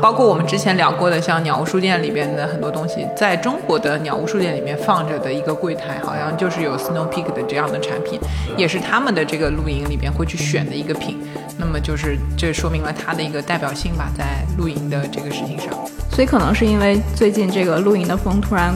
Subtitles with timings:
[0.00, 8.20] 包括我们之前聊过的像鸟屋书店里边的很多东西，在中国的鸟屋书店里面放着的一个柜台，好像就是有 Snow Peak 的这样的产品，
[8.56, 11.18] 也是他们的这个露营里边会去选的一个品。
[11.58, 15.68] 那么就是这说明了它的一个代表性吧，在露营的这个事情上。
[16.12, 18.72] 所以可能是因为最近这个露营的风突然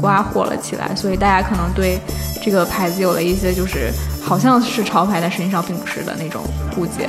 [0.00, 1.98] 刮火了起来，所以大家可能对
[2.42, 3.90] 这个牌子有了一些就是
[4.22, 6.42] 好像是潮牌，但实际上并不是的那种
[6.76, 7.08] 误解。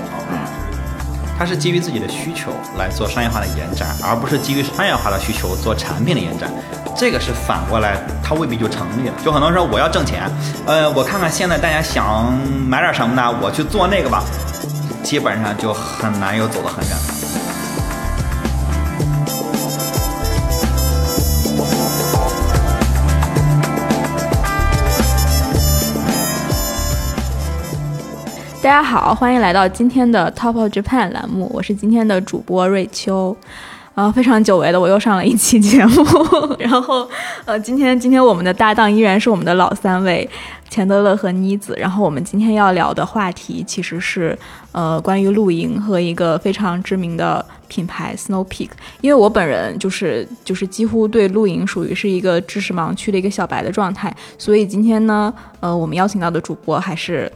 [1.37, 6.49] 它是基于自己的需求来做商业化的延展，而不是基于商业化的需求做产品的延展。
[6.97, 9.13] 这个是反过来，它未必就成立了。
[9.23, 10.31] 就很多人说我要挣钱，
[10.65, 12.33] 呃，我看看现在大家想
[12.67, 13.29] 买点什么呢？
[13.41, 14.23] 我去做那个吧，
[15.03, 16.95] 基本上就很难有走得很远
[28.65, 33.37] 大家好，欢迎来到今天的 Top of Japan 栏目，我是今天的主播瑞秋。
[33.93, 36.03] 啊，非常久违的，我又上了一期节目。
[36.57, 37.07] 然后，
[37.45, 40.27] 呃，今天今天我们的搭档依然是我们的老三位
[40.67, 41.75] 钱德勒和妮子。
[41.77, 44.35] 然后我们今天要聊的话题其实是
[44.71, 48.69] 呃关于露营和一个非常知名的品牌 Snow Peak。
[49.01, 57.31] 因为我本人就是就是几乎对露营属于是一个知识盲区的一个小白的状态，所以今天呢，呃，我们邀请到的主播还是。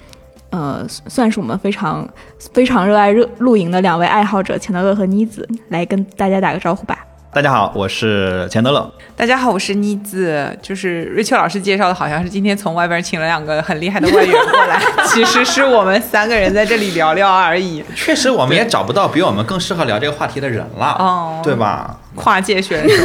[0.51, 2.07] 呃，算是我们非常
[2.53, 7.05] 非常热爱热露营的两位爱好者钱德勒和妮子，来跟大家打个招呼吧。
[7.31, 8.91] 大家好，我是钱德勒。
[9.15, 10.57] 大家好，我是妮子。
[10.63, 17.83] 就是瑞秋老师介绍的，好像是今天从外边请了两个很厉害的外援过来， 其实是我们三个人在这里聊聊而已。
[17.95, 21.95] 确实，我们也找不到比我们更适合聊这个话题的人了，哦，对吧？
[22.15, 22.95] 跨界选手。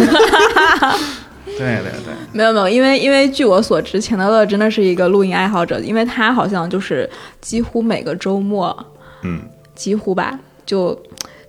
[1.58, 7.08] 对对对，没有没有，因为因为据我所知，钱德勒真的是一个露营爱好者，因为他好像就是
[7.41, 8.77] 几乎每个周末，
[9.22, 9.41] 嗯，
[9.75, 10.98] 几乎吧，就。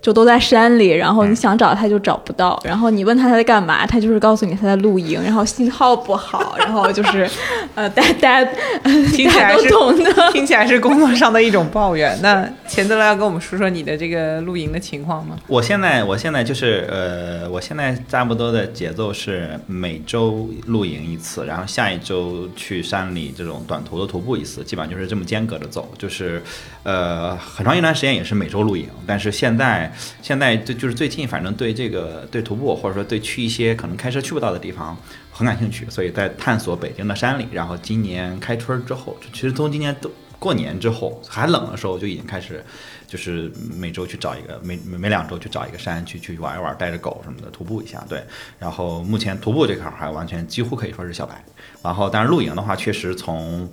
[0.06, 7.28] 就都在山里，然后你想找他就找不到，然后你问他他在干嘛，他就是告诉你他在露营，然后信号不好， 然后就是，
[7.74, 8.52] 呃，大大家
[8.84, 12.16] 听起来是懂的，听起来是工作上的一种抱怨。
[12.22, 15.36] 那钱德勒要跟我们说说你的这个露营的情况吗？
[15.48, 26.40] 我现在我现在就是呃，我现在差不多的节奏是每周露营一次，然后下一周去山里这种短途的徒步一次，基本上就是这么间隔着走，就是
[26.86, 29.92] 呃很长一段时间也是每周露营，但是现在。
[30.22, 34.96] 现在就就是最近，反正对这个对徒步，或者说对去一些可能开车去不到的地方
[35.32, 37.46] 很感兴趣，所以在探索北京的山里。
[37.50, 42.64] 然后今年开春之后，其实从今年都过年之后还冷的时候，就已经开始，
[43.06, 48.04] 就是每周去找一个，每每两周去找一个山去去玩一玩，带着狗什么的徒步一下。
[48.08, 48.22] 对，
[48.58, 51.44] 然后目前徒步这块还完全几乎可以说是小白。
[51.82, 53.70] 然后但是露营的话，确实从。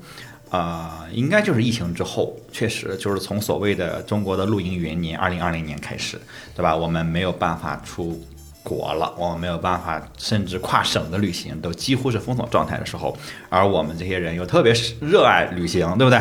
[0.53, 6.15] 啊，应该就是疫情之后，确实就是从所谓的中国的露营元年二零二零年开始，
[6.55, 6.75] 对吧？
[6.75, 8.23] 我们没有办法出
[8.61, 13.17] 国了，我们没有办法，甚至跨省的旅行都几乎是封锁状态的时候，
[13.49, 14.71] 而我们这些人又特别
[15.01, 16.19] 热爱旅行，对不对？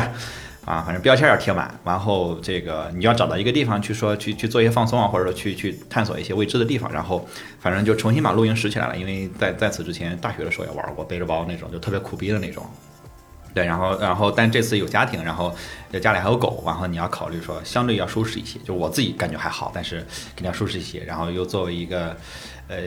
[0.65, 7.23] 啊，反正标签要贴满，然后这个你要找到一个地方去说去去做一些放松啊，或者说去去探索一些未知的地方，然后
[7.59, 8.97] 反正就重新把露营拾起来了。
[8.97, 12.65] 因为在在此之前，大学的时候也玩过背着包那种，就特别苦逼的那种。
[13.53, 15.55] 对，然后，然后，但这次有家庭，然后
[15.99, 19.97] 家里还有狗，然后你要考虑说相对要舒适一些，就我自己感觉还好，但是
[20.35, 22.15] 肯定要舒适一些，然后又作为一个。
[22.69, 22.77] 呃，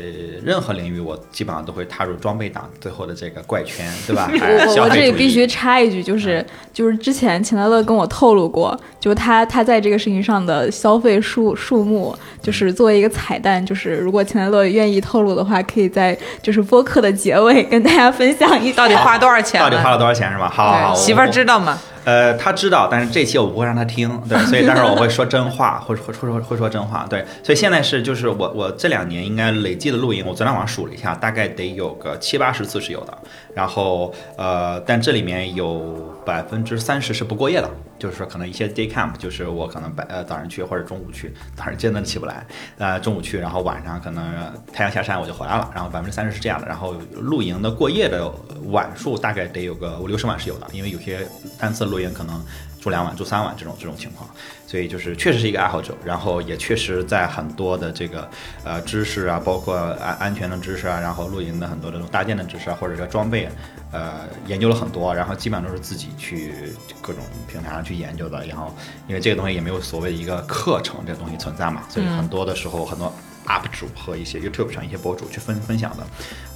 [0.42, 4.26] 任何领域我基本上都会踏入装备党最后的这个怪圈，对吧？
[4.32, 20.48] 我我这里必须插一句，就是就是之前钱德乐跟我透露过，就他他在这个事情上的消费数数目，就是作为一个彩蛋，就是如果钱德乐愿意透露的话，可以在就是播客的结尾跟大家分享一到底花多少钱，到底花了多少钱是吧？
[20.48, 21.78] 好，媳妇儿知道吗？
[22.06, 33.18] 呃，他知道，但是这期我不会让他听，对， 所以但是我会说真话，会会会说会说真话，对，所以现在是就是我我这两年应该累计的露营，我昨天晚上数了一下，大概得有个七八十次是有的，
[33.52, 37.68] 然后呃，但这里面有百分之三十是不过夜的。
[37.98, 42.46] 就是说，可能一些 day camp，就是我可能白呃早上去或者中午去，早上真的起不来，
[42.76, 44.22] 呃中午去，然后晚上可能
[44.70, 48.30] 太阳下山我就回来了，然后百分之三十是这样的，然后露营的过夜的
[48.66, 51.26] 晚数大概得有个五六十晚是有的，因为有些
[51.58, 52.44] 单次露营可能
[52.80, 54.28] 住两晚、住三晚这种这种情况，
[54.66, 58.28] 所以就是确实是一个爱好者，然后也确实在很多的这个
[58.64, 63.48] 呃知识啊，包括安安全的知识啊，然后露营的很多这种搭建的知识啊，或者说装备。
[63.92, 66.52] 呃，研究了很多，然后基本上都是自己去
[67.00, 68.44] 各种平台上去研究的。
[68.44, 68.74] 然后，
[69.08, 73.10] 因为这个东西也没有所谓的一个课程这个东西存在嘛，所以很多的时候，很多
[73.46, 76.06] UP 主和一些 YouTube 上一些博主去分分享的，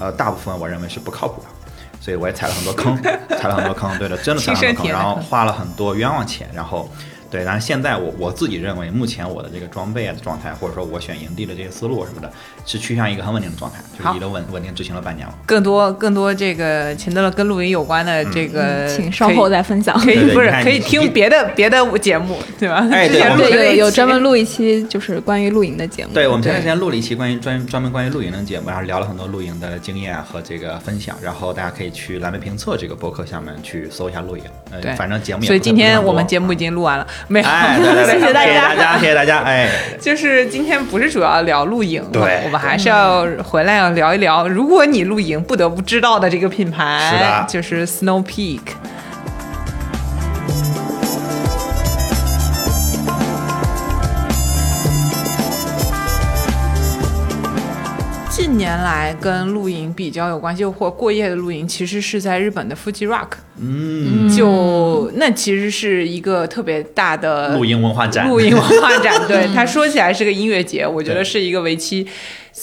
[0.01, 1.49] 呃，大部分我认为是不靠谱的。
[2.01, 2.97] 所以我也踩了很多坑，
[3.39, 6.89] 踩了很多坑，对的，真的踩了很多坑， 然后花了很多冤枉钱，然后
[7.31, 12.31] 对，然后现在我我自己认为，目前我的这个装备啊的状态，或者说我选营地的这些思路什么的，
[12.67, 15.35] 是趋向一个很稳定的状态，就是已经稳稳定执行了半年了。
[15.47, 19.97] 更多更多这个秦德勒跟露营有关的这个，请稍后再分享。
[20.01, 22.89] 可以不是可以听别的别的节目，对吧？
[22.91, 26.13] 哎对之前有有专门录一期就是关于露营的节目。
[26.13, 34.43] 对，我们前段时间录了一期关于专专门关于露营的节目，然后聊了很多露营的经验和这个分享，然后大家可以去蓝莓评测这个博客下面去搜一下露营。
[34.71, 37.49] 呃，对反正节目也所以今天我们节目已经录完了，没有？
[37.49, 38.51] 哎，对对对，谢谢大家。
[38.51, 39.69] 谢谢大家，谢谢大家，哎。
[40.01, 48.61] 就是今天不是主要聊露营，对我们还是要回来要聊一聊，如果你露营不得不知道的这个品是牌的，就是 Snow Peak。
[58.71, 63.31] 年来跟露营比较有关系，或过夜的露营，其实是在日本的 Fuji Rock，
[63.61, 72.07] 嗯，就那其实是一个特别大的露营文化展，露营文化展，对 它说起来是个音乐节，我觉得是一个为期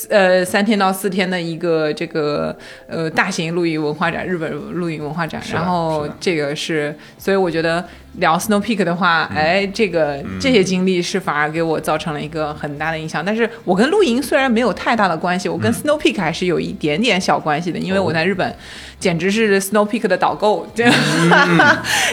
[0.10, 2.58] 呃三天到四天的一个这个
[2.88, 5.42] 呃大型露营文化展，日本露营文化展。
[5.52, 7.84] 然后这个是，所以我觉得
[8.18, 9.38] 聊 Snow Peak 的话，嗯。
[9.38, 13.24] 哎，这个这些经历是反而给我造成了一个很大的影响。
[13.24, 18.56] 但是我跟露营虽然没有太大的关系，我嗯跟 Snow Peak 还是有一点点小关系的，因为我在日本
[19.00, 20.68] 简直是 Snow Peak 的导购，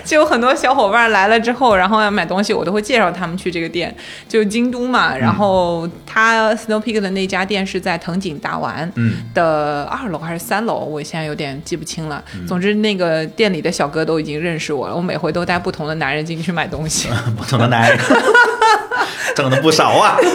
[0.05, 3.95] 就有很多小伙伴来了之后，然后要买东西，我都会介绍他们去这个店，
[4.29, 5.17] 就京都嘛。
[5.17, 12.23] 然后他 Snow Peak 的那家店是在藤井大丸嗯，的二楼还是三楼，我现在有点记不清了。
[12.47, 17.09] 总之，那个店里的小哥都已经认识我了，我每回都带不同的男人进去买东西。
[17.37, 17.99] 不同的男人，
[19.37, 20.17] 挣的不少啊。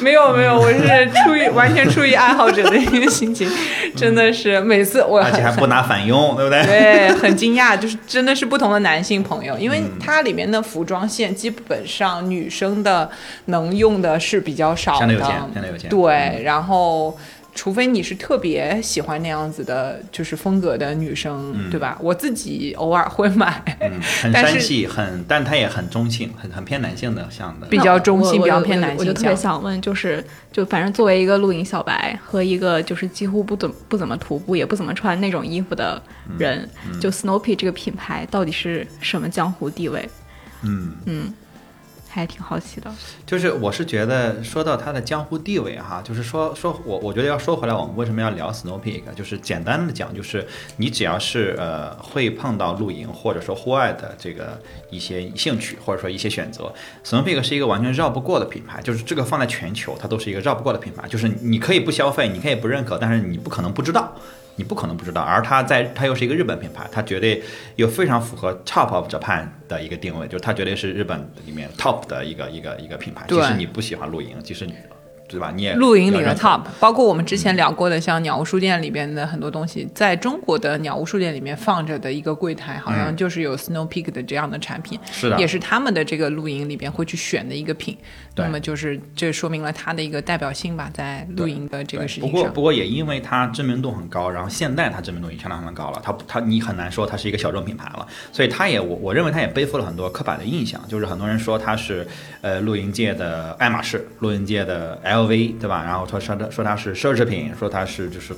[0.00, 0.78] 没有没有，我是
[1.24, 3.48] 出于完全出于爱好者的一个心情，
[3.96, 6.60] 真的是每次我而且还不拿反用，对不对？
[6.64, 13.08] 对，很惊讶，就是真的是不同的男性朋友，因为嗯它里面的服装线基本上女生的
[13.44, 17.16] 能用的是比较少的，相对有钱相对有钱对，然后。
[17.54, 21.98] 除非你是特别喜欢那样子的，就是风格的女生，嗯对吧？
[22.00, 27.66] 我自己偶尔会买，嗯， 很但是山系，很，但它也很中性，很很偏男性的像的。
[27.66, 29.36] 比较中性，比较偏男性我就我就特别。
[29.36, 36.02] 想问，就是就反正作为一个露营小白和一个就是几乎不怎不怎么徒步也不怎么穿那种衣服的
[36.38, 36.68] 人，
[37.00, 40.08] 就 Snow Peak 这个品牌到底是什么江湖地位？
[40.62, 41.34] 嗯，嗯，
[42.14, 42.90] 还挺好奇的。
[43.26, 49.02] 就是我是觉得说到它的江湖地位哈，就是说说我我觉得要说回来，我们为什么要聊 Snow Peak？
[49.16, 54.60] 就是简单的讲，就是你只要是呃会碰到露营或者说户外的这个
[54.90, 56.72] 一些兴趣或者说一些选择
[57.04, 64.14] ，Snow Peak 是一个完全绕不过的品牌，就是这个放在全球它都是一个绕不过的品牌，就是你可以不消费，你可以不认可，但是你不可能不知道。
[64.56, 67.42] 你不可能不知道，而它在它又是一个日本品牌，它绝对
[67.76, 73.24] 又非常符合 top of Japan 的一个定位，就是它绝对是日本里面 top 的一个一个一个品牌。
[73.28, 74.74] 即使你不喜欢露营，即使你
[75.32, 87.96] 对吧，你也露营里的 top，包括我们之前聊过的，像鸟屋书店里边的很多东西，在中国的鸟屋书店里面放着的一个柜台，好像就是有 Snow Peak 的这样的产品，是的，也是他们的这个露营里边会去选的一个品。
[88.34, 88.44] 对。
[88.44, 92.20] 那么就是这说明了它的一个代表性吧，在露营的这个对。
[92.20, 92.52] 不过事情上。
[92.52, 102.06] 不过也因为它知名度很高，然后现在它知名度也相当相当高了，它它你很难说它是一个小众品牌了，所以它也我我认为它也背负了很多刻板的印象，就是很多人说它是
[102.40, 105.84] 呃露营界的爱马仕，露营界的 LV 对吧？
[105.84, 108.34] 然后说说它说它是奢侈品，说它是就是。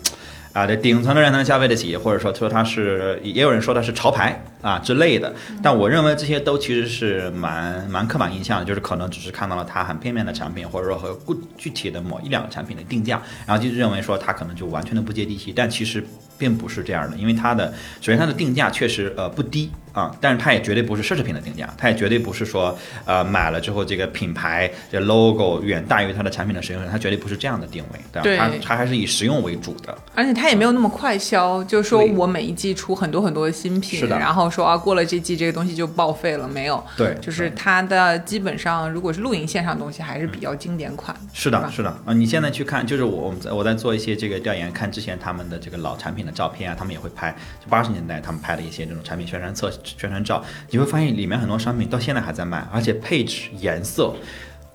[0.55, 5.35] 啊，这顶层的人能消费得起，或者说说它是，也有人说它是潮牌啊之类的。
[5.61, 15.53] 但我认为这些都其实是蛮蛮刻板印象的，就是可能只是看到了它很片面的产品，或者说和具具体的某一两个产品的定价，然后就认为说它可能就完全的不接地气。
[15.53, 16.07] 但其实
[16.39, 28.49] 并不是这样的，因为它的首先它的定价确实呃不低啊，但是它也绝对不是奢侈品的定价，它也绝对不是说呃买了之后这个品牌这 logo 远大于它的产品的实用性，它绝对不是这样的定位，对吧？
[28.49, 29.97] 对它它还是以实用为主的。
[30.15, 36.85] 而且它也没有那么快销，就是说我每一季出很多很多的新品，是的然后说啊过了这季这个东西就报废了，没有。
[36.97, 41.17] 对就是它的基本上如果是露营线上的东西，还是比较经典款。
[41.33, 42.13] 是的，是的啊！
[42.13, 54.15] 你现在去看，就是我我们在我在做一些这个调研，看之前他们的这个老产品的照片啊，他们也会拍，就八十年代他们拍的一些这种产品宣传册、宣传照，你会发现里面很多商品到现在还在卖，而且配置、颜色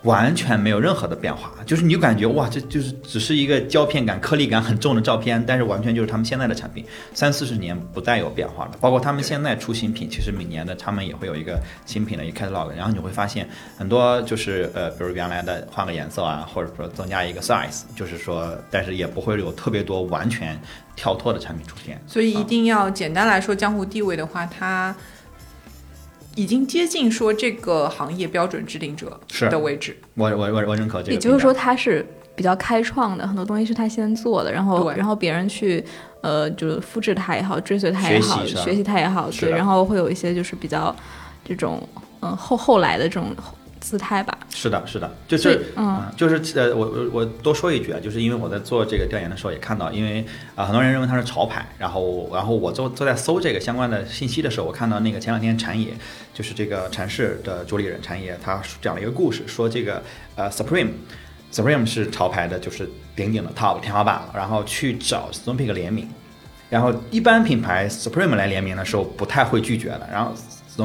[0.04, 8.72] 完全没有任何的变化，就是你感觉哇，这就是只是一个胶片感、颗粒感很重的照片，但是完全就是他们现在的产品，三四十年不再有变化了。
[8.80, 13.46] 包括他们现在出新品，其实每年的他们也会有一个新品的一个 catalog，然后你会发现
[13.78, 20.58] 很多就是呃，比如原来的换个颜色啊，或者说增加一个 size，就是说，但是也不会有特别多完全
[20.96, 22.02] 跳脱的产品出现。
[22.08, 24.96] 所以一定要简单来说，江湖地位的话，它
[26.40, 29.98] 已经接近说这个行业标准制定者是的位置。
[30.14, 31.12] 我我我我认可这个。
[31.12, 35.84] 也就是说，他是比较开创的，很多东西是他先做的，然后然后别人去
[36.22, 40.96] 呃就是复制他也好，追随他也好，学习学习他也好，对，然后会有一些就是比较
[41.44, 41.86] 这种
[42.22, 43.36] 嗯、后后来的这种
[43.80, 44.38] 姿态吧。
[44.50, 55.94] 是的，是的，就是，嗯就是呃，我我我多说一句啊，就是因为我在做这个调研的时候也看到，因为啊、很多人认为它是潮牌，然后然后我做做在搜这个相关的信息的时候，我看到那个前两天禅野，
[56.34, 60.04] 就是这个禅氏的主理人禅野，他讲了一个故事，说这个
[60.36, 60.90] 呃 Supreme。
[61.52, 66.08] Supreme 是潮牌的，就是顶顶的 top 天花板了，然后去找 Peak 联名，
[66.70, 70.32] 然后一般品牌 Supreme 来联名的时候不太会拒绝的，然后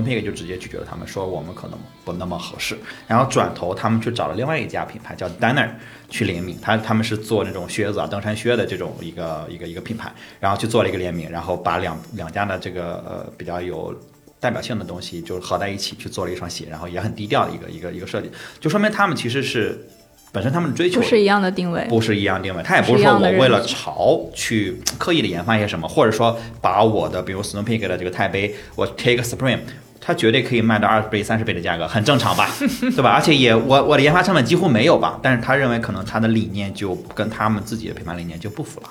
[0.03, 2.77] Peak 就直接拒绝了他们，说我们可能不那么合适。
[3.07, 5.69] 然后转头他们去找了另外一家品牌叫 Danner
[6.09, 10.11] 去联名，他他们是做那种靴子啊、登山靴的这种一个一个一个品牌，
[10.41, 13.95] 然后去做了一个联名，然后把两两家的这个呃比较有。
[14.41, 19.89] 代表性的东西就是合在一起去做了一双鞋，然后也很低调的一个一个一个设计，就说明他们其实是
[20.33, 29.61] 本身他们的追求不是一样的定位，不是一样定位，他也不是说我为了潮去刻意的研发一些什么，或者说把我的比如 Snow Peak 的这个钛杯，我 take Supreme，
[30.07, 33.11] 它绝对可以卖到二十倍、三十倍的价格，很正常吧，对吧？
[33.13, 38.89] 而且也我我的研发成本几乎没有吧，但是他认为可能他的理念就跟他们自己的品牌理念就不符了。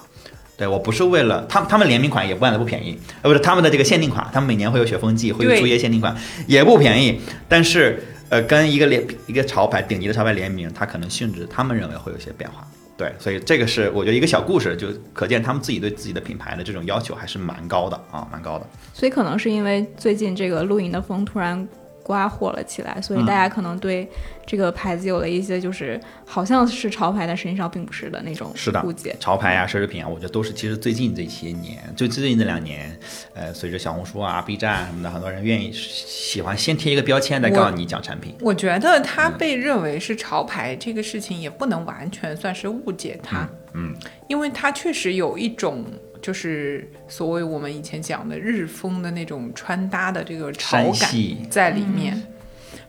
[0.57, 6.15] 对我不是为了他们，他们联名款也卖的不便宜，呃，不是他们的这个限定款，他们每年会有雪峰季，会有对竹叶限定款，
[6.47, 7.21] 也不便宜。
[7.47, 12.67] 但是呃，跟一个联一个潮牌顶级的潮牌联名，它可能性质他们认为会有些变化。
[12.95, 18.67] 对，所以这个是我觉得一个小故事，就可见他们自己对自己的品牌的这种要求还是蛮高的啊，蛮高的。
[18.93, 21.67] 所以可能是因为最近这个露营的风突然
[22.03, 24.07] 刮火了起来，所以嗯大家可能对
[24.45, 29.15] 这个牌子有了一些就是好像是潮牌，但实际上并不是的那种是的误解。
[29.19, 32.95] 潮牌啊、奢侈品啊，我觉得都是其实最近这些年，就最近这两年，
[33.33, 38.35] 呃，随着小红书啊、B 站啊什么的，很多人愿意喜欢先贴一个标签，再告诉你讲产品。
[38.41, 43.95] 我觉得它被认为是潮牌这个事情，也不能完全算是误解它，嗯，
[44.27, 45.85] 因为它确实有一种
[46.23, 51.11] 就是所谓我们以前讲的日风的那种穿搭的这个潮感
[51.51, 52.19] 在里面，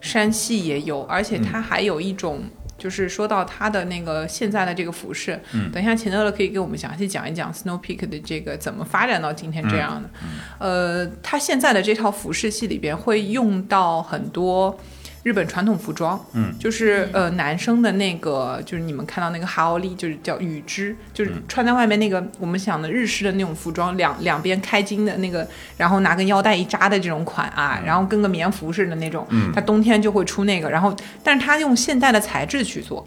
[0.00, 2.44] 山系也有，而且它还有一种。
[2.76, 10.10] 就是说到它的那个现在的这个服饰，嗯等一下钱乐乐可以给我们详细讲一讲 Snow Peak 的这个怎么发展到今天这样的。
[10.58, 14.76] 呃，它现在的这套服饰系里边会用到很多
[15.24, 25.44] 日本传统服装，嗯，就是呃男生的那个，就是你们看到那个哈奥利，就是叫羽织，就是穿在外面那个我们想的日式的那种服装，两两边开襟的那个，
[25.76, 29.50] 然后拿根腰带一扎的这种款啊，然后跟个棉服似的那种，嗯。
[29.52, 33.06] 它冬天就会出那个，然后但是它用现代的材质去做。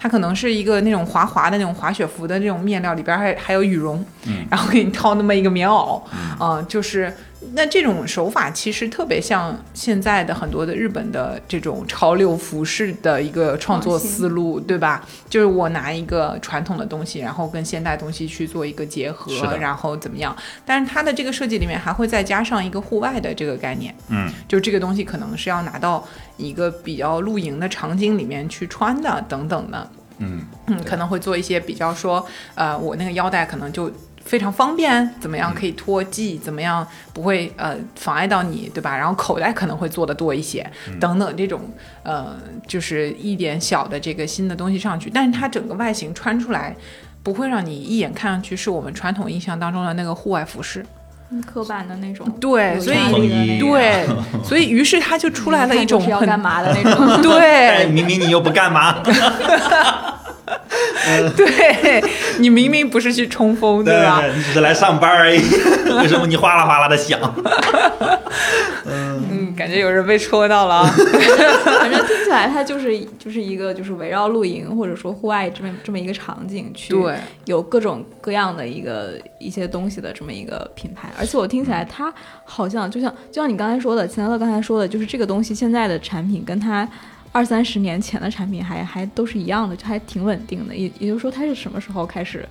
[0.00, 6.00] 它可能是一个那种滑滑的那种滑雪服的这种面料，里边还还有羽绒，嗯然后给你套那么一个棉袄，
[6.40, 7.12] 嗯、就是
[7.54, 15.04] 那这种手法其实特别像现在的很多的日本的这种潮流服饰的一个创作思路，对吧？
[15.28, 20.36] 就是我拿一个传统的东西，然后跟现代东西去做一个结合然后怎么样？
[20.66, 26.06] 但是它的这个设计里面还会再加上一个户外的这个概念，嗯，就这个东西可能是要拿到
[26.36, 29.88] 一个比较露营的场景里面去穿的，等等的。
[30.20, 33.88] 嗯嗯，可能会做一些比较说，呃，我那个腰带可能就
[34.28, 38.96] 非常方便，怎么样可以脱系，怎么样不会呃妨碍到你，对吧？
[38.96, 40.64] 然后口袋可能会做的多一些，
[41.00, 41.62] 等等这种
[42.02, 46.76] 呃，就是一点小的这个新的东西上去，但是它整个外形穿出来。
[47.20, 50.86] 不会让你一眼看上去是我们传统印象当中的那个户外服饰，
[51.30, 54.06] 嗯刻板的那种，对，所以对，
[54.42, 57.06] 所以于是它就出来了一种很干嘛的那种。
[57.38, 59.02] 哎，对明明你又不干嘛，
[61.36, 62.02] 对，
[62.38, 64.22] 你明明不是去冲锋，对吧？
[64.34, 65.38] 你只是来上班而已，
[66.00, 67.18] 为什么你哗啦哗啦的响？
[68.86, 70.94] 嗯，感觉有人被戳到了啊。
[71.64, 82.12] 反正听起来它就是就是一个就是围绕露营或者说户外这么这么一个场景去对，有各种各样的一个一些东西的这么一个品牌，而且我听起来它
[82.44, 86.88] 好像就像就像你刚才说的，钱乐刚才说的，就是这个东西现在的产品跟它
[87.38, 90.74] 二三十年前的产品还还都是一样的，就还挺稳定的。
[90.74, 92.44] 也也就是说，它是什么时候开始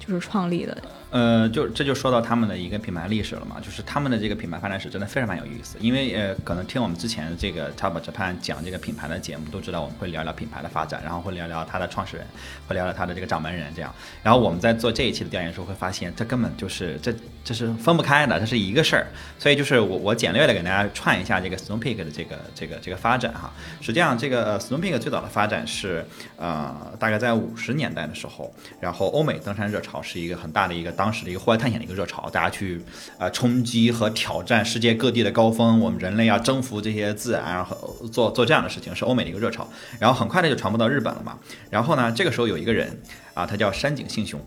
[0.00, 0.76] 就是创立的？
[1.14, 5.78] 呃，就这就说到他们的一个品牌历史了嘛，就是他们的这个品牌发展史真的非常蛮有意思。
[5.78, 12.26] 因为呃，可能听我们之前这个 Top Japan 讲这个品牌的节目，都知道我们会聊聊品牌的发展，然后会聊聊它的创始人，
[12.66, 13.94] 会聊聊它的这个掌门人这样。
[14.24, 19.06] 然后我们在做这一期的调研的时候，会发现这根本就是这这是分不开的，这是一个事儿。
[19.38, 23.52] 所以就是我我简略的给大家串一下这个 Stone Peak 的这个这个这个发展哈。
[23.80, 26.04] 实际上这个 Stone Peak 最早的发展是
[26.36, 32.80] 呃大概在五十年代的时候，然后欧美登山热潮是一个很大的一个当当时的一个户外探险的一个热潮，大家去
[33.18, 39.68] 呃冲击和挑战世界各地的高峰，我们人类要征服这些自然，然后做做这样的事情，是欧美的一个热潮。
[40.00, 41.38] 然后很快的就传播到日本了嘛。
[41.68, 42.98] 然后呢，这个时候有一个人
[43.34, 44.40] 啊，他叫山井信雄。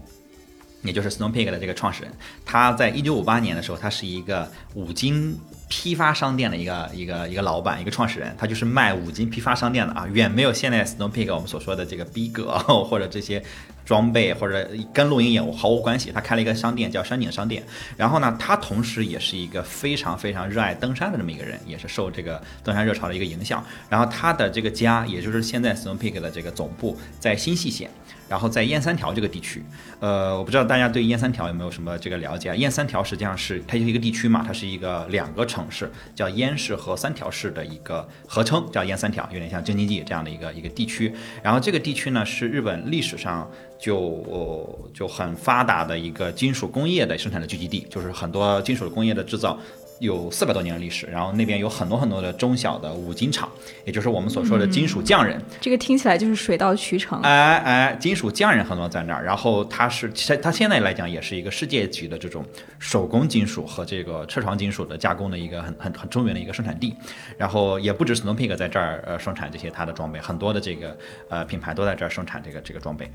[0.84, 2.12] 也就是 Snow Peak 的这个创始人，
[2.46, 5.38] 他在一九五八年的时候，他是一个五金
[5.68, 13.44] 批发商店的一个一个一个老板，一个创始人，他就是卖五金批发商店的啊，远没有现在 Snow Peak 我们所说的这个逼格 或者这些
[13.88, 16.12] 装备或者跟露营业务毫无关系。
[16.14, 17.64] 他开了一个商店叫山景商店，
[17.96, 23.66] 然后呢，他同时也是一个非常非常热爱登山的这么一个人，也是受这个登山热潮的一个影响。
[23.90, 27.90] 然后他的这个家，也就是现在 Snow Peak 的这个总部在新细县。
[28.30, 29.64] 然后在燕三条这个地区，
[30.00, 32.56] 呃，我不知道大家对燕三条有没有什么这个了解啊？
[32.56, 41.14] 燕三条实际上是它就是一个地区嘛，它是一个两个城市叫燕市和三条市的一个合称，叫燕三条，有点像京津冀这样的一个一个地区。
[41.42, 49.58] 然后这个地区呢是日本历史上就就很发达的一个金属工业的生产的聚集地，就是很多金属工业的制造。
[50.00, 53.50] 有四百多年的历史，然后那边有很多很多的中小的五金厂，
[53.86, 55.42] 也就是我们所说的金属匠人。
[55.60, 57.22] 这个听起来就是水到渠成。
[57.22, 62.46] 哎哎，金属匠人很多在那儿，然后它是，其实它现在来讲也是一个世界级的这种
[62.78, 66.96] 手工金属和这个车床金属的加工的一个很很很中原的一个生产地。
[67.38, 70.98] 然后也不止 Snow Peak 在这儿呃生产这些它的装备，很多的这个
[71.30, 73.10] 呃品牌都在这儿生产这个这个装备。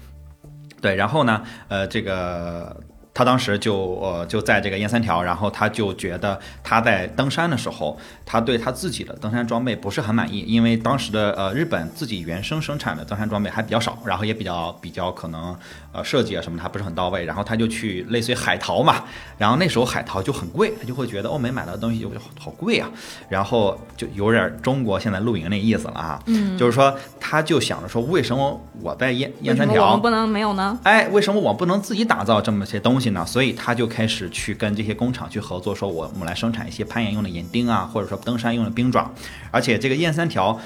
[0.80, 2.76] 对，然后呢，呃，这个。
[3.14, 15.54] 他当时就呃就在这个燕三条，然后他就觉得他在登山的时候，他对他自己的登山装备不是很满意，因为当时的呃日本自己原生生产的登山装备还比较少，然后也比较比较可能
[15.92, 19.04] 呃设计啊什么他不是很到位，然后他就去类似于海淘嘛，
[19.37, 22.90] 然后那时候海淘就很贵，他就会觉得欧美买到的东西就好好贵啊，
[23.28, 30.78] 然后就有点中国现在露营那意思了啊，嗯， 就是说他就想着说为什么我在燕燕三条不能没有呢？
[30.85, 33.01] 哎，为什么我不能自己打造这么些东西？
[33.26, 39.11] 所以他就开始去跟这些工厂去合作，说我我们来生产一些攀岩用的岩钉啊，或者说登山用的冰爪，
[39.50, 40.60] 而且这个燕三条。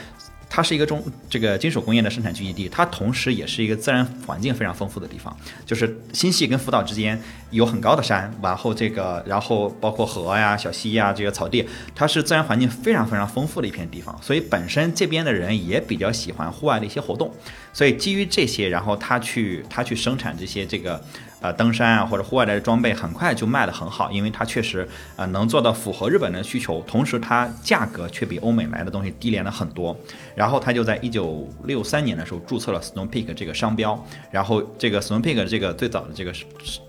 [0.49, 5.37] 它是一个中这个金属工业的生产聚集地，它同时也是一个自然环境非常丰富的地方。
[5.67, 7.21] 就是新系跟福岛之间
[7.51, 14.17] 有很高的山，然后这个然后包括河呀、小溪呀这个草地，它是自然环境非常非常丰富的一片地方。
[14.23, 17.29] 所以本身这边的人也比较喜欢户外的一些活动。
[17.73, 21.03] 所以基于这些，然后他去他去生产这些这个。
[21.41, 29.95] 呃，登山啊或者户外的装备很快就卖得很好，因为它确实呃能做到符合日本人的需求，同时它价格却比欧美来的东西低廉了很多。
[30.35, 36.33] 然后他就在一九六三年的时候注册了 Snow Peak 这个商标，然后这个 Snow Peak 这个最早的这个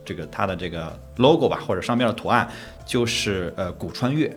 [0.05, 2.47] 这个它的这个 logo 吧或者商标的图案
[2.85, 4.35] 就是呃古川岳。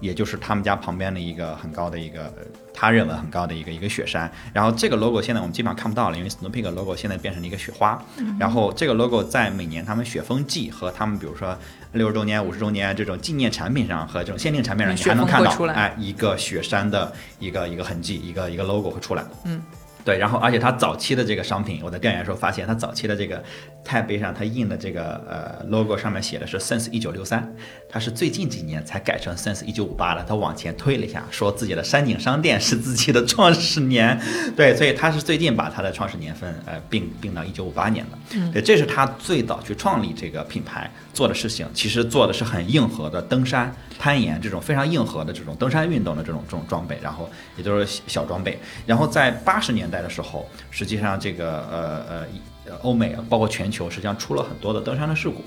[0.00, 2.32] 也就是他们家旁边的一个很高的一个，
[2.72, 4.30] 他认为很高的一个一个雪山。
[4.52, 8.02] 然后这个 logo 现在我们基本上看不到了，因为 Snow Peak logo 现在变成了一个雪花。
[8.38, 11.56] 然后这个 logo 在每年他们雪峰季和他们比如说
[11.92, 19.24] 六十周年、五十周年这种纪念产品上和这种限定产品上，你还能看到哎一个雪山的一个一个痕迹，一个一个 logo 会出来。
[19.44, 19.60] 嗯。
[20.08, 23.44] 对，然后而且它早期的这个商品，我在调研的时候发现，它早期的这个
[23.84, 27.46] 钛杯上，它印的这个呃 logo 上面写的是 since 一九六三，
[27.90, 34.18] 它是最近几年才改成 since 一九五八的，它往前推了一下，说自己的山景商店是自己的创始年，
[34.56, 43.70] 对，所以它是最近把它的创始年份呃并并到一九五八年的，对，这是他最早去创立这个品牌做的事情，其实做的是很硬核的登山。
[43.98, 48.58] 攀岩这种非常硬核的这种登山运动的这种这种装备，然后也就是小装备。
[48.86, 52.26] 然后在八十年代的时候，实际上这个呃
[52.66, 55.42] 呃欧美包括全球，实际上出了很多的登山的事故，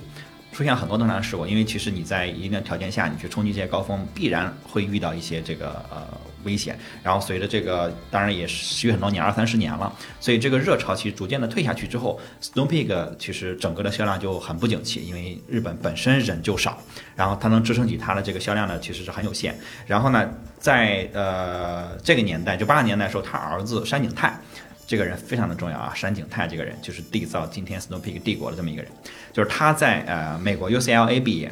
[0.51, 1.47] 出现很多登山事故。
[1.47, 6.05] 因为其实你在一定的条件下，你去冲击这些高峰，必然会遇到一些这个呃。
[6.43, 16.77] 危险，然后随着这个，当然也持续很多年，二三十年了，所以这个热潮其实逐渐的退下去之后，Snow Peak 其实整个的销量就很不景气，因为日本本身人就少，
[17.15, 19.57] 然后它能支撑起它的这个销量呢，其实是很有限。
[19.85, 24.39] 然后呢，在呃这个年代，就八十年代的时候，他儿子山井泰
[24.87, 28.91] 这个人非常的重要啊，山井泰这个人就是缔造今天 Snow Peak 帝国的这么一个人，
[29.31, 31.51] 就是他在呃美国 UCLA 毕业。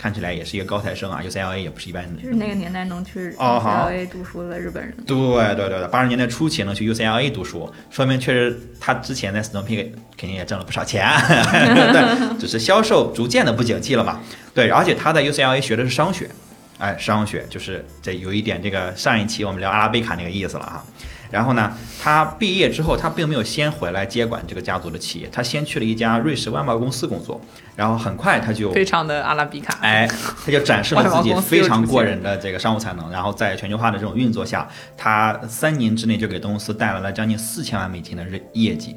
[0.00, 2.22] 看起来也是一个高材生啊，UCLA 也不是一般的。
[2.22, 4.96] 就是那个年代能去 UCLA 读书的日本人。
[5.06, 14.20] 对对对对，八十年代初期能去 UCLA 读书，说明确实他之前在 Snow Peak 肯定也挣了不少钱， 对，只是销售逐渐的不景气了嘛。
[14.54, 16.30] 对，而且他在 UCLA 学的是商学，
[16.78, 20.82] 哎，商学就是这有一点这个上一期我们聊阿拉贝卡那个意思了啊。
[21.30, 27.40] 然后呢，他毕业之后，他并没有先回来接管这个家族的企业，他先去了一家瑞士外贸公司工作，
[27.76, 30.08] 然后很快他就非常的阿拉比卡，哎，
[30.44, 38.96] 他就展示了自己非常过人的这个商务才能，然后在全球化的这种运作下，他三年之内就给公司带来了将近四千万美金的日业绩。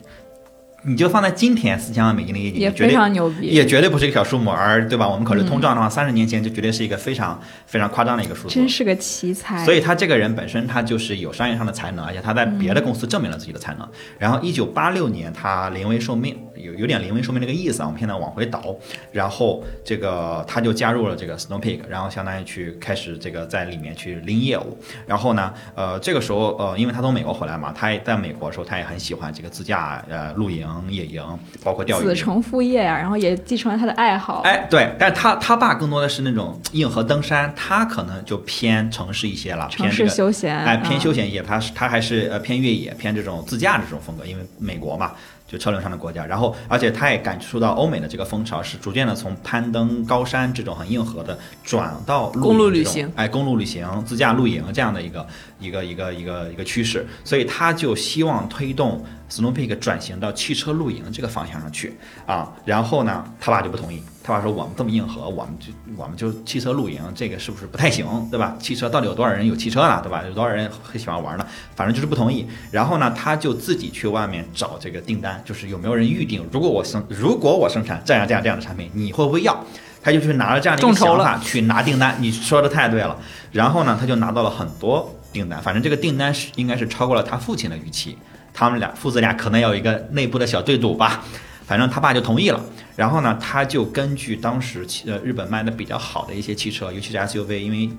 [0.85, 5.07] 你就放在今天四千万美金的业绩，也绝对非常牛逼，也绝对不是一个小数目，而对吧？
[5.07, 8.53] 我们考虑通胀的话，三十年前就绝对是一个非常非常夸张的一个数字。
[8.53, 9.63] 真是个奇才。
[9.63, 13.87] 所以他这个人本身他就是有商业上的才能，而且他在别的公司证明了自己的才能。
[14.19, 17.85] 然后一九八六年他临危受命，有有点临危受命那个意思啊。
[17.85, 18.75] 我们现在往回倒，
[19.11, 24.77] 然后这个他就加入了这个 Snow Peak，然后相当于去开始这个在里面去拎业务。
[25.07, 31.21] 然后呢，呃，这个时候呃，因为他从美国回来嘛，他也在美国的时候他也很喜欢这个自驾、呃露营、野营，
[31.63, 32.05] 包括钓鱼。
[32.05, 34.41] 子承父业呀、然后也继承了他的爱好。
[34.41, 45.11] 哎，对，但是他他爸更多的是那种硬核登山，他可能就偏城市一些了，城市偏这个休闲，哎，偏嗯休闲一些，他是他还是呃偏越野，偏这种自驾的这种风格，因为美国嘛，
[45.47, 46.25] 就车轮上的国家。
[46.25, 55.27] 然后，而且他也感受到欧美的这个风潮是逐渐的从攀登高山这种很硬核的，转到露公路旅行哎，公路旅行、自驾露营这样的一个
[55.59, 59.03] 一个一个一个一个趋势，所以他就希望推动
[59.33, 62.53] Snow Peak 转型到汽车露营这个方向上去啊。
[62.65, 68.55] 然后呢，他爸就不同意，他爸说我们这么硬核，我们就我们就汽车露营，这个是不是不太行，对吧？
[68.59, 70.21] 汽车到底有多少人有汽车呢，对吧？
[70.27, 71.47] 有多少人很喜欢玩呢？
[71.75, 72.47] 反正就是不同意。
[72.69, 79.65] 然后呢，他就自己去外面找这个订单，就是有没有人预定，如果我生如果我生产这样这样这样的产品，你会不会要？
[80.03, 83.17] 他就去拿了这样的一个想法去拿订单，你说的太对了。
[83.53, 88.17] 然后呢，他就拿到了很多订单，反正这个订单是应该是超过了他父亲的预期。
[88.53, 91.25] 他们俩父子俩可能要有一个内部的小对赌吧，
[91.65, 92.63] 反正他爸就同意了。
[92.95, 97.89] 然后呢，他就根据当时呃日本卖的比较好的一些汽车，尤其是 SUV，因为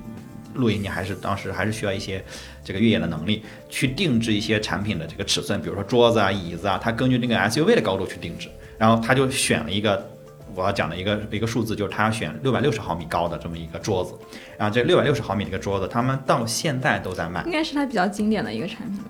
[0.54, 2.24] 露营你还是当时还是需要一些
[2.62, 8.48] 这个越野的能力，去定制一些产品的这个尺寸，比如说桌子啊、椅子啊，他根据那个 SUV 的高度去定制。
[8.78, 10.08] 然后他就选了一个
[10.54, 14.14] 我要讲的一个一个数字，就是他要选六百六十毫米高的这么一个桌子。
[14.56, 17.42] 然后这六百六十毫米这个桌子，他们到现在都在卖。
[17.46, 19.00] 应该是他比较经典的一个产品。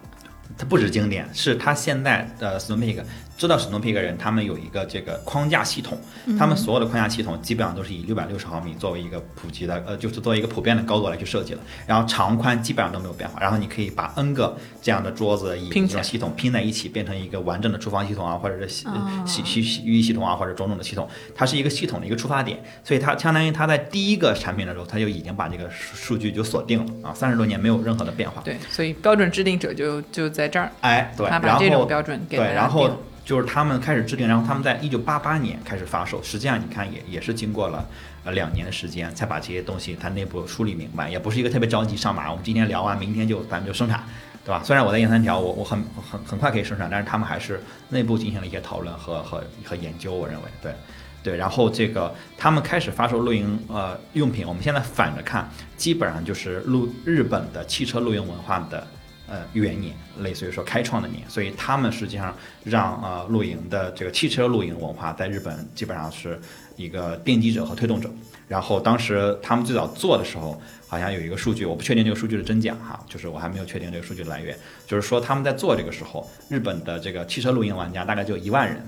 [0.56, 3.02] 它不止经典，是它现在的 Snow Peak
[3.36, 5.98] 知道 Snow Peak 人，他们有一个这个框架系统，
[6.38, 11.58] 他们所有的框架系统基本上都是以六百六十毫米作为一个普及的，呃，就是作为一个普遍的高度来去设计的。
[11.86, 16.00] 然后长宽基本上都没有变化，然后你可以把 N 个这样的桌子、椅子拼起来。
[16.00, 19.24] 这种系统拼在一起，变成一个完整的厨房系统啊，或者是洗哦。
[19.26, 28.40] 洗洗洗浴系统啊，或者种种的系统，它是一个系统的一个出发点，所以它相当于它在第一个产品的时候，它就已经把这个数数据就锁定了啊，三十多年没有任何的变化。
[28.44, 36.22] 对，所以标准制定者就就在这儿，哎，对，他把这然后种标准给对，然后定就是他们开始制定，然后他们在一九八八年开始发售。
[36.22, 37.88] 实际上，你看也也是经过了
[38.24, 42.30] 呃两年的时间，才把这些东西它内部梳理明白，也不是一个特别着急上马。
[42.30, 44.04] 我们今天聊完，明天就咱们就生产，
[44.44, 44.62] 对吧？
[44.62, 50.12] 虽然我在燕三条，我我很很很快可以生产，但是他们还是内部进行了一些讨论和和和研究。
[50.12, 50.72] 我认为，对。
[51.22, 58.86] 对，然后这个他们开始发售露营呃用品，我们现在反着看，基本上就是露日本的汽车露营文化的
[59.28, 66.40] 呃元年，类似于说开创的年，所以他们实际上让呃露营的这个汽车露营文化在日本基本上是
[66.76, 68.10] 一个奠基者和推动者。
[68.46, 74.56] 然后当时他们最早做的时候，好像有一个数据，我不确定这个数据的真假哈，就是我还没有确定这个数据的来源，
[74.86, 78.84] 就是说他们在做这个时候，日本的这个汽车露营玩家大概就一万人。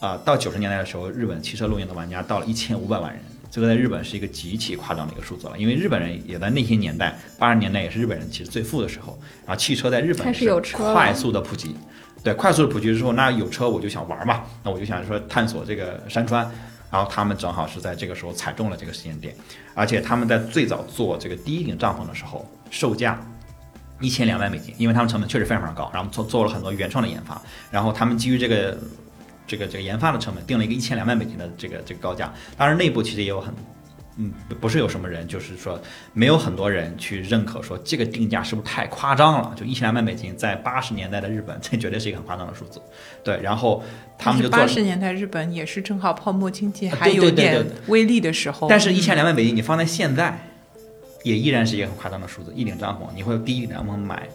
[0.00, 3.22] 啊、到九十年代的时候，日本汽车露营的玩家到了一千五百万人，
[3.54, 5.56] 这个在日本是一个极其夸张的一个数字了。
[5.56, 11.76] 因为日本人也在那些年代，八十年代也是日本人其实最富的时候，然后汽车在日本开始有车了快速的普及。
[12.24, 16.50] 对，快速的普及之后，那有车我就想玩嘛，那我就想说探索这个山川，
[16.90, 19.32] 然后他们正好是在这个时候踩中了这个时间点，
[19.72, 23.24] 而且他们在最早做这个第一顶帐篷的时候，售价
[24.00, 27.40] 一千两百美金，因为他们成本确实非常非常高，然后做做了很多原创的研发，
[27.70, 28.76] 然后他们基于这个
[29.46, 33.54] 这个这个研发的成本定了一个一千两百美金的这个这个高价，当然内部其实也有很。
[34.16, 35.76] 嗯，不不是有什么人，就是说
[36.12, 39.52] 没有很多人去认可说这个定价是不是太夸张了？
[39.56, 42.80] 就一千两百美金，在八十年代的日本， 这绝对是一个很夸张的数字。
[43.24, 43.82] 对，然后
[44.16, 50.38] 他们就八十年代日本也是正好泡沫经济啊还有点微利的时候，但是，一千两百美金你放在现在，
[51.24, 52.52] 也依然是一个很夸张的数字。
[52.54, 54.28] 一顶帐篷，你会第一顶帐篷买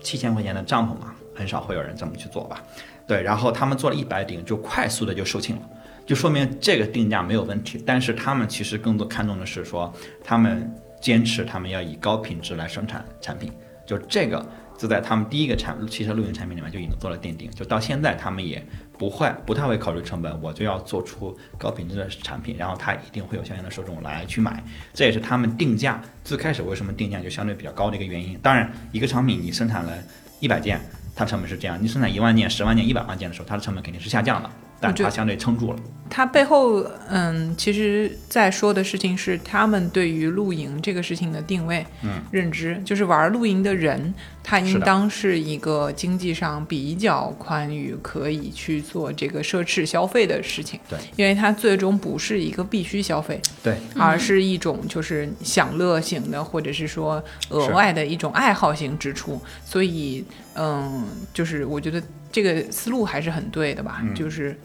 [0.00, 1.12] 七千块钱的帐篷吗？
[1.34, 2.62] 很少会有人这么去做吧？
[3.06, 5.62] 对，然后他们做了一百顶，就快速的就售罄了，
[6.06, 7.82] 就说明这个定价没有问题。
[7.86, 13.52] 但是他们其实更多看重的是说，他们坚持他们要以高品质来生产产品，
[13.86, 14.44] 就这个
[14.78, 18.64] 就在他们第一个产汽车露营产品里面就已经做了奠定，就到现在他们也
[18.98, 24.64] 不会不太会考虑成本，我就要做出高品质的产品，然后它一定会有相应的受众来去买，
[24.94, 28.38] 这也是他们定价最开始为什么定价就相对比较高的一个原因。
[28.42, 29.92] 当然，一个产品你生产了
[30.40, 30.80] 一百件，
[31.14, 34.50] 它成本是这样；你生产一万件、十万件、一百万件的时候，它的成本肯定是下降的。
[34.88, 35.78] 但觉得它相对撑住了。
[36.10, 50.78] 它背后，嗯，其实在说的事情是他们对于露营这个事情的定位、嗯，认知，就是玩露营的人，他应当是一个经济上比较宽裕，可以去做这个奢侈消费的事情。
[50.88, 59.40] 对，因为它最终不是一个必须消费，对，而是一种就是享乐型的，或者是说额外的一种爱好型支出。
[59.64, 64.56] 所以，嗯，就是我觉得这个思路还是很对的吧，嗯就是。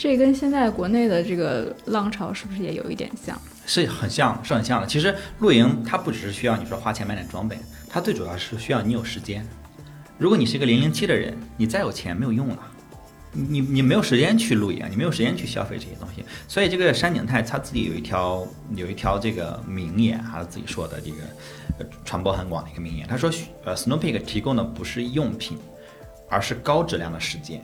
[0.00, 3.38] 这跟现在国内的这个浪潮是不是也有一点像？
[3.66, 4.86] 是很像，是很像的。
[4.86, 9.46] 其实露营它不只是需要你说花钱买点装备，它最主要是需要你有时间。
[10.16, 12.58] 如果你是一个零零七的人，你再有钱没有用了，
[13.30, 16.24] 你你没有时间去露营，你没有时间去消费这些东西。
[16.48, 23.30] 所以这个山景泰他自己有一条有一条这个名言，他自己说的这个传播很广的一个名言，他说
[23.66, 25.58] 呃 Snow Peak 提供的不是用品，
[26.30, 27.62] 而是高质量的时间。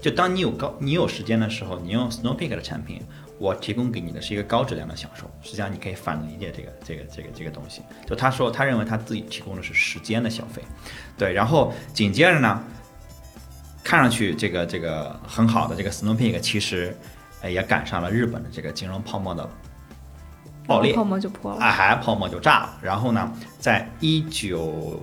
[0.00, 3.02] 就当你有高你有时间的时候，你用 Snow Peak 的产品，
[3.38, 5.30] 我提供给你的是一个高质量的享受。
[5.42, 7.82] 实际上，你可以反理解这个这个这个这个东西。
[8.06, 10.62] 就他说，他认为他自己提供的是时间的消费，
[11.18, 11.32] 对。
[11.32, 12.64] 然后紧接着呢，
[13.84, 16.96] 看上去这个这个很好的这个 Snow Peak，其实
[17.42, 19.48] 呃也赶上了日本的这个金融泡沫的
[20.66, 21.58] 爆裂泡沫就破了。
[21.58, 22.78] 啊，还泡沫就炸了。
[22.80, 24.98] 然后呢，在一九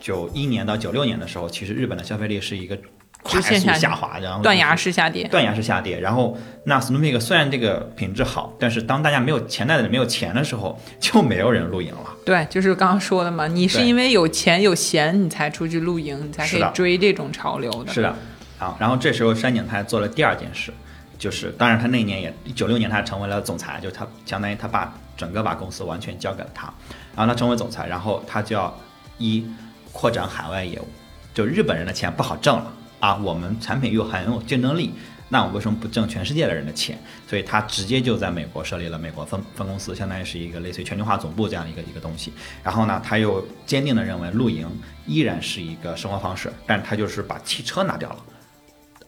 [0.00, 2.76] 九一年到九六年的时候，其实日本的消费力是一个
[3.22, 5.28] 快速下下滑，然后断崖式下跌。
[5.28, 6.00] 断崖式下跌。
[6.00, 12.16] 然后那 Snow Peak 虽然这个品质好，但是当大家没有钱袋子里没有钱的时候，就没有人露营了。
[12.24, 17.92] 对，就是刚刚说的嘛，你是因为有钱有闲，你才出去露营，你才可以追这种潮流的。
[17.92, 18.14] 是的，
[18.58, 20.72] 啊，然后这时候山井泰做了第二件事，
[21.18, 26.72] 就是当然他那年也九六年他成为了总裁，就他相当于他把整个把公司完全交给了他，
[27.14, 28.74] 然后他成为总裁，然后他就要
[29.18, 29.46] 一
[29.92, 30.88] 扩展海外业务，
[31.34, 34.92] 就日本人的钱不好挣了啊，我们产品又很有竞争力。
[35.32, 36.98] 那我为什么不挣全世界的人的钱？
[37.28, 42.32] 所以他直接就在美国设立了美国分分公司，相当于是一个类似于全球化总部这样一个一个东西。
[42.64, 44.68] 然后呢，他又坚定的认为露营
[45.06, 48.16] 依然是一个生活方式，但他就是把汽车拿掉了。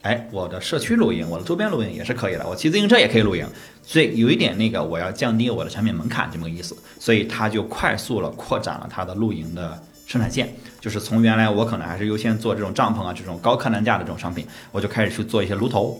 [0.03, 3.45] 哎，我的社区露营，我的周边露营也是可以的，我骑自行车也可以露营，
[3.83, 15.99] 所以有一点那个我要降低我的产品门槛这么个意思，所以他就快速了扩展了他的露营的生产线，就是从原来我可能还是优先做这种帐篷啊这种高客单价的这种商品，我就开始去做一些炉头，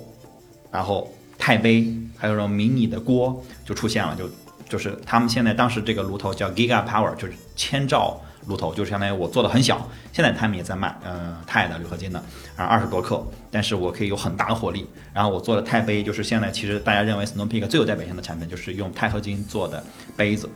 [0.71, 1.87] 然后钛杯，
[2.17, 4.29] 还有这种迷你的锅就出现了，就
[4.69, 12.19] 就是他们现在当时这个炉头叫 Giga Power，就是千兆炉头，就是相当于我做的很小，现在他们也在卖，呃，钛的铝合金的，
[12.57, 14.87] 啊，二十多克，但是我可以有很大的火力。
[15.15, 19.83] 然后我做的钛杯，就是现在其实大家认为 Snow Peak 最有代表性的产品，就是用钛合金做的
[20.17, 20.49] 杯子。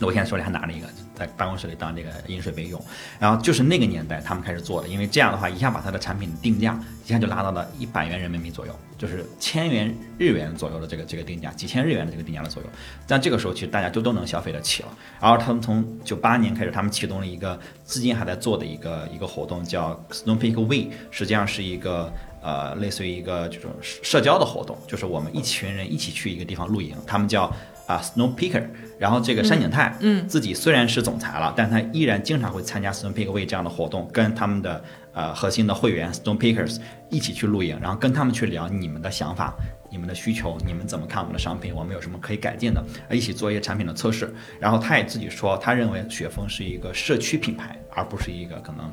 [0.00, 0.86] 我现在手里还拿着一个，
[1.20, 2.82] 在办公室里当这个饮水杯用。
[3.18, 12.68] 然后就是那个年代他们开始做的，因为这样的话一下把它的产品定价一下就拉到了一百元人民币左右，就是千元日元左右的这个这个定价，几千日元的这个定价的左右。
[13.06, 14.88] 但这个时候其实大家就都能消费得起了。
[15.20, 22.12] 然后他们从九八年开始，他们启动了一个至今还在做的一个一个活动，叫 Snow Peak We，实际上是一个。
[22.42, 27.54] 呃，类似于一个这种社交的活动，就是我们一群人一起去一个地方露营，他们叫
[27.90, 28.64] 啊、Snow Picker，。
[28.98, 39.54] 然后这个山井泰，嗯自己虽然是总裁了，但他依然经常会参加 Snow Peak Way 这样的活动，跟他们的呃核心的会员 Snow Pickers 一起去露营，然后跟他们去聊你们的想法、
[39.90, 44.32] 你们的需求、你们怎么看我们的商品，我们有什么可以改进的，呃一起做一些产品的测试。
[44.60, 48.92] 然后他也自己说，他认为雪峰是一个社区品牌，而不是一个可能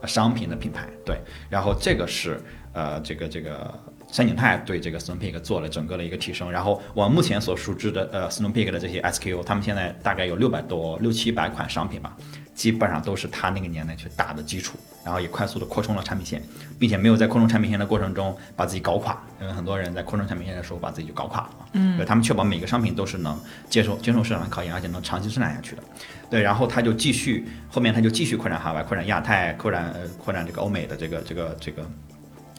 [0.00, 0.88] 呃商品的品牌。
[1.04, 1.18] 对，
[1.50, 2.40] 然后这个是
[2.72, 3.78] 呃这个这个。
[4.12, 12.14] 山井泰对这个 Snow Peak 做了整个的一个提升，然后我目前所熟知的呃 Snow Peak 的这些 SKU，他们现在大概有六百多六七百款商品吧，
[12.54, 16.42] 基本上都是他那个年代去打的基础，然后也快速的扩充了产品线，
[16.78, 25.82] 并且没有在扩充产品线的过程中把自己搞垮，因为很多人在扩充产品线的时候把自己就搞垮了嘛，嗯，对他们确保每个商品都是能接受接受市场的考验，而且能长期生产下去的，
[26.28, 31.88] 对，然后他就继续后面他就继续扩展海外，扩展亚太，扩展呃扩展这个欧美的这个这个这个。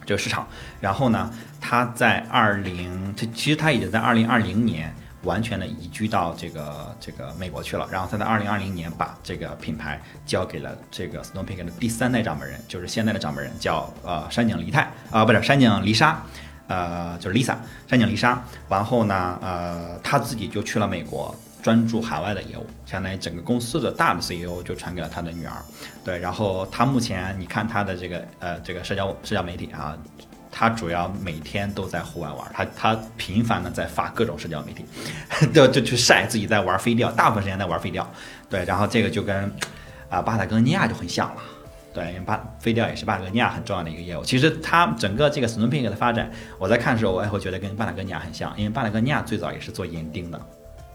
[0.06, 0.48] 这个市场，
[0.80, 16.22] 然后呢，他在二零，他其实他已经在二零二零年完全的移居到这个这个美国去了，然后他在二零二零年把这个品牌交给了这个 Snow Peak 的第三代掌门人，就是现在的掌门人叫呃山井梨泰啊、不是山井梨沙，
[16.68, 17.56] 呃就是 Lisa
[17.88, 18.38] 山井梨沙，
[18.70, 21.34] 然后呢呃他自己就去了美国。
[21.64, 25.54] 专注海外的业务，相当于整个公司的大的 CEO 就传给了他的女儿，
[26.04, 29.98] 对，然后他目前你看他的这个呃这个社交社交媒体啊，
[30.52, 34.86] 他主要每天都在户外玩，他他频繁的在发各种社交媒体，
[35.54, 38.06] 就就去晒自己在玩飞钓，大部分时间在玩飞钓，
[38.50, 39.50] 对，然后这个就跟
[40.10, 41.42] 啊巴塔哥尼亚就很像了。
[41.94, 44.24] 对，因为巴飞钓也是巴塔哥尼亚很重要的一个业务。
[44.24, 50.42] 其实它整个这个 Snow Peak 的发展，我在看的时候，我也会觉得跟巴塔哥尼亚很像，因为巴塔哥尼亚最早也是做岩钉的，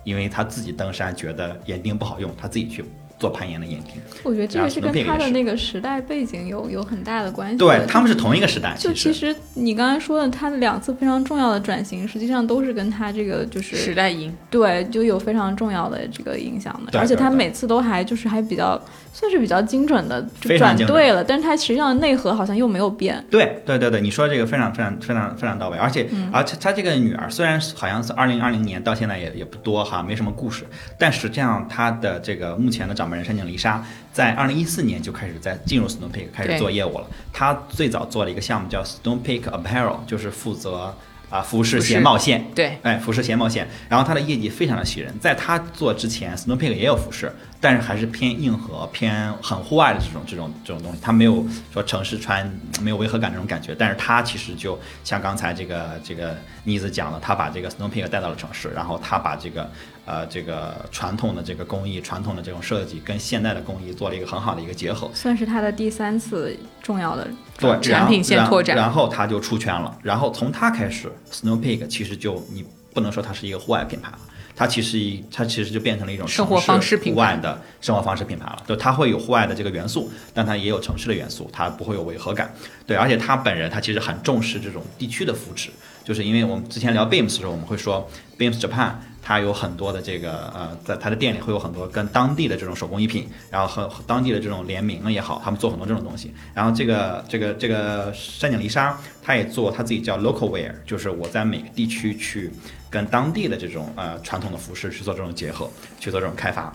[0.09, 2.83] 因为他自己登山觉得眼钉不好用，他自己去
[3.19, 3.95] 做攀岩的眼睛。
[4.23, 7.57] 我觉得这个是跟他的那个时代背景有有很大的关系。
[7.57, 8.75] 对，他们是同一个时代。
[8.79, 18.81] 就其其实实你刚才说的，他的两次非常重要的转型，实际上都是跟他这个就是时代赢，对就有非常重要的这个影响的，对而且他每次都还就是还比较
[19.13, 20.25] 算是比较精准的
[20.59, 23.25] 转对了，但是他实际上内核好像又没有变。
[23.31, 30.65] 对对对对，你说这个非常非常非常非常到位，而且、嗯而且他这个女儿虽然好像是二零二零年到现在也也不多哈，没什么故事，
[30.99, 37.07] 但实际上她的这个目前的掌门人山井丽莎在二零一四年就开始在进入 Snow Peak 开始做业务了。
[37.33, 40.95] 她最早做了一个项目叫 Snow Peak Apparel，就是负责
[41.31, 42.51] 啊服饰鞋帽线。
[42.55, 45.19] 对，哎，服饰鞋帽线，然后它的业绩非常的喜人。
[45.19, 52.51] 在他做之前，Snow Peak 也有服饰，但是还是偏硬核、偏很户外的这种这种这种东西，它没有说城市穿
[52.83, 53.75] 没有违和感这种感觉。
[53.75, 59.71] 但是它其实就像刚才这个这个妮子讲的，他把这个 Snow Peak 带到了城市，然后他把这个
[60.09, 65.11] 呃这个传统的这个工艺、传统的这种设计跟现代的工艺做了一个很好的一个结合。
[65.13, 69.99] 算是它的第三次重要的对，产品线拓展然，然后它就出圈了。
[70.03, 74.19] 然后从它开始，Snow Peak 其实就你不能说它是一个户外品牌了，
[74.57, 78.63] 它其实一它其实就变成了一种生活方式品牌户外的生活方式品牌了。
[78.67, 82.51] 就它会有户外的这个元素，但它也有城市的元素，它不会有违和感。
[82.87, 85.69] 对，而且他本人他其实很重视这种地区的扶持，
[86.03, 88.93] 就是因为我们之前聊 Beams 的时候，我们会说 Beams Japan。
[89.23, 96.33] 它有很多的这个呃，在它的店里会有很多跟当地的这种手工艺品，然后和当地的这种联名也好，他们做很多这种东西。
[96.55, 102.51] 然后这个这个这个山井丽莎，她也做她自己叫 local wear，就是我在每个地区去
[102.89, 106.73] 跟当地的这种呃传统的服饰去做这种结合，去做这种开发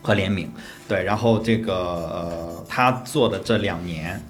[0.00, 0.50] 和联名。
[0.88, 4.22] 对，然后这个呃，他做的这两年。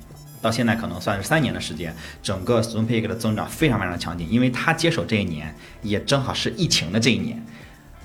[0.42, 7.42] 到现在可能算是三年的时间，整个 Stone Peak 的增长非常非常的强劲，因为他接手这一年也正好是疫情的这一年，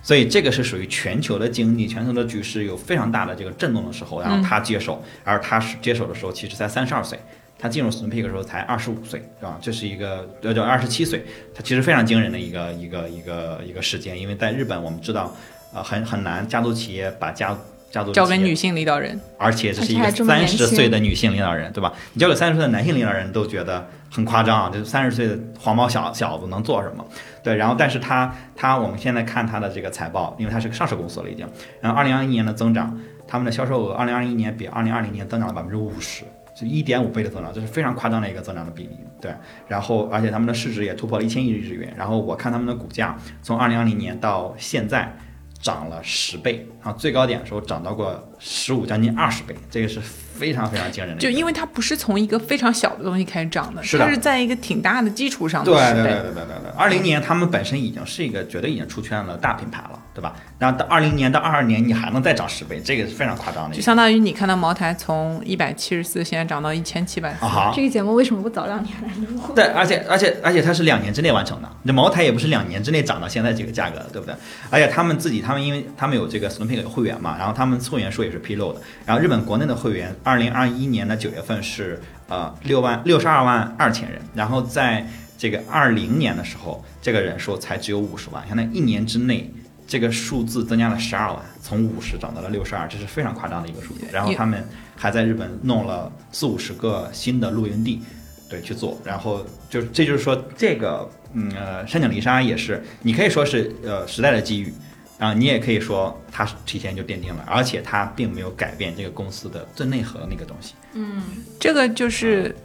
[0.02, 7.20] 所以这个是属于全球的经济、全球的局势有非常大的这个震动的时候，然后他接手，而他是接手的时候其实才三十二岁，
[7.60, 9.60] 他进入 Stone Peak 的时候才二十五岁，是吧？
[9.62, 15.36] 这是一个呃，叫二十七岁，他其实非常惊人的一个一个一个一个时间，因为在日本我们知道，
[15.74, 17.56] 呃，很很难家族企业把家
[17.92, 21.92] 家族交给女性领导人，而且这是一个三十岁的女性领导人，对吧？
[22.14, 27.06] 你交给三十岁的男性领导人都觉得很夸张啊，这三十岁的黄毛小小子能做什么？
[27.44, 31.46] 对，然后但是他他我们现在看他的这个财报，因为他是个上市公司了已经，
[31.82, 36.24] 然后二零二一年的增长，他们的销售额二零二一年比二零二零年增长了百分之五十。
[36.54, 39.34] 就一点五倍的增长，这是非常夸张的一个增长的比例，对。
[39.70, 41.92] 然后，而且他们的市值也突破了一千亿日元。
[41.98, 45.16] 然后我看他们的股价，从二零二零年到现在
[45.62, 51.22] 涨了十倍，然后最高点的时候涨到过十五，将近二十倍，这个是非常非常惊人的。
[51.22, 60.36] 就因为它不是从一个非常小的东西开始涨的，是的它是在一个挺大的基础上对对对对对，二零年他们本身已经是一个绝对已经出圈了大品牌了，对吧？
[60.60, 63.76] 然后到二零年到二二年，你还能再涨十倍，这个是非常夸张的。
[63.76, 69.40] 就相当于你看到茅台从一百七十四现在涨到一千七百四啊，哈，这个节目为什么不早两年来录？
[69.56, 74.36] 对，而且而且而且它是两年之内完成的，那茅台也不是两年之内涨到现在这个价格的，对不对？
[74.70, 78.82] 而且他们自己，他们因为他们有这个 Snow Peak 会员嘛，然后他们会员数也是披露的。
[79.06, 89.50] 然后日本国内的会员，二零二一年的九月份是呃六万六十二万二千人，然后在这个二零年的时候，这个人数才只有五十万，相当于一年之内。
[89.92, 94.06] 这个数字增加了十二万，从五十涨到了六十二，这是非常夸张的一个数字。
[94.10, 98.02] 然后他们还在日本弄了四五十个新的露营地，
[98.50, 98.98] 对，去做。
[99.04, 104.74] 然后就这就是说，这个嗯呃，山井丽莎也是，你可以说是呃时代的机遇，
[105.20, 110.74] 啊，你也可以说它是提前就奠定了，而且它并没有改变这个公司的最内核的那个东西。
[110.94, 111.22] 嗯
[111.60, 112.56] 这个就是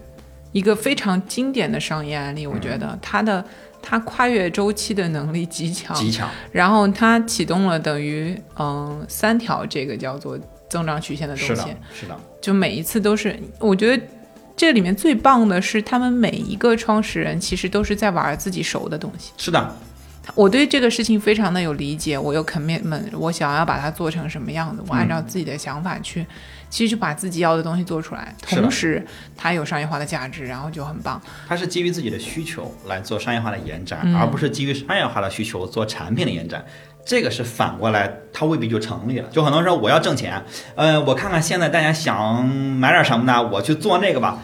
[0.52, 3.44] 一个非常经典的商业案例，我觉得它的
[3.88, 10.36] 它跨越周期的能力极强，极强，然后它启动了等于嗯三条这个叫做
[10.68, 14.02] 增长曲线的东西是的，，是的，就每一次都是，我觉得
[14.56, 19.30] 这里面最棒的是他们每一个创始人其实都是在玩自己熟的东西。
[19.36, 19.76] 是的，
[20.34, 26.26] 我对这个事情非常的有理解，我有 commitment，我想要把它做成什么样子，我按照自己的想法去，
[26.68, 29.04] 其实就把自己要的东西做出来，同时
[29.36, 31.20] 它有商业化的价值，然后就很棒。
[31.48, 36.64] 它是基于自己的需求来做商业化的延展，嗯而不是基于商业化的需求做产品的延展。
[37.06, 39.28] 这个是反过来，它未必就成立了。
[39.30, 40.42] 就很多人说我要挣钱，
[40.74, 44.38] 呃，我看看现在大家想买点什么呢，我去做那个吧，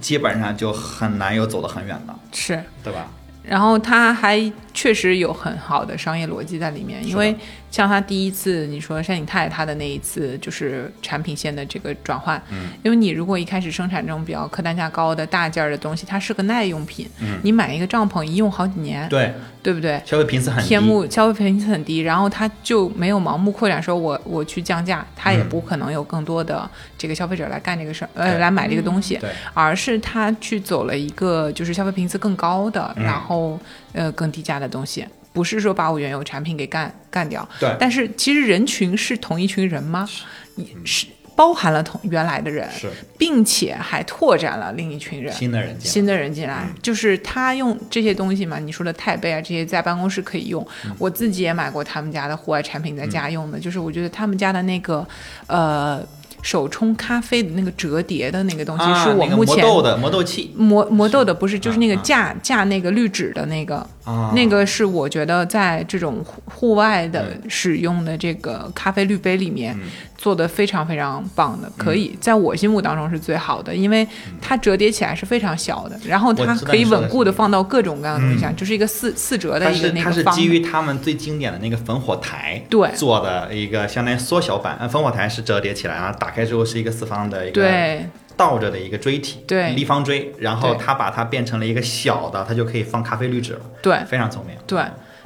[0.00, 3.06] 基本上就很难有走得很远的，是，对吧？
[3.46, 7.36] 然后它还确实有很好的商业逻辑在里面，因为
[7.74, 20.00] 像他第一次你说山景泰它的那一次就是产品线的这个转换，嗯，因为你如果一开始生产这种比较客单价高的大件儿的东西，它是个耐用品，嗯，你买一个帐篷一用好几年，对对不对？
[20.04, 29.28] 消费频次很低，天幕消费频次很低，然后它就没有盲目扩展，说我我去降价，它也不可能有更多的这个消费者来干这个事儿，呃，来买这个东西，对。
[29.52, 33.02] 而是他去走了一个就是消费频次更高的，嗯。
[33.02, 33.58] 然后
[33.94, 35.04] 呃更低价的东西，
[35.34, 37.76] 不是说把我原有产品给干干掉，对。
[37.78, 40.08] 但是其实人群是同一群人吗？
[40.54, 41.06] 你是
[41.36, 42.88] 包含了同原来的人，是。
[43.18, 45.92] 并且还拓展了另一群人，新的人进来。
[45.92, 50.64] 新的人进来，就是他用这些东西嘛，你说的钛杯啊，这些在办公室可以用。
[50.84, 50.94] 嗯。
[50.96, 55.04] 我自己也买过他们家的户外产品，在家用的，就是我觉得他们家的那个
[55.48, 56.00] 呃
[56.42, 60.52] 手冲咖啡的那个折叠的那个东西，啊是我那个目前磨豆的磨豆器。
[60.56, 64.32] 磨磨豆的不是，就是那个架架那个滤纸的那个，啊。
[64.34, 67.50] 那个是我觉得在这种户户外的嗯。
[67.50, 69.90] 使用的这个咖啡滤杯里面嗯。
[70.16, 74.06] 做的非常非常棒的，可以在我心目当中是最好的，因为
[74.40, 82.88] 它折叠起来是非常小的，然后它可以稳固的放到各种各样的东西上，就是一个四四折的一个那个它是基于他们最经典的那个烽火台对。
[82.94, 94.54] 做的一个相当于缩小版，呃烽火台是折叠起来，然后打开之后是一个四方的一个对倒着的一个锥体，对立方锥，然后它把它变成了一个小的，它就可以放咖啡滤纸了，对非常聪明。
[94.66, 94.82] 对。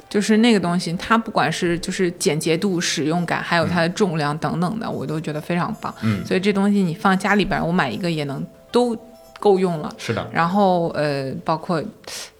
[0.09, 5.93] 就是那个东西，它不管是就是简洁度、使用感，还有它的重量等等的，我都觉得非常棒。
[6.01, 8.97] 嗯，所以这东西你放家里边，我买一个也能都
[9.39, 9.93] 够用了。
[9.99, 11.79] 是的，然后呃，包括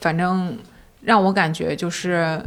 [0.01, 0.57] 反正
[1.03, 2.41] 让我感觉就是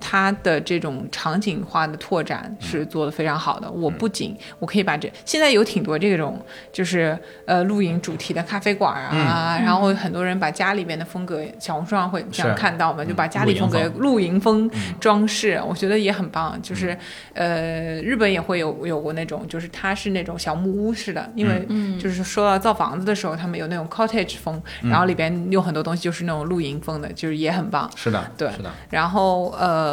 [0.00, 3.70] 它的这种场景化的拓展是做的非常好的。
[3.70, 6.40] 我不仅我可以把这现在有挺多这种
[6.72, 14.48] 就是呃露营主题的咖啡馆啊，然后很多人把家里面的风格，小红书上会这样看到嘛，就把嗯家里风格露营风。
[14.58, 14.70] 露营风
[15.00, 16.60] 装饰，我觉得也很棒。
[16.62, 16.96] 就是
[17.34, 21.66] 呃，日本也会有有过那种，就是它是那种小木屋式的，因为
[21.98, 27.90] 就是说到造房子的时候，他们有那种 cottage 风，然后里边有很多东西就是那种露营风的，就是也很棒。
[27.94, 28.50] 是的，对。
[28.52, 29.87] 是的，然后呃，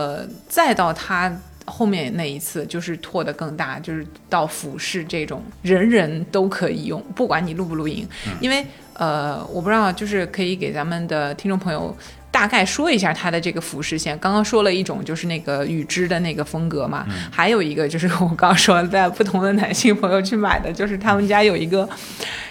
[0.47, 1.31] 再到他
[1.65, 8.07] 后面那一次，就是拓得更大，就是到俯视这种人人都可以用，不管你录不露营，
[8.39, 11.95] 因为呃，我不知道，就是可以给咱们的听众朋友。
[12.31, 21.87] 大概说一下它的这个服饰线，刚刚说了一种就是那个羽织的那个风格嘛，还有一个就是我刚刚说在不同的男性朋友去买的，就是他们家有一个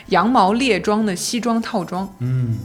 [0.06, 2.56] 羊毛猎装的西装套装，嗯，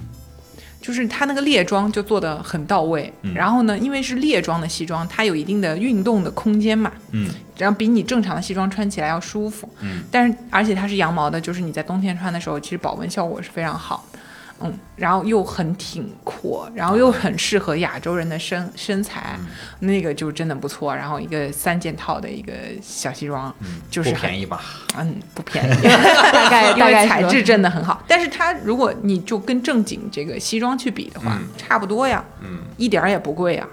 [0.81, 3.33] 就是它那个列装就做的很到位，嗯。
[3.33, 14.18] 然后呢，因为是列装的西装，它有一定的运动的空间嘛，嗯，然后比你正常的西装穿起来要舒服，嗯，但是而且它是羊毛的，就是你在冬天穿的时候，其实保温效果是非常好的，
[14.61, 19.47] 嗯，然后又很挺阔，然后又很适合亚洲人的身 身材，嗯
[19.79, 20.95] 那个就真的不错。
[20.95, 23.53] 然后一个三件套的一个小西装，
[23.89, 24.61] 就是很不便宜吧？
[24.97, 28.03] 嗯，不便宜， 大概大概是材质真的很好。
[28.07, 33.67] 但是它如果你就跟正经这个西装去比的话，嗯差不多呀，嗯，一点儿也不贵呀。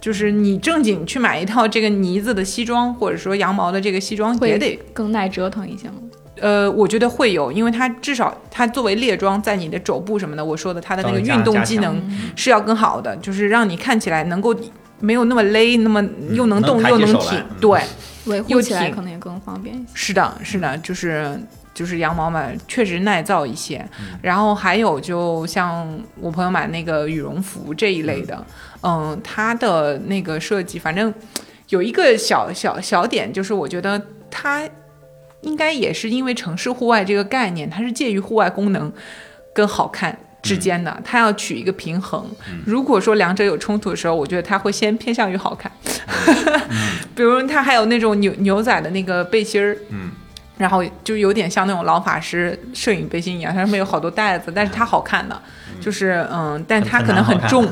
[0.00, 5.96] 就是你正经去买一套这个呢子的西装，或者说羊毛的这个西装，也得更耐折腾一些吗？
[6.40, 12.00] 呃，我觉得会有，因为它至少它作为列装，在你的肘部什么的，我说的它的那个运动机能
[12.36, 14.54] 是要更好的，就是让你看起来能够
[15.00, 17.80] 没有那么勒，那么又能动能又能挺对。
[18.26, 19.86] 维护起来可能也更方便一些。
[19.94, 21.40] 是的，是的，就是
[21.72, 23.78] 就是羊毛嘛，确实耐造一些。
[23.98, 25.88] 嗯然后还有就像
[26.20, 28.44] 我朋友买那个羽绒服这一类的，
[28.82, 31.12] 嗯，它的那个设计，反正
[31.70, 33.98] 有一个小小小点，就是我觉得
[34.30, 34.68] 它
[35.42, 38.92] 应该也是因为城市户外这个概念，它是介于户外功能
[39.52, 40.18] 跟好看。
[40.40, 42.24] 之间的，它要取一个平衡。
[42.64, 45.70] 如果说两者有冲突的时候，我觉得它会先偏向于好看。
[47.14, 50.12] 比如它还有那种牛牛仔的那个背心儿，嗯，
[50.56, 55.38] 然后就有点像那种老法师摄影背心一样，它上面有好多带子，但是它好看的，
[55.80, 57.66] 就是嗯，但它可能很重，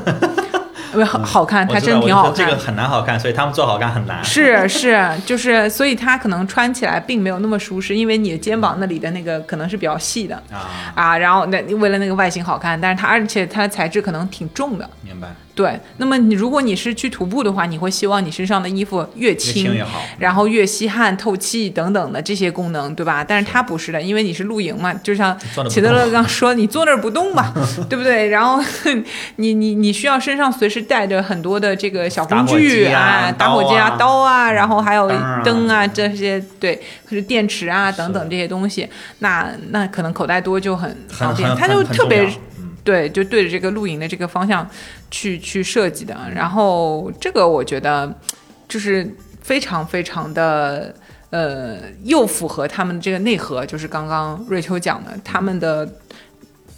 [0.91, 2.57] 不好好看，它真挺好看这个。
[2.57, 4.23] 很难好看，所以他们做好看很难。
[4.23, 15.27] 是是，就是，所以它可能穿起来并没有那么舒适，因为你的肩膀那里的那个可能是比较细的啊，啊，然后那为了那个外形好看，但是它而且它的材质可能挺重的，明白，
[15.57, 15.77] 对。
[15.97, 19.99] 那么你如果你是去徒步的话，你会希望你身上的衣服越越轻轻越好。
[20.19, 23.23] 然后越吸汗、透气等等的这些功能，对吧？
[23.27, 25.37] 但是它不是的，因为你是露营嘛，就像
[25.67, 27.51] 齐德勒动刚说，你坐那儿不动嘛，
[27.89, 28.29] 对不对？
[28.29, 28.63] 然后
[29.37, 35.11] 你你你需要身上随时带着很多的这个小工具啊打火机啊、刀啊然后还有
[35.43, 36.79] 灯啊这些，对，
[37.27, 38.87] 电池啊等等这些东西，
[39.19, 42.29] 那那可能口袋多就很很方便，很它就特别
[42.87, 44.65] 对，就对着这个露营的这个方向
[45.11, 46.15] 去去设计的。
[46.33, 48.17] 然后这个我觉得
[48.69, 49.05] 就是
[49.41, 50.95] 非常非常的
[51.29, 55.85] 呃，又符合他们这个内核，就是刚刚瑞秋讲的，他们的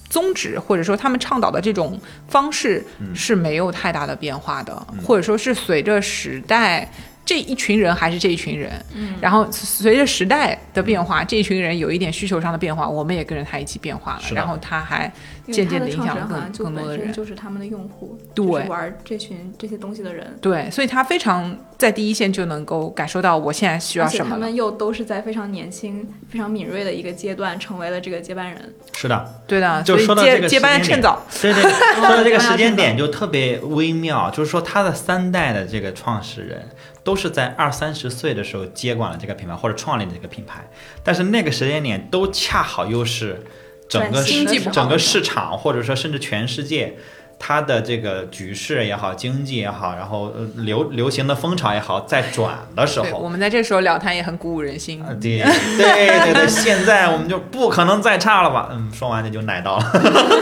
[0.10, 2.84] 宗旨或者说他们倡导的这种方式
[3.14, 6.92] 是没有太大的变化的，或者说是随着时代。
[7.30, 15.14] 这一群人还是这一群人，嗯，然后随着时代的变化，这一群人有一点需求上的变化，我们也跟着他一起变化了，然后他还
[15.46, 31.62] 渐渐的影响了更更多的人，就是他们的用户，对，玩这群这些东西的人，对，所以他非常在第一线就能够感受到我现在需要什么，他们又都是在非常年轻、非常敏锐的一个阶段成为了这个接班人，是的，对的，就说到这个接班趁早，对对，
[31.94, 36.68] 说到这个时间点就特别微妙，就是说他的三代的这个创始人。
[37.10, 40.70] 都是在二三十岁的时候接管了这个品牌或者创立了这个品牌，
[41.04, 43.44] 但是那个时间点都恰好又是
[43.88, 44.24] 整个
[44.72, 46.96] 整个市场或者说甚至全世界。
[47.40, 55.02] 它的这个局势也好，经济也好，然后流流行的风潮也好，在转的时候，我们在这时候聊它也很鼓舞人心。
[55.22, 55.46] 对对
[55.78, 58.70] 对对，现在我们就不可能再差了吧？
[58.74, 59.86] 嗯，说完这就奶到了。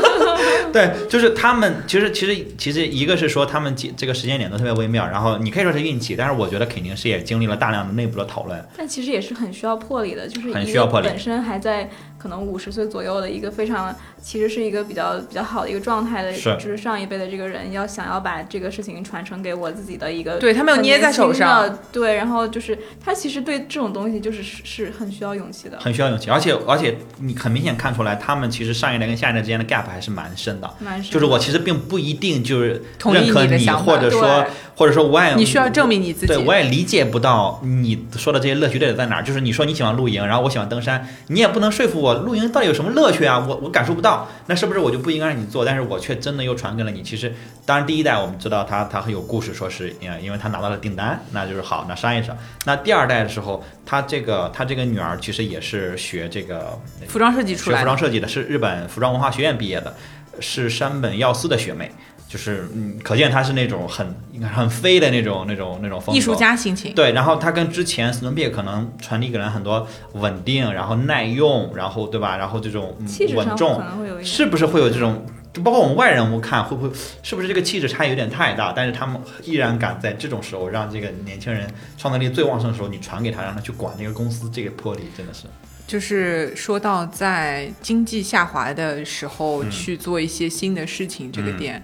[0.74, 8.64] 对，就是他们其实其实其实一个是说他们这个时间点都特别微妙，然后你可以说是运气，但是我觉得肯定是也经历了大量的内部的讨论。
[8.76, 11.90] 但其实也是很需要魄力的，就是很需要魄力，本身还在。
[12.18, 34.46] 可能五十岁左右的一个非常，其实是一个比较比较好的一个状态的，就是上一辈的这个人要想要把这个事情传承给我自己的一个，对他没有捏在手上，对，然后就是他其实对这种东西就是是很需要勇气的，很需要勇气，而且而且你很明显看出来，他们其实上一代跟下一代之间的 gap 还是蛮深的，蛮深，就是我其实并不一定就是认可你，或者说
[34.76, 42.92] 或者说我也你需要证明你自己，对我也理解不到你说的这些乐趣到底在哪儿，就是你说你喜欢露营，然后我喜欢登山，你也不能说服我露营到底有什么。
[42.92, 45.64] 乐趣啊，我我感受不到，那是不是我就不应该让你做？
[45.64, 47.04] 但是我却真的又传给了你。
[47.04, 47.34] 其实，
[47.66, 52.36] 当然第一代我们知道他他很有故事，说是因为因为他拿到了订单，那就是好，那商业上。
[52.66, 59.96] 那第二代的时候，他这个他这个女儿其实也是学这个服装设计出来，学服装设计的，是日本服装文化学院毕业的，
[60.40, 61.92] 是山本耀司的学妹。
[62.28, 66.94] 就是嗯，可见他是那种很应该很飞的那种那种那种风格，艺术家心情。
[66.94, 72.36] 对，然后他跟之前 s n e a 可能传递给人很多稳定，然后耐用，然后对吧？
[72.38, 72.96] 然后这种
[73.34, 73.82] 稳重，
[74.24, 75.26] 是不是会有这种？
[75.54, 78.72] 就包括我们外人物看，会不会是不是这个气质差异有点太大？
[78.76, 81.68] 但是他们依然敢在这种时候让这个年轻人
[81.98, 85.46] 创造力最旺盛的时候，你传给他，让他去管那个公司，这个魄力真的是。
[85.88, 91.82] 就是说到在经济下滑的时候去做一些新的事情这个点。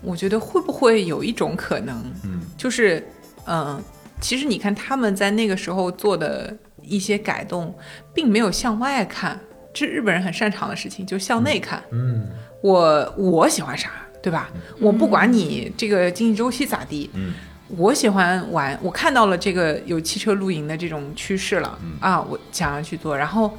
[0.00, 3.04] 我觉得会不会有一种可能，嗯，就是，
[3.46, 3.82] 嗯，
[4.20, 7.76] 其实你看他们在那个时候做的一些改动，
[8.14, 9.38] 并没有向外看，
[9.74, 11.82] 这是日本人很擅长的事情，就向内看。
[11.90, 12.28] 嗯，
[12.62, 13.90] 我我喜欢啥，
[14.22, 14.50] 对吧？
[14.80, 17.34] 我不管你这个经济周期咋地，嗯，
[17.76, 23.18] 我喜欢玩，我看到了这个有汽车露营的这种趋势了，啊，我想要去做。
[23.18, 23.52] 然后，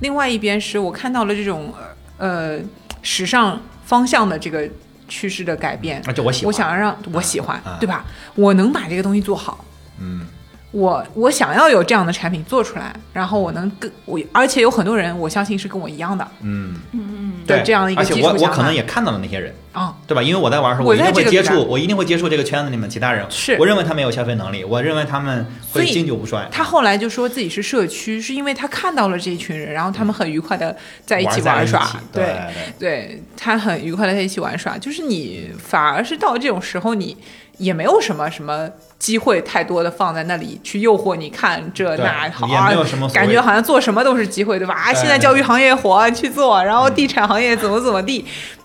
[0.00, 1.72] 另外一边是我看到了这种
[2.16, 2.58] 呃
[3.02, 4.66] 时尚方向的这个。
[5.12, 8.04] 趋势的改变，而且我喜，我想要让我喜欢，对吧？
[8.34, 9.62] 我能把这个东西做好，
[10.00, 10.26] 嗯，
[10.72, 19.54] 我我想要有这样的产品做出来，然后我能跟我，而且有很多人，我相信是跟我一样的，嗯嗯嗯，对这样的一个基础我我可能也看到了那些人。
[19.72, 20.22] 啊，对吧？
[20.22, 23.24] 因为我在玩的时候，我一定会接触，我一定会接触这个圈子里面其他人。
[23.30, 26.46] 是，我认为他没有消费能力，我认为他们会经久不衰。
[26.52, 31.90] 他后来就说自己是社区，是因为他看到了这一群人，然后他们很愉快的在一起玩耍。
[32.12, 32.36] 对
[32.78, 34.76] 对，他很愉快的在一起玩耍。
[34.76, 37.16] 就是你反而是到这种时候，你
[37.58, 42.70] 也没有什么什么机会太多的放在那里去诱惑你看这那好啊，
[43.12, 44.74] 感觉好像做什么都是机会，对吧？
[44.74, 48.24] 啊，现在教育行业火，去做，然后地产行业怎么怎么地。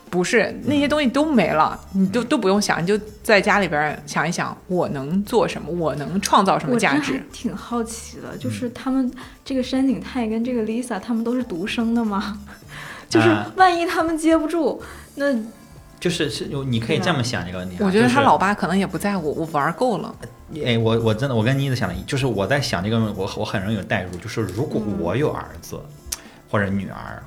[0.10, 7.22] 不是那些东西都没了，你都都不用想，你就在家里边想一想，我能做什么，我能创造什么价值？
[7.34, 9.12] 挺好奇的，就是他们
[9.44, 12.38] 这个山井泰跟这个 Lisa，他们都是独生的吗？
[13.10, 14.82] 就是万一他们接不住，
[15.16, 15.26] 那
[16.00, 17.78] 就是是有你可以这么想这个问题。
[17.80, 20.16] 我觉得他老爸可能也不在乎，我玩够了。
[20.66, 25.80] 哎，我我真的我跟妮子想的，就是我在想这个，我我很容易有代入，就是如果我有儿子
[26.50, 27.24] 或者女儿。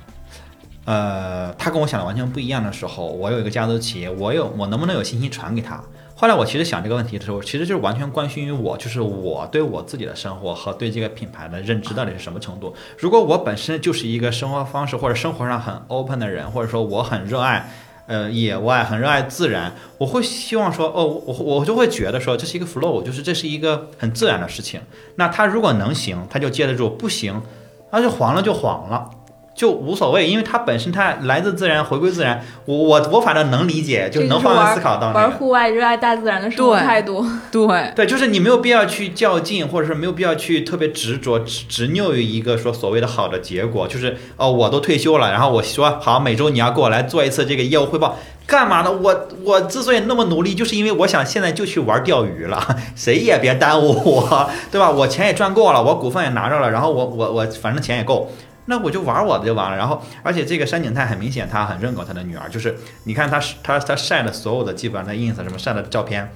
[0.85, 5.79] 呃，他跟我想的完全不一样的时候，我有一个家族企业，我有我能不能有信心传给他？
[6.15, 12.73] 后来我其实想这个问题的时候，其实就是完全关心于我，就是我对我自己的生活和对这个品牌的认知到底是什么程度。
[12.97, 17.69] 如果我本身就是一个生活方式或者生活上很 open 的人，或者说我很热爱
[18.11, 24.81] 呃野外，很热爱自然，我会希望说，哦，我我就会觉得说这是一个 flow，就是这是一个很自然的事情。
[25.15, 27.41] 那他如果能行，他就接得住；不行，
[27.89, 29.09] 那就黄了就黄了。
[29.53, 32.41] 就无所谓，因为它本身它来自自然，回归自然。
[32.65, 35.19] 我我我反正能理解，就能换位思考到那个。
[35.19, 37.25] 玩户外、热爱大自然的生活对态度。
[37.51, 43.87] 对，对，就是你没有必要去较劲，或者是没有必要去特别执着、执执拗于一个说所谓的好的结果。
[43.87, 48.91] 就是哦，我都退休了，然后我说好，每周你要给我来做一次这个业务汇报，干嘛呢？
[48.91, 54.89] 我我之所以那么努力，就是因为我想现在就去玩钓鱼了， 谁也别耽误我，对吧？
[54.89, 58.31] 我钱也赚够了，我股份也拿着了，然后我我我反正钱也够。
[58.71, 66.31] 那我就玩我的就完了，然后而且这个山景太很明显，他很认可他的女儿，就是你看他他他晒的所有的基本上在 ins 什么晒的照片，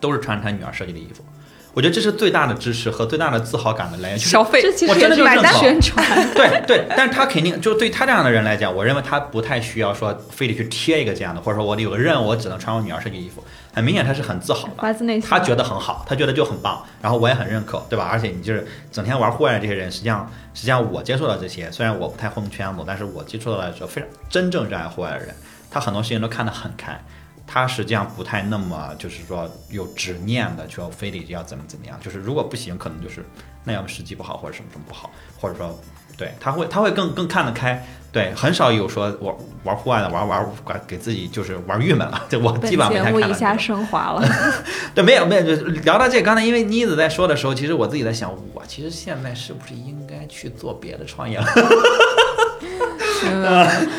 [0.00, 1.22] 都是穿他女儿设计的衣服，
[1.72, 4.18] 我觉得这是最大的支持和最大的自豪感的来源。
[4.18, 6.34] 就是消费这其我实也是买真的就认可单宣传。
[6.34, 13.44] 对对，但是他肯定就对他这样的人来讲，我认为他不太需要说非得去贴一个这样的，或者说我有个任务，我只能穿我女儿设计的衣服。
[13.72, 15.30] 很明显他是很自豪的，发自内心。
[15.30, 18.08] 他觉得很好，他觉得就很棒，然后我也很认可，对吧？
[18.10, 25.28] 而且你就是整天玩户外的这些人，实际上实际上我接触到这些，虽然我不太混圈子，但是我接触到的时候非常真正热爱户外的人，
[25.70, 27.00] 他很多事情都看得很开。
[27.52, 31.98] 他实际上不太那么，就是说有执念的，就非得要怎么怎么样。
[32.00, 33.24] 就是如果不行，可能就是
[33.64, 35.76] 那要么时机不好，或者什么什么不好，或者说，
[36.16, 37.84] 对他会他会更更看得开。
[38.12, 39.34] 对，很少有说玩
[39.64, 40.48] 玩户外的玩玩
[40.86, 42.24] 给自己就是玩郁闷了。
[42.30, 43.56] 对我基本上没节目一下。
[43.56, 44.22] 升华了。
[44.94, 51.46] 对，没有没有，就聊到这，刚才因为妮子在说的时候，其实我自己在想，我其实现在是不是应该去做别的创业了？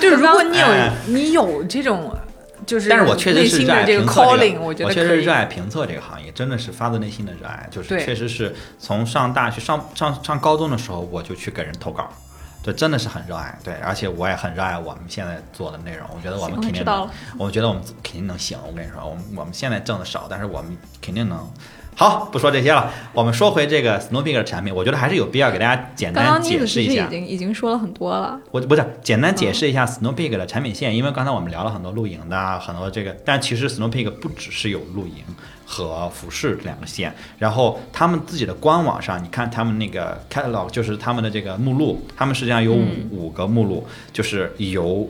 [0.01, 0.67] 就是如果你有
[1.07, 2.13] 你有这种，
[2.65, 5.31] 就是但是我确实是热爱这个评测这 calling，个，我觉得我确实是热。
[5.31, 12.09] 爱评测这个行业，真的是发自内心的热爱，就是确实是从上大学上上上高中的时候，我就去给人投稿。
[12.63, 16.07] 对，真的是很热爱，对，而且我也很热爱我们现在做的内容。
[16.15, 16.85] 我觉得我们肯定
[17.39, 18.57] 我觉得我们肯定能行。
[18.67, 21.51] 我跟你说，我们我们现在挣的少，但是我们肯定能。
[21.95, 27.19] 好，不说这些了，我们说回这个 Snow Peak 的产品，我觉得还是有必要给大家简单解释一下子其实已。
[27.21, 28.39] 经已经说了很多了。
[28.49, 35.23] 我不是简单解释一下 Snow Peak 的产品线，因为刚才我们聊了很多露营的啊，很多这个，但其实 Snow Peak 不只是有露营
[35.65, 45.07] 和服饰两个线，然后他们自己的官网上，你看他们那个 catalog，就是他们的这个目录，他们实际上有五、五个目录，就是由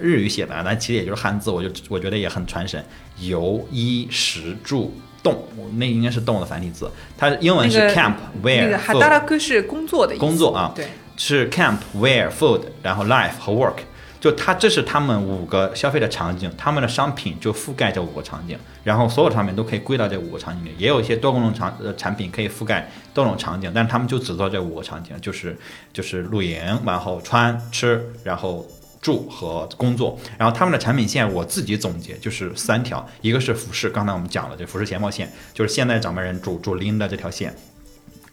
[0.00, 2.84] 日语写的，但其实也就是汉字，我就我觉得也很传神，
[3.18, 4.94] 由衣食住。
[5.24, 5.44] 动，
[5.76, 13.78] 那应该是动的繁体字，它英文是那个 camp 那 wear 个哈达拉克是工作的工作啊对，是 camp where、food，然后 life 和 work，
[14.20, 25.58] 就它这是他们五个消费的场景，他们的商品就覆盖这五个场景，然后所有商品都可以归到这五个场景里，也有一些多功能场呃产品可以覆盖多种场景，但是他们就只做这五个场景，就是
[25.92, 28.66] 就是露营，然后穿吃，然后。
[29.04, 37.54] 住和工作，然后他们的产品线我自己总结就是三条，一个是服饰，刚才我们讲了这服饰鞋帽线，就是现在掌门人主主拎的这条线，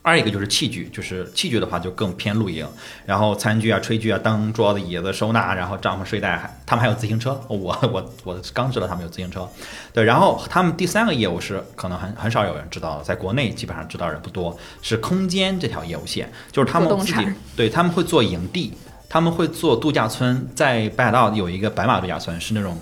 [0.01, 2.65] 二一个就是器具，就是器具的话就更偏露营，
[3.05, 7.38] 然后餐具啊、炊具啊、灯、桌子、椅子、收纳，然后帐篷、睡袋，还他们还有自行车。
[7.49, 9.45] 我我我刚知道他们有自行车，
[9.91, 10.05] 对。
[10.05, 18.74] 然后他们第三个业务是可能很很少有人知道的，在国内基本上知道人不多，是空间这条业务线，就是他们自己对他们会做营地，
[19.12, 22.78] 他们会做度假村，在北海道有一个白马度假村，是那种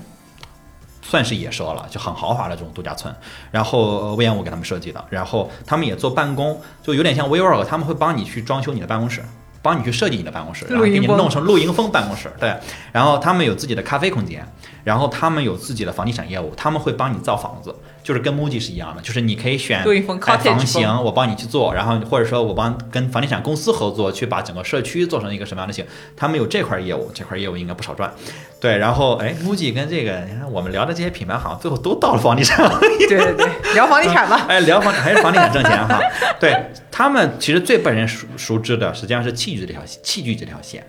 [1.01, 3.11] 算是野奢了，就很豪华的这种度假村。
[3.49, 9.23] 然后呃魏延武给他们设计的，然后他们也做办公，就有点像 WeWork，他们会帮你去装修你的办公室。
[9.61, 12.55] 帮你去设计你的办公室，然后给你弄成露营风办公室，对。
[12.93, 14.47] 然后他们有自己的咖啡空间，
[14.83, 19.83] 然后他们有自己的房地产业务，他们会帮你造房子，就是跟 MUJI 是一样的，就是你可以选
[20.21, 28.11] 房型，我帮你去做，然后或者说我帮跟房地产公司合作，去把整个社区做成一个什么样的型，他们有这块业务，这块业务应该不少赚。
[28.59, 33.07] 对，然后哎，MUJI 跟这个，你看我们聊的这些品牌，好像最后都到了房地产行业。
[33.07, 34.45] 对 对对，聊房地产吧。
[34.49, 35.99] 哎，聊房还是房地产挣钱哈。
[36.39, 36.53] 对
[36.91, 40.85] 他们其实最被人熟熟知的，实际上是器具这条器具这条线。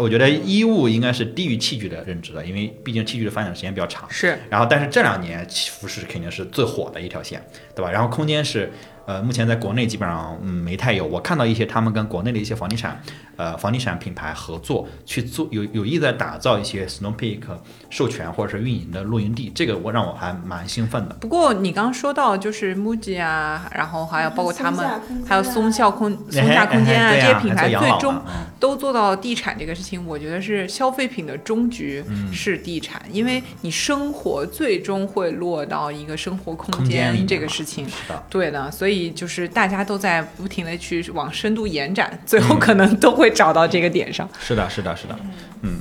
[0.00, 4.08] 我觉得衣物应该是低于器具的认知的，因为毕竟器具的发展时间比较长。
[4.10, 7.44] 是，然后，但是这两年服饰肯定是最火的一条线，
[7.74, 7.90] 对吧？
[7.90, 8.72] 然后空间是，
[9.10, 11.04] 呃，目前在国内基本上嗯没太有。
[11.04, 13.02] 我看到一些他们跟国内的一些房地产，
[13.36, 17.40] 呃，房地产品牌合作去做，有有意在打造一些 Snow Peak
[17.88, 21.16] 授权或者是运营的露营地，这个我让我还蛮兴奋的。
[21.16, 24.86] 不过你刚刚说到就是 MUJI 啊，然后还有包括他们
[25.26, 28.14] 还有松下空松下空间啊哎哎对这些品牌，最终
[28.60, 37.88] 都做到地产这个事情，我觉得是消费品的终局嗯是地产，因为你生活最终会落到一个生活空空间这个事情。
[37.88, 38.22] 是的。
[38.30, 44.28] 对的，所以就是大家都在不停的去往深度延展，最后可能都会找到这个点上。
[44.40, 45.16] 是的，是的，是的，
[45.62, 45.80] 嗯。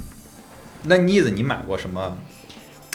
[0.83, 2.15] 那妮子，你买过什么？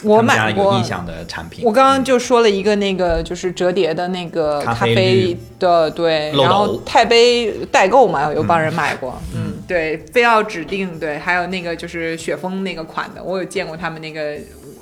[0.03, 1.63] 我买过有印，象的产品？
[1.63, 14.37] 我刚刚就说了一个那个就是折叠的那个咖咖啡啡的，对，然后钛杯代购嘛，有帮人买过，嗯，对，非要指定对，还有那个就是雪峰那个款的，我有见过他们那个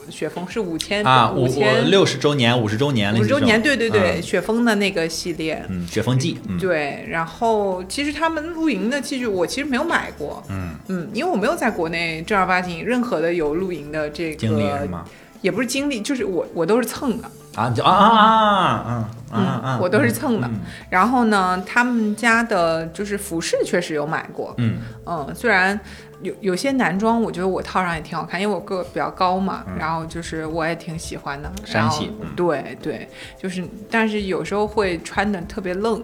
[0.09, 5.63] 雪峰是五千啊，五五千六十周年、五十周年、五十周年，对对对，嗯雪峰的那个系列。
[5.69, 15.05] 嗯，雪峰记，嗯，对，然后其实他们露营的器具我其实没有买过，嗯，嗯，因为我没有在国内正儿八经任何的有露营的这经历吗？
[15.41, 19.79] 也不是经历，就是我我都是蹭的，啊，就啊啊啊啊啊啊！
[19.81, 25.77] 我都是蹭的嗯然后呢，他们家的就是服饰确实有买过，嗯嗯，虽然
[26.23, 31.51] 有有些男装，我觉得我套上也挺好看，因为我个比较高嘛，然后就是我也挺喜欢的。
[31.71, 32.03] 然后
[32.35, 33.07] 对对，
[33.37, 36.01] 就是但是有时候会穿的特别愣。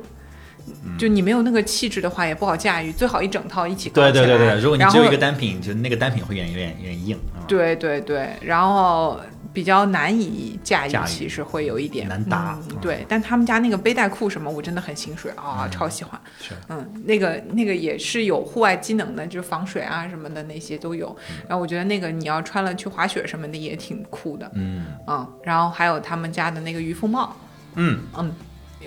[0.83, 4.11] 嗯就你没有那个气质的话，也不好驾驭，最好一整套一起搞对。
[4.11, 7.45] 对对对，如果你只有一个单品，就那个单品会有点有点有点硬啊。
[7.47, 9.19] 对对对，然后
[9.51, 16.19] 比较难以驾驭，其实会有一点难搭对，但他们家那个背带裤什么，我真的很心水啊，超喜欢。
[16.39, 21.07] 是，嗯，那个那个也是有户外机能的，就是防水啊什么的那些都有。
[21.29, 24.49] 嗯然后我觉得那个你要穿了去滑雪什么的也挺酷的。
[24.53, 27.35] 嗯嗯，然后还有他们家的那个渔夫帽，
[27.75, 28.31] 嗯嗯，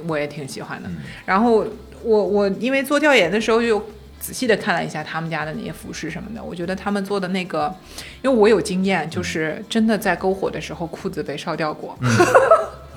[0.07, 0.89] 我也挺喜欢的。
[0.89, 1.65] 嗯然后
[2.03, 3.79] 我我因为做调研的时候就
[4.19, 7.75] 仔细的看了一下他们家的那些服饰什么的，我觉得他们做的那个，
[8.23, 11.97] 因为我有经验，就是真的在篝火的时候裤子被烧掉过。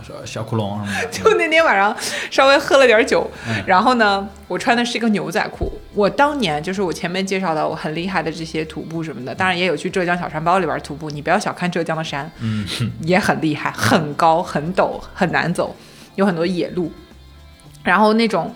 [0.06, 1.08] 小小窟窿什么的。
[1.10, 1.96] 就那天晚上
[2.30, 5.72] 稍微喝了点酒，嗯然后呢，我穿的是一个牛仔裤。
[5.96, 11.10] 我当年就是我前面介绍的我很厉害的这些徒步什么的，当然也有去浙江小山包里边徒步。
[11.10, 12.64] 你不要小看浙江的山，嗯，
[13.02, 15.76] 也很厉害，很高、很陡、很难走，
[16.16, 16.92] 有很多野路。
[17.84, 18.54] 然后那种，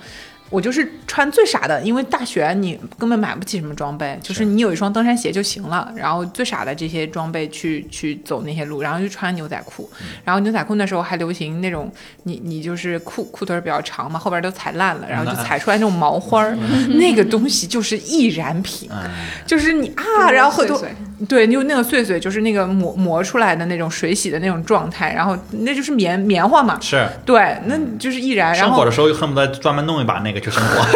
[0.49, 5.91] 我就是穿最傻的，因为大学你根本买不起什么装备，就是你有一双登山鞋就行了。
[5.95, 9.89] 然后最傻的这些装备去去走那些路，然后就穿牛仔裤。
[10.23, 11.91] 然后牛仔裤那时候还流行那种，
[12.23, 16.57] 你你就是裤裤腿比较长嘛，后边都踩烂了，然后就踩出来那种毛花儿，
[16.99, 18.89] 那个东西就是易燃品。
[18.91, 19.09] 嗯
[19.45, 27.07] 就是你啊，然后回头碎碎对，就那个碎碎，就是那个磨磨出来的那种水洗的那种状态，然后那就是棉棉花嘛，是。
[27.25, 28.53] 对，那就是易燃。
[28.55, 30.85] 然后生火的时候恨不得专门弄一把那个去生火。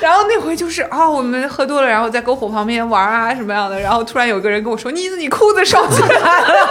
[0.00, 6.08] 然后那回就是啊、我们喝多了，然后在篝火旁边玩啊什么样的，然后突然有个人跟我说：“妮子，你裤子烧起来
[6.40, 6.68] 了。”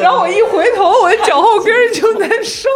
[0.00, 2.68] 然后我一回头，我的脚后跟儿就难受，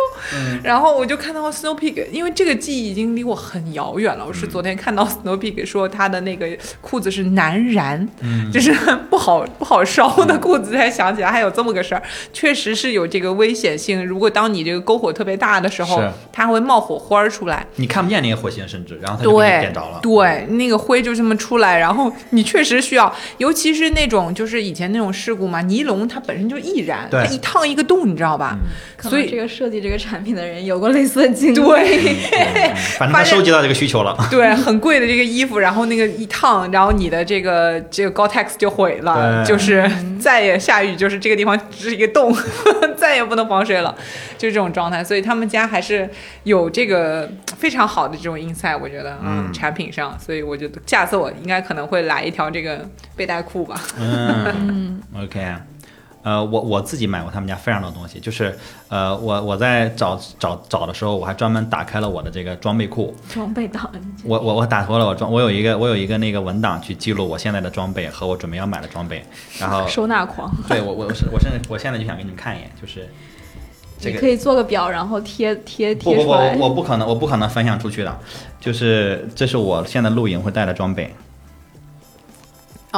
[0.63, 4.25] 然后我就看到 Snow Peak，因为这个记忆已经离我很遥远了。
[4.27, 6.47] 我是昨天看到 Snow Peak 说他的那个
[6.81, 8.09] 裤子是难燃，
[8.53, 8.75] 就是
[9.11, 12.03] 不好不好烧的裤子，才想起来还有这么个事儿，
[12.33, 14.05] 确实是有这个危险性。
[14.05, 16.03] 如果当你这个篝火特别大的时候，
[16.33, 17.67] 它会冒火花儿出来。
[17.77, 19.99] 你看不见那个火星，甚至然后它就点着了。
[20.03, 28.57] 对，那个灰就这么出来，然后你确实需要，尤其是那种就是以前那种事故嘛，尼龙它本身就易燃，对它一烫一个洞，你知道吧？
[29.01, 31.55] 所以这个设计这个产品的人有过类似的经历。
[31.55, 34.17] 对嗯 反正他收集到这个需求了。
[34.31, 39.89] 对，很贵的这个衣服，然后那个一烫，然后你的这个这个 Gore-Tex 就毁了，就是
[40.19, 42.35] 再也下雨，就是这个地方只是一个洞，
[42.97, 43.95] 再也不能防水了，
[44.37, 45.03] 就是这种状态。
[45.05, 46.09] 所以他们家还是
[46.45, 52.85] 有这个非常好的这种 insight，我觉得，嗯，产品上，所以我觉得下次我应该可能会来一条这个
[53.17, 53.81] 背带裤吧。
[53.99, 55.55] 嗯，OK，
[56.29, 58.55] 呃，我我自己买过他们家非常多东西，就是
[58.91, 64.03] 呃，我我在找找找的时候，我还专门打开了我的这个装备库，装备档案。
[64.24, 69.24] 我我我打开了我装，我有一个我有一个那个文档去记录我现在的装备和我准备要买的装备，
[69.59, 73.09] 然后收纳狂，对我我是我甚至我现在就想给你们看一眼，就是
[73.99, 76.57] 这个你可以做个表，然后贴贴不不不，贴出来。
[76.59, 78.18] 我我不可能我不可能分享出去的，
[78.61, 81.14] 就是这是我现在露营会带的装备，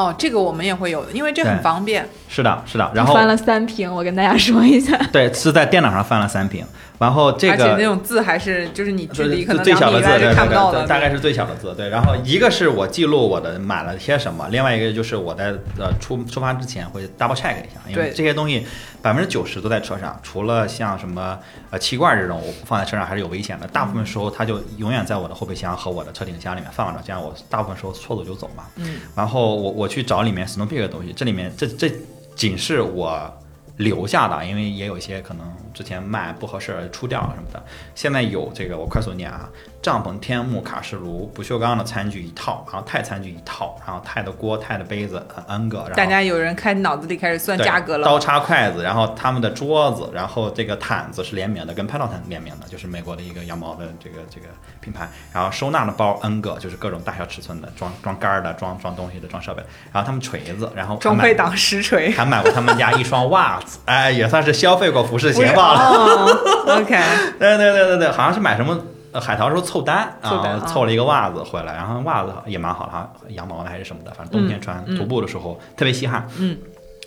[0.00, 2.08] 哦，这个我们也会有的，因为这很方便。
[2.26, 4.96] 是的是的，然后翻了三屏，我跟大家说一下。
[5.12, 6.64] 对是在电脑上翻了三屏，
[7.00, 7.84] 然后这个而且那。
[7.84, 11.88] 种字还是就是你距离可能最小的字，看不到的，大概是最小的字，对。
[11.88, 15.46] 然后一个是我记录我的买了些什么，另外一个就是我在
[15.78, 18.64] 呃出出发之前会 double check 一下，因为这些东西
[19.02, 21.38] 百分之九十都在车上，除了像什么
[21.70, 28.64] 呃气罐这种我放在车上还是有危险的，大部分时候它就永远在我的后备箱和我的车顶箱里面放着，这样我大部分时候说走就走嘛。
[28.76, 31.90] 嗯，然后我我去找里面 Snow Peak 的东西，这里面这这
[32.36, 33.32] 仅是我
[33.80, 37.62] 留下的，因为也有一些可能之前卖不合适出掉了什么的。
[37.94, 39.48] 现在有这个我快速念啊，
[39.82, 48.04] 帐篷、天幕、卡式炉、不锈钢的餐具一套，然后钛餐具一套，然后钛的锅、钛的杯子呃 N 个，然后大家有人开脑子里开始算价格了。
[48.04, 54.48] 刀叉、筷子，然后他们的桌子，然后这个毯子是联名的，跟 Peloton 联名的，就是美国的一个羊毛的这个这个
[54.82, 55.08] 品牌。
[55.32, 59.62] 然后收纳的包 N 个，就是各种大小尺寸的，装装杆儿的，装装东西的，装设备。
[59.90, 65.80] 然后他们锤子，然后装备党实锤，还买过他们家一双袜子，哎，也算是消费过服饰鞋吧了。
[65.80, 66.94] 哦，OK，
[67.40, 68.80] 对对对对对，好像是买什么呃
[69.14, 76.28] 海淘时候凑单，啊然后凑了一个袜子回来，然后袜子也蛮好的，好像羊毛的还是什么的，反正冬天穿徒步的时候特别吸汗。
[76.38, 76.56] 嗯，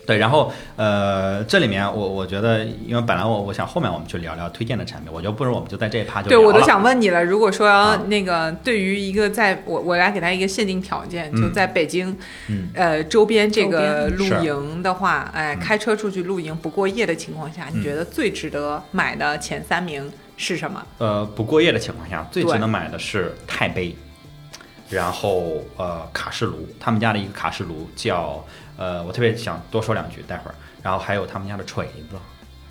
[0.06, 7.24] 对，然后呃，这里面我我觉得，因为本来我我想后面我们去聊聊推荐的产品，我觉得不如我们就在这一趴就对，我都想问你了。
[7.24, 7.97] 如果说啊。
[8.08, 11.41] 那个对于一个在我我来给他一个限定条件，嗯。
[11.41, 12.16] 就在北京，
[12.49, 12.70] 嗯。
[12.74, 15.60] 呃周边这个露营的话，哎，嗯。
[15.60, 17.80] 开车出去露营不过夜的情况下，嗯。
[17.80, 20.12] 你觉得最值得买的前三名
[20.44, 20.86] 是什么？
[20.98, 23.96] 呃不过夜的情况下，最值得买的是钛杯，
[24.89, 32.18] 然后呃卡式炉，他们家的一个卡式炉叫呃，我特别想多说两句，待会儿，然后还有他们家的锤子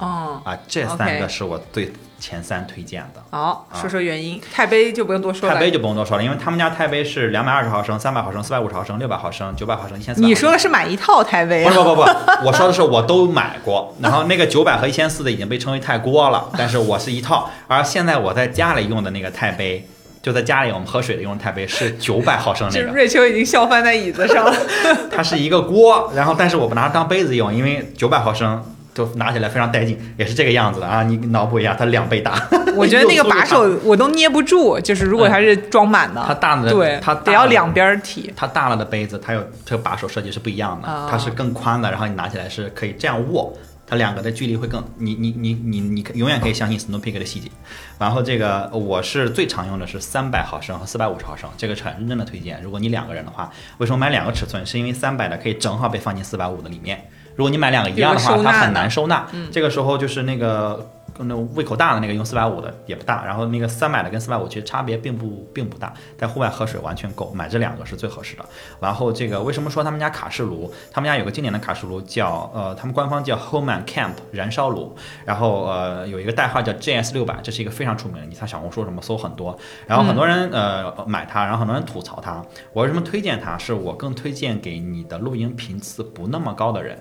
[0.03, 3.23] 哦，啊，这三个是我最前三推荐的。
[3.31, 4.41] 好，啊说说原因。
[4.53, 5.55] 钛杯就不用多说了。
[5.55, 10.21] 钛杯就不用多说了，因为他们家钛杯是两百二十毫升、三百毫升、四百五十毫升、六百毫升、九百毫升、一千四。
[10.21, 11.69] 你说的是买一套钛杯啊？
[11.69, 19.87] 不是不不不，我说的是我都买过，然后那个九百和一千四的已经被称为钛锅了， 但是我是一套，而现在我在家里用的那个钛杯，
[20.21, 24.53] 就在家里我们喝水的用的钛杯是九百毫升那个，瑞秋已经笑翻在椅子上了。
[25.15, 28.63] 它是一个锅，然后但是我不拿它当杯子用，因为九百毫升。
[28.95, 31.03] 就拿起来非常带劲，也是这个样子的啊！
[31.03, 32.35] 你脑补一下，它两倍大。
[32.77, 38.33] 我觉得那个把手 我都捏不住，就是如果它是装满的，嗯它大的对，它得要两边提。
[38.37, 47.51] 它大了的杯子，它有这个把手设计是不一样的，哦它是更宽的，然后你拿起来是可以这样握，它两个的距离会更，你你你你你永远可以相信 Snow Peak 的细节。
[47.99, 52.61] 然后这个我是最常用的是三百毫升和四百五十毫升，这个是很认真的推荐。
[52.63, 54.65] 如果你两个人的话，为什么买两个尺寸？
[54.67, 59.27] 是因为三百的可以正好被放进四百五的里面，如果你买两个一样的话，它很难收纳。
[59.33, 60.89] 嗯这个时候就是那个。
[61.25, 68.45] 那胃口大的那个用四百五的也不大，然后那个三百的跟四百五其实差别并不并不大，在户外喝水完全够，买这两个是最合适的。
[68.81, 70.73] 然后这个为什么说他们家卡式炉？
[70.91, 79.57] 他们家有个经典的卡式炉叫呃，他们官方叫 Homeman Camp 燃烧炉，然后呃有一个代号叫 JS 六百，这是一个非常出名的，你在小红书什么搜很多，
[79.87, 82.43] 然后很多人、呃买它，然后很多人吐槽它。
[82.73, 83.59] 我为什么推荐它？
[83.59, 86.99] 是我更推荐给你的露营频次不那么高的人，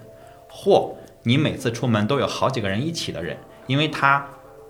[0.52, 0.94] 或
[1.24, 3.38] 你每次出门都有好几个人一起的人，
[3.68, 4.26] 因为它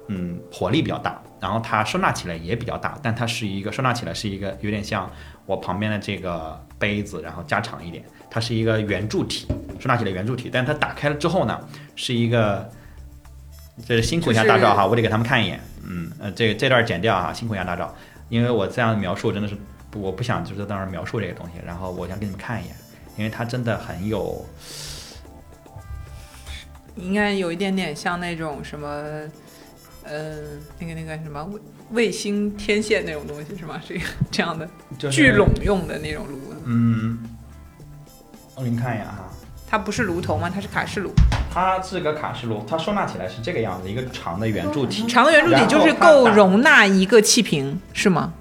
[0.08, 5.10] 嗯火力比较大，然后它收纳起来也比较大，但它是一个收纳起来是一个有点像
[5.46, 9.48] 我旁边的这个杯子，然后加长一点，它是一个圆柱体，
[9.80, 11.60] 收纳起来圆柱体，但它打开了之后呢，
[11.96, 12.70] 是一个。
[13.88, 15.60] 这是辛苦一下大赵哈，我得给他们看一眼。
[15.88, 17.92] 嗯，呃，这这段剪掉啊，辛苦一下大赵，
[18.30, 19.58] 因为我这样描述真的是
[19.96, 22.76] 我不想就是在那儿描述这个东西，然后我想给你们看一眼，
[23.18, 24.46] 因为它真的很有
[26.96, 28.88] 应该有一点点像那种什么，
[30.04, 30.36] 呃，
[30.80, 31.62] 那个那个什么卫
[31.92, 33.82] 卫星天线那种东西是吗？
[33.86, 34.68] 是一个这样的
[34.98, 37.20] 就是聚拢用的那种炉子，嗯，
[38.56, 39.30] 我给你看一眼哈，
[39.68, 40.50] 它不是炉头吗？
[40.54, 41.12] 它是卡式炉，
[41.54, 48.34] 它是个卡式炉，它收纳起来是这个样子，一个长的圆柱体，长的圆柱体就是够容纳一个气瓶是吗？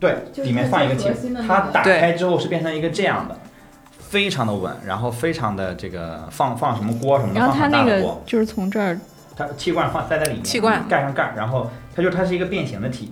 [0.00, 3.38] 对，里面放一个气最核心的，那个它打开之后是变成一个这样的，
[4.14, 8.96] 非常的稳，然后非常的这个放放什么锅什么的，然后放它那个很大的锅，就是从这儿，
[9.36, 10.86] 它气罐放塞在里面，气罐。
[10.88, 13.10] 盖上盖儿，然后它就它是一个变形的体，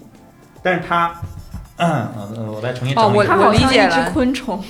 [0.62, 1.12] 但是它，
[1.78, 3.12] 嗯，呃我再重新整理一下。
[3.12, 4.04] 哦我它好像一理解了。
[4.04, 4.62] 只昆虫。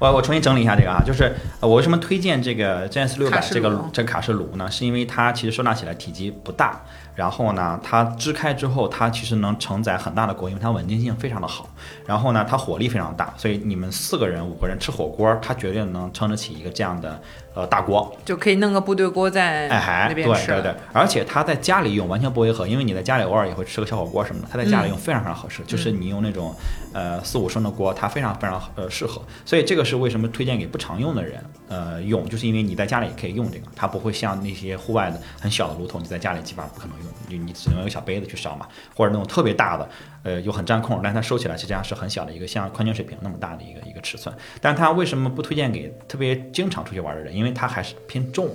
[0.00, 1.24] 我我重新整理一下这个啊，就是
[1.60, 4.68] 呃我为什么推荐这个 GS 六百这个这个卡式炉呢？
[4.70, 6.80] 是因为它其实收纳起来体积不大，
[7.14, 11.68] 然后呢，它支开之后，它其实能承载很大的锅，因为它稳定性非常的好。
[12.06, 17.20] 然后呢，它火力非常大，所以你们四个人、五个人吃火锅，它绝对能撑得起一个这样的
[17.54, 18.14] 呃大锅。
[18.24, 20.60] 就可以弄个部队锅在那边吃了。
[20.60, 26.54] 对对，而且它在家里用完全不违和，因为你在家里偶尔也会吃个小火锅什么的，它在家里用非常非常合适，就是你用那种
[26.92, 39.88] 呃四五升的锅，它非常非常呃适合，所以这个是为什么推荐给不常用的人呃用，就是因为你在家里也可以用这个，它不会像那些户外的很小的炉头，你在家里基本上不可能用，你你只能用小杯子去烧嘛，或者那种特别大的，
[40.22, 47.34] 呃又很占空，但它收起来实际上是很小的一个像矿泉水瓶那么大的一个一个尺寸，但它为什么不推荐给特别经常出去玩的人？
[47.34, 48.50] 因为它还是偏重。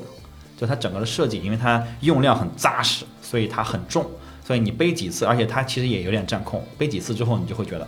[0.58, 4.10] 就它整个的设计，因为它用料很扎实，所以它很重，
[4.42, 7.86] 所以你背几次，而且它其实也有点占空，背几次之后你就会觉得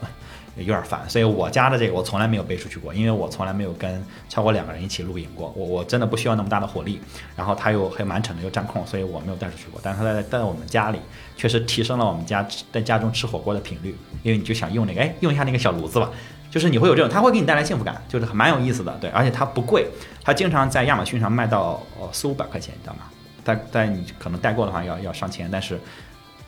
[0.58, 1.01] 有点烦。
[1.10, 6.99] 所以我家的这个我从来没有背出去过，因为我从来没有跟超过两个人一起露营过，我我真的不需要那么大的火力，
[7.36, 9.80] 然后它又还蛮沉的又占空，所以我没有带出去过。
[9.84, 10.99] 但是它在在我们家里
[11.36, 16.10] 确实提升了我们家在家中吃火锅的频率，因为你就想用那个哎用一下那个小炉子吧。
[16.49, 19.86] 就是你会有这种，它会给你带来幸福感，就是蛮有意思的，对，而且它不贵，
[20.24, 23.01] 它经常在亚马逊上卖到呃四五百块钱，你知道吗？
[23.43, 25.78] 但但你可能代购的话要要上千，但是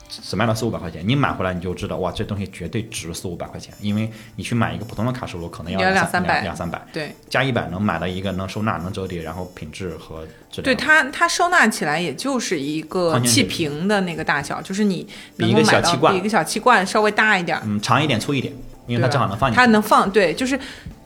[0.10, 6.41] 只卖了四五百块钱，你买回来你就知道，哇，这东西绝对值四五百块钱，因为你去买一个普通的卡式炉可能要要两三三百。
[6.41, 7.16] 两三百，对。
[7.30, 10.64] 加一百能买到一个能收纳、能折叠，然后品质和质量。
[10.64, 15.07] 对，它它收纳起来也就是一个气瓶的那个大小，就是你
[15.38, 16.14] 比一个小气罐。
[16.14, 17.57] 比一个小气罐稍微大一点。
[17.57, 18.51] 儿，嗯，长一点、粗一点，
[18.88, 19.57] 因为它正好能放进去。
[19.57, 20.60] 它能放对，就是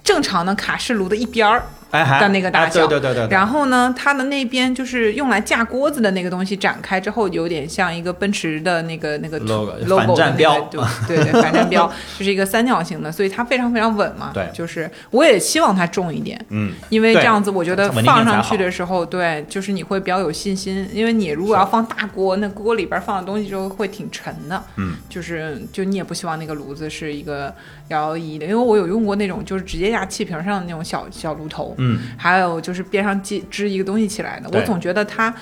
[0.03, 1.65] 正常的卡式炉的一边儿。
[1.93, 3.31] 哎，还的那个大哎小对对对对。
[3.31, 11.85] 然后呢，它的那边就是用来架锅子的那个东西展开之后，有点像一个奔驰的那个那个 Logo，logo 反战标对对对，反战 标
[12.17, 14.31] 就是一个三角形的，所以它非常非常稳嘛。
[14.33, 24.63] 对就是我也希望它重一点，嗯，因为这样子我觉得放上去的时候，对，就是你会比较有信心，因为你如果要放大锅，那锅里边放的东西就会挺沉的。
[24.77, 27.53] 嗯，就是就你也不希望那个炉子是一个
[27.89, 35.33] 摇摇曳曳的，因为我有用过那种就是直接压气瓶上的那种小小炉头，嗯，还有就是边上接织一个东西起来的，我总觉得它。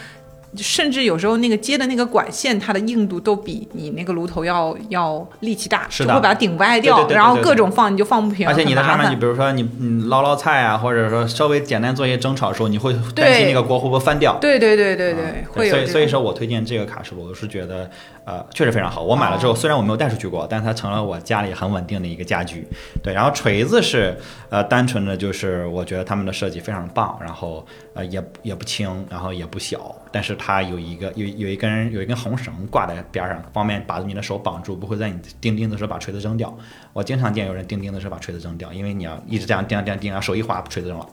[0.58, 14.38] 甚至有时候那个接的那个管线，它的硬度都比你那个炉头要要力气大，是的就会把它顶歪掉，对对对对然后各种放你就放不平，而且你在上面，你比如说你你捞捞菜啊，或者说稍微简单做一些蒸炒的时候，你会担心那个锅会不会翻掉。
[14.42, 17.90] 对对对对啊对，会有所以所以说我推荐这个卡式炉，我是觉得
[18.26, 19.02] 呃确实非常好。
[19.02, 22.68] 我买了之哦后，虽然我没有带出去过，但它成了我家里很稳定的一个家居。
[23.02, 24.18] 对，然后锤子是
[24.50, 36.52] 呃单纯的就是我觉得他们的设计非常棒，然后呃也也不轻，然后也不小，但是它有一个有有一根有一根红绳挂在边上，方便把你的手绑住，不会在你钉钉的时候把锤子扔掉。
[36.94, 41.08] 我经常见有人钉钉的时候把锤子扔掉，因为你要一直这样钉钉钉，然后手一滑，锤子扔了。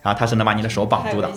[0.00, 1.30] 然后它是能把你的手绑住的，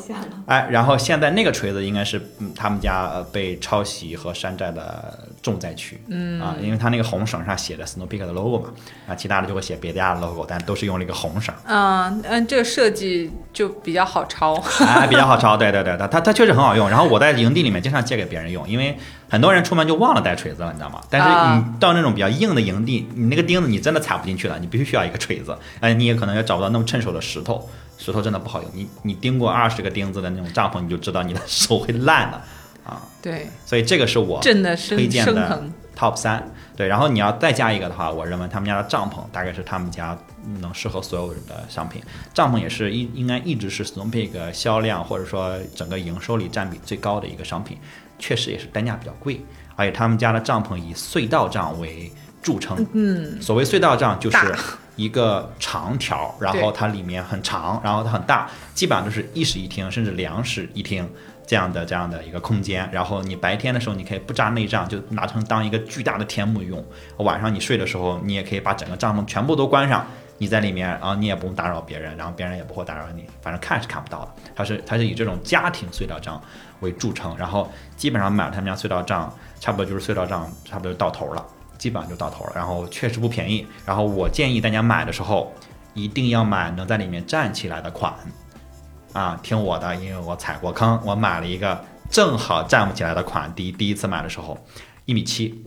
[0.47, 8.69] 哎，然后现在那个锤子应该是嗯他们家呃被抄袭和山寨的重灾区，嗯啊，因为它那个红绳上写着 Snow Peak 的 logo 嘛，
[9.07, 14.55] 啊，其他的就会写别家的 logo，但都是用了一个红绳，嗯嗯，这个设计就比较好抄。
[14.79, 16.89] 哎，比较好抄，对对对，它它它确实很好用。
[16.89, 18.97] 然后我在营地里面经常借给别人用，因为
[19.29, 20.99] 很多人出门就忘了带锤子了，你知道吗？
[21.11, 27.69] 但是啊你到那种比较硬的营地，你那个钉子你真的踩不进去了，你必须需要一个锤子，哎，你也可能也找不到那么趁手的石头，
[27.99, 28.71] 石头真的不好用。
[28.73, 32.41] 你你钉过二十个钉子的那种帐篷，你就知道你的手会烂的
[32.85, 33.01] 啊。
[33.21, 35.63] 对，所以这个是我真的是推荐的。
[35.97, 36.51] top 三。
[36.75, 40.17] 对，然后你要再加一个的话，我认为他们家的帐篷大概是他们家
[40.59, 42.03] 能适合所有人的商品。
[42.33, 47.77] 帐篷也是一应该一直是 Stone Peak 销量或者说整个营收里占比最高的一个商品，
[48.19, 49.39] 确实也是单价比较贵，
[49.77, 52.11] 而且他们家的帐篷以隧道帐为
[52.43, 52.85] 著称。
[52.91, 54.37] 嗯，所谓隧道帐就是
[54.97, 61.09] 一个长条，然后它里面很长，然后它很大，基本上都是一室一厅，甚至两室一厅
[61.45, 62.87] 这样的这样的一个空间。
[62.91, 66.83] 然后你白天的时候，你可以不扎内帐，就拿成当一个巨大的天幕用。
[67.17, 70.05] 晚上你睡的时候，你也可以把整个帐篷全部都关上。
[70.37, 74.31] 你在里面，然后你也不用打扰别人，然后别人也不会打扰你，反正看是看不到的。
[74.53, 76.41] 它是它是以这种家庭隧道帐
[76.81, 81.45] 为著称，然后基本上买了他们家隧道帐，差不多就是隧道帐差不多就到头了。
[81.77, 83.65] 基本上就到头了，然后确实不便宜。
[83.85, 85.53] 然后我建议大家买的时候，
[85.93, 88.13] 一定要买能在里面站起来的款，
[89.15, 93.51] 啊，听我的，因为我踩过坑，我买了一个正好站不起来的款。
[93.55, 94.57] 第一第一次买的时候，
[95.05, 95.63] 一米七，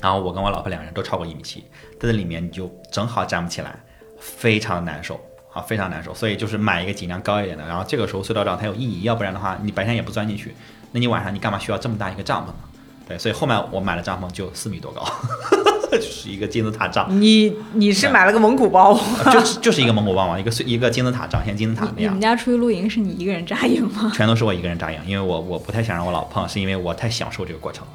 [0.00, 1.60] 然后我跟我老婆两人都超过一米七，
[2.00, 3.78] 在这里面你就正好站不起来，
[4.18, 5.20] 非常难受。
[5.54, 7.66] 啊，非常难受，所以就是买一个尽量高一点的。
[7.66, 10.54] 然后这个时候隧道帐才有意义，要不然的话，你白天也不钻进去，
[10.92, 12.54] 那你晚上你干嘛需要这么大一个帐篷呢？
[13.08, 15.02] 对，所以后面我买的帐篷就四米多高，
[15.96, 18.98] 就是一个金字塔帐，你你是买了个蒙古包？
[19.32, 24.12] 就是就是一个蒙古包嘛，一个一个金字塔帐，像金字塔那样你们，家出去露营是你一个人扎营吗？
[24.14, 27.92] 全都是我一个人扎营，因为我我不太想让我老婆碰，是因为我太享受这个过程了。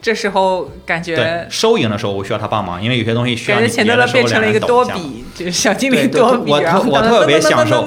[0.00, 6.52] 这时候感对觉，收营的时候我需要他帮忙，因为有些东西需要感觉你钱德勒变别的时候成了一个多比，就是小精灵多比。
[6.52, 7.84] 我特我特别享受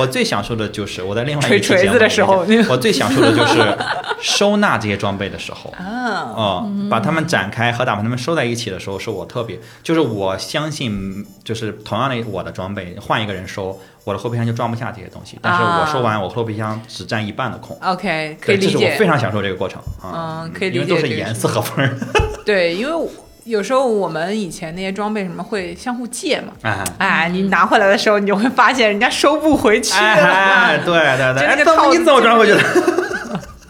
[0.00, 3.76] 我最享受的就是我在另外一锤锤期节目里子的时候面我最享受的就是
[4.20, 5.70] 收纳这些装备的时候。
[5.78, 15.38] 啊，哦，把它们展开和把它们收在一起的时候，是我特别，就是我相信，就是同样的我的装备，换一个人收，我的后备箱就装不下这些东西。
[15.42, 17.78] 但是我收完，我后备箱只占一半的空。
[17.82, 19.06] OK，可以对，这是我理解非。
[19.10, 21.98] 常享受这个过程啊，嗯可以理因为都是解这个是严丝合缝儿。
[22.46, 23.10] 对，因为我
[23.44, 30.76] 有时候我们以前那些装备什么会相互借嘛，哎哎，你拿回来的时候，你就会发现人家收不回去了。
[30.84, 32.60] 对对对，哎，怎么你怎么装回去的？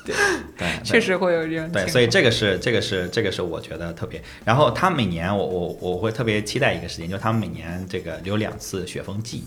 [0.05, 0.15] 对
[0.59, 4.21] 对，确实会有这种对，所以这个是这个是这个是我觉得特别。
[4.45, 9.45] 然后他每年我我我会特别期待一个事情，就是他们每年这个有两次雪峰季，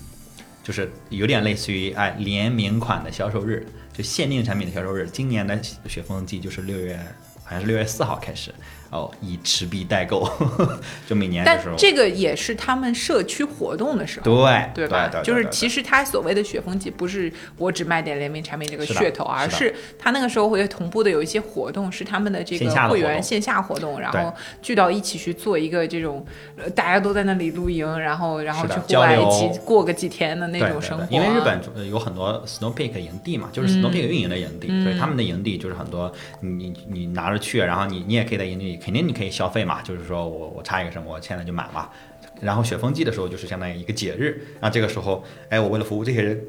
[0.63, 5.07] 就是有点类似于哎联名款的销售日，就限定产品的销售日。
[5.11, 6.97] 今年的雪峰季就是六月
[7.43, 8.53] 好像是六月四号开始
[8.93, 10.29] 哦以持币代购，
[11.07, 14.23] 就每年的时候，但这个也是他们社区活动的时候，
[14.73, 15.09] 对对吧？
[15.11, 26.23] 对对就是其实他所谓的雪峰季，不是我只卖点联名产品这个噱头，而是是他那个时候会同步的有一些活动，是他们的这个会员线下活动，然后聚到一起去做一个这种，
[26.57, 31.05] 呃，大家都在那里露营，然后然后去户外一起过个几天的那种生活。
[31.09, 41.89] 因为日本呃有很多 Snow Peak 营地嘛，就是 Snow Peak 运营的营地，嗯所以他们的营地就是很多你你你拿着去，然后你你也可以在营地里，肯定你可以消费嘛，就是说我我差一个什么，我现在就买嘛。
[42.41, 46.43] 然后雪峰季的时候就是相当于一个节日，那这个时候，哎，我为了服务这些人。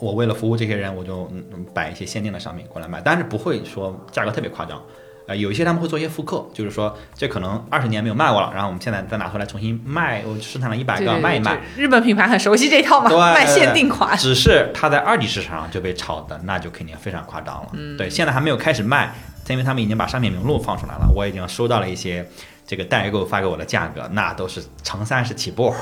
[0.00, 4.80] 我为了服务这些人，我就嗯摆一些限定的商品过来卖，但是不会说价格特别夸张，
[5.28, 14.16] 呃，有一些他们会做一些复刻，就是说这可能二十年没有卖过了，然后我们现在再拿出来重新卖，我生产了一百个卖一卖，日本品牌很熟悉这套嘛，卖限定款。
[14.16, 17.68] 只是它在二级市场上就被炒的，那就肯定非常夸张了。
[17.74, 19.12] 嗯对，现在还没有开始卖，
[19.48, 22.26] 因为他们已经把商品名录放出来了，我已经收到了一些
[22.66, 25.74] 这个代购发给我的价格，那都是乘三十起步。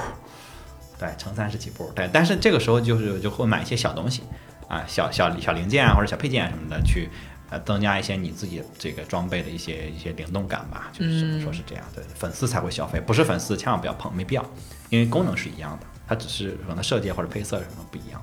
[0.98, 1.92] 对，乘三十起步。
[1.94, 4.24] 对，但是这个时候就是就会买一些小东西
[4.66, 7.08] 啊，小小小零件啊或者小配件啊什么的去。
[7.50, 14.44] 呃，增加一些你自己这个装备的一些一些灵动感吧，就是只能说是这样，对，粉丝才会消费，不是粉丝千万不要碰，没必要，
[14.90, 18.20] 因为功能是一样的，它只是可能设计或者配色什么不一样。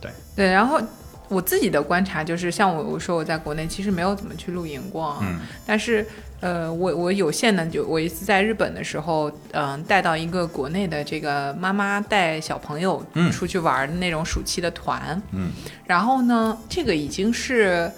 [0.00, 0.80] 对对，然后
[1.28, 6.06] 我自己的观察就是，像我我说我在国内其实没有怎么去露营过啊，嗯但是
[6.40, 15.50] 呃，我我有限的就我一次在日本的时候，嗯、带到一个国内的这个妈妈带小朋友嗯出去玩的那种暑期的团，嗯，
[15.84, 17.92] 然后呢，这个已经是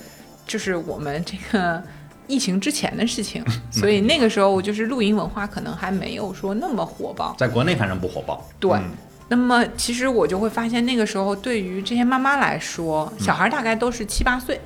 [0.52, 1.82] 就是我们这个。
[2.28, 7.34] 疫情之前的事情， 所以那个时候就是露营文化可能还没有说那么火爆。
[7.36, 8.48] 在国内反正不火爆。
[8.60, 8.90] 对嗯
[9.28, 14.58] 那么其实我就会发现，那个时候对于这些妈妈来说，小孩大概都是七八岁，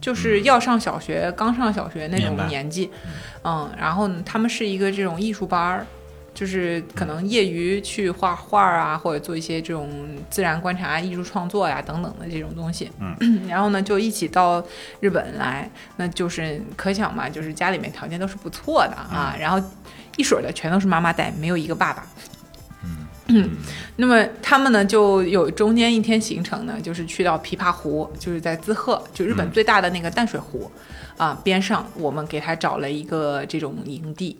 [0.00, 2.90] 就是要上小学、刚上小学那种年纪，
[3.44, 5.86] 嗯，然后呢，他们是一个这种艺术班儿。
[6.32, 12.90] 就是可能业余去画画啊，或者做一些这种自然观察、艺术创作呀、等等的这种东西。
[12.98, 14.64] 嗯， 然后呢，就一起到
[15.00, 19.36] 日本来，那就是可想嘛，就是家里面条件都是不错的啊。
[19.38, 19.60] 然后
[20.16, 22.06] 一水儿的全都是妈妈带，没有一个爸爸。
[23.32, 23.48] 嗯
[23.94, 30.68] 那么他们呢，就有中间一天行程呢，就是去到琵琶湖，就是在滋贺，就日本嗯最大的那个淡水湖，
[31.16, 34.36] 啊边上，我们给他找了一个这种营地，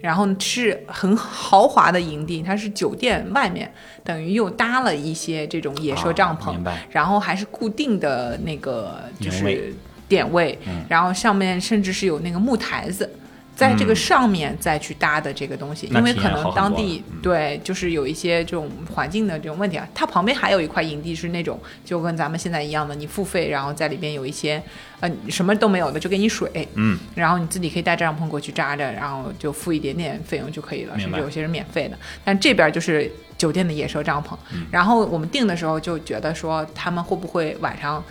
[0.00, 3.72] 然后是很豪华的营地，它是酒店外面，
[4.02, 9.74] 等于又搭了一些这种野兽帐篷，啊然后还是固定的那个就是
[10.08, 13.08] 点位，嗯然后上面甚至是有那个木台子。
[13.54, 19.86] 在这个嗯上面再去搭的这个东西，因为可能当地嗯对，就是有一些这种环境的这种问题啊。
[19.94, 24.62] 它旁边还有一块营地是那种就跟咱们现在一样的，你付费，然后在里边有一些
[25.00, 31.98] 呃什么都没有的，就给你水，嗯，然后你自己可以带帐篷过去扎着，然后就付一点点费用就可以了，甚至有些是免费的。
[32.24, 38.02] 但这边就是酒店的野兽帐篷，嗯然后我们订的时候就觉得说他们会不会晚上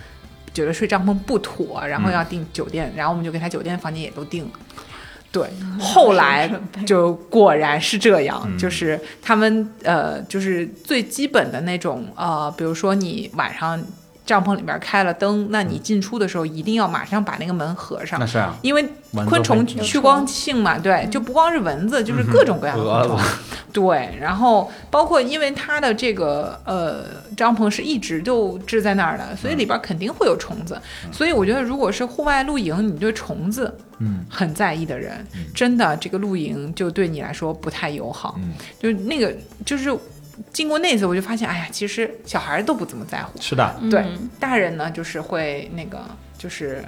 [0.54, 4.50] 觉得睡帐篷不妥，然后嗯要订酒店，然后我们就给他酒店房间也都订了。
[5.32, 6.50] 对，后来
[6.86, 8.58] 就果然是这样，嗯。
[8.58, 13.80] 就是他们呃，就是最基本的那种呃，比如说你晚上
[14.30, 18.88] 帐篷里边开了灯，那你进出的时候一定要马上把那个门合上那，是啊，因为
[19.26, 23.18] 昆虫会趋光性嘛，对，就不光是蚊子，就是各种各样的 昆虫。
[23.72, 27.02] 对，然后包括因为它的这个呃
[27.36, 30.80] 帐篷是一直就支在那儿的，所以里边肯定会有虫子。
[31.10, 34.24] 所以我觉得，如果是户外露营，你对虫子嗯。
[34.30, 38.36] 很在意的人，真的这个露营就对你来说不太友好。
[38.38, 39.34] 嗯，就那个
[39.66, 39.90] 就是
[40.52, 44.28] 经过那次，我就发现，哎呀，其实小孩都不怎么在乎，是的，对嗯。
[44.38, 46.00] 大人呢就是会那个
[46.36, 46.84] 就是。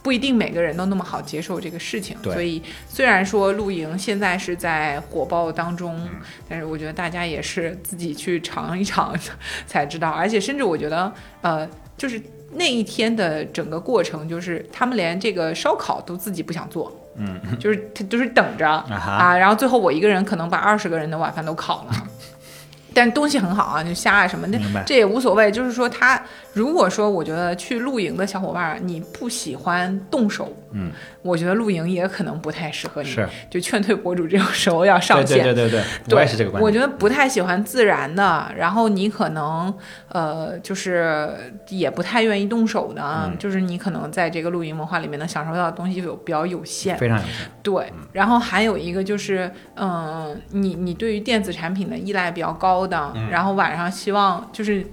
[0.00, 6.20] 不一定每个人都那么好接受这个事情，所以虽然说露营现在是在火爆当中，嗯。
[6.48, 9.14] 但是我觉得大家也是自己去尝一尝
[9.66, 11.12] 才知道，而且甚至我觉得，
[11.42, 18.66] 呃，就是那一天的整个过程，就是他们连这个烧烤都自己不想做，嗯，就是他就是等着。
[18.66, 21.92] 啊，啊，然后最后我一个人可能把二十个人的晚饭都烤了。
[22.98, 25.50] 但东西很好啊，就虾啊什么的，这也无所谓。
[25.52, 26.20] 就是说，他
[26.58, 30.90] 如果说我觉得去露营的小伙伴儿，你不喜欢动手，嗯，
[31.22, 33.08] 我觉得露营也可能不太适合你。
[33.08, 35.44] 是，就劝退博主这种时候要上线。
[35.44, 36.66] 对对对对，对我也是这个观点。
[36.66, 39.72] 我觉得不太喜欢自然的，然后你可能
[40.08, 41.30] 呃，就是
[41.68, 46.98] 也不太愿意动手的，嗯就是你可能在这个露营文化里面能享受到的东西有比较有限。
[46.98, 47.48] 非常有限。
[47.62, 54.84] 对，然后还有一个就是，嗯、你你对于电子产品的依赖比较高的，嗯然后晚上希望就是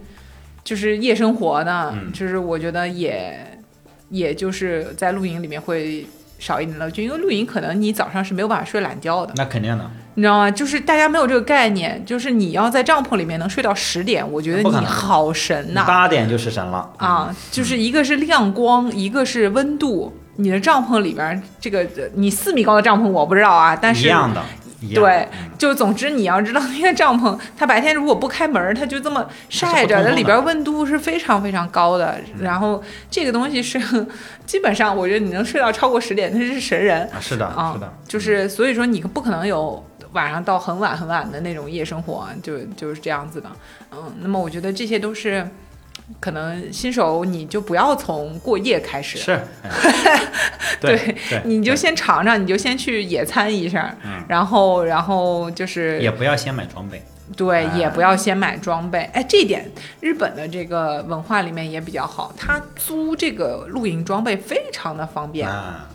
[0.66, 3.40] 就是夜生活呢，嗯就是我觉得也
[4.10, 6.06] 也就是在露营里面会
[6.40, 10.52] 少一点乐趣，因为露营可能你早上是没有办法睡懒觉的，那肯定的，你知道吗？
[10.52, 16.92] 就是大家没有这个概念，就是你要在帐篷里面能睡到十点，我觉得你好神呐、八点就是神了。
[16.98, 17.34] 啊！
[17.52, 20.14] 就是一个是亮光，一个是温度。
[20.38, 24.44] 你的帐篷里边，这个呃你四米高的帐篷我不知道啊，但是一样的，
[24.82, 25.28] 一样对，
[25.58, 32.20] 就总之你要知道那个帐篷，它白天如果不开门儿，它就这么晒着，它里边温度是非常非常高的。
[32.40, 33.80] 然后这个东西是
[34.46, 37.94] 基本上，我觉得你能睡到超过十点，那是神人啊，是的，啊是的，。
[38.08, 39.84] 就是所以说你不可能有
[40.14, 43.50] 晚上到很晚很晚的那种夜生活，就就是这样子的。
[43.92, 45.48] 嗯，那么我觉得这些都是。
[46.20, 49.32] 可能新手你就不要从过夜开始，是，
[49.64, 50.22] 哎
[50.80, 50.98] 对
[51.30, 54.24] 对，你就先尝尝，你就先去野餐一下，嗯。
[54.28, 57.04] 然后然后就是也不要先买装备，
[57.36, 57.78] 对，哎。
[57.78, 59.00] 也不要先买装备。
[59.14, 59.70] 哎，这一点
[60.00, 65.88] 日本的这个文化里面也比较好，他租这个露营装备非常的方便，啊，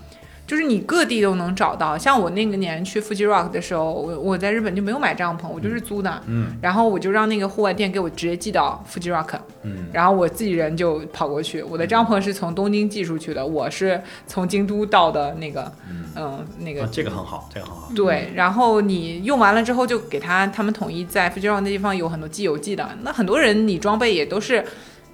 [0.50, 1.96] 就是你各地都能找到。
[1.96, 11.62] 像我那个年去 Fuji Rock 的时候，我我在日本就没有买帐篷，我就是租的，嗯然后我就让那个户外店给我直接寄到 Fuji Rock，嗯，然后我自己人就跑过去。
[11.62, 15.70] 我的帐篷是从东京寄出去的，我是从京都到的那个，
[16.16, 22.90] 嗯、那个啊这个很好，这个很好，对，然后你用完了之后，就给他他们统一在 Fuji Rock 那地方有很多寄邮寄的。
[23.02, 24.64] 那很多人你装备也都是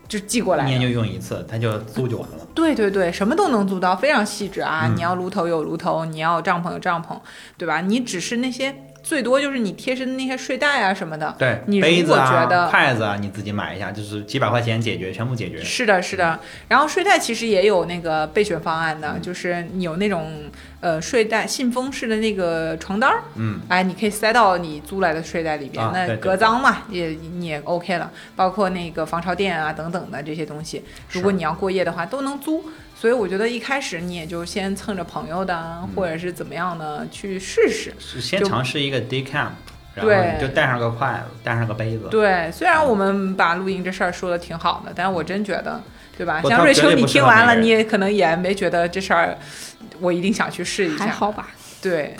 [0.08, 0.88] 就寄过来一年就。
[0.96, 2.46] 用一次，他就租就完了。
[2.54, 4.84] 对对对，什么都能租到，非常细致啊！
[4.86, 7.18] 嗯你要炉头有炉头，你要帐篷有帐篷，
[7.58, 7.82] 对吧？
[7.82, 8.74] 你只是那些
[9.06, 11.32] 最多就是你贴身的那些睡袋啊什么的。
[11.38, 15.62] 对，你如杯子果觉得啊、筷子啊，你自己买一下，就是几百块钱解决，全部解决。
[15.62, 16.40] 是的，是的。
[16.66, 20.50] 然后睡袋其实也有那个备选方案的，就是你有那种
[20.80, 28.10] 呃睡袋信封式的那个床单儿，嗯，哎，你可以塞到你租来的睡袋里边，那隔脏嘛，也你也 OK 了。
[28.34, 32.64] 包括那个防潮垫啊等等的这些东西，如果你要过夜的话，都能租。
[32.98, 37.94] 所以我觉得一开始你也就先蹭着朋友的啊，嗯或者是怎么样的去试试。
[38.20, 39.50] 先尝试一个 day camp，
[39.94, 42.08] 然后对你就带上个筷子，带上个杯子。
[42.10, 45.80] 对，虽然我们把露营这事儿说的挺好的，但我真觉得，
[46.16, 46.40] 对吧？
[46.42, 49.36] 像瑞秋，你听完了，你也可能也没觉得这事儿，
[50.00, 51.04] 我一定想去试一下。
[51.04, 51.48] 还好吧？
[51.82, 52.16] 对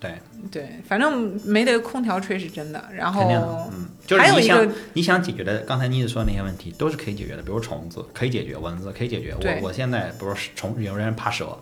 [0.00, 0.18] 对，
[0.50, 2.82] 对，反正没得空调吹是真的。
[2.92, 3.22] 然后，
[3.72, 9.34] 嗯，就是你想个你想解决的，刚才妮子说的那些问题都是可以解决的，比如虫子可以解决，蚊子可以解决。
[9.40, 11.56] 我我现在不是虫，有人怕蛇，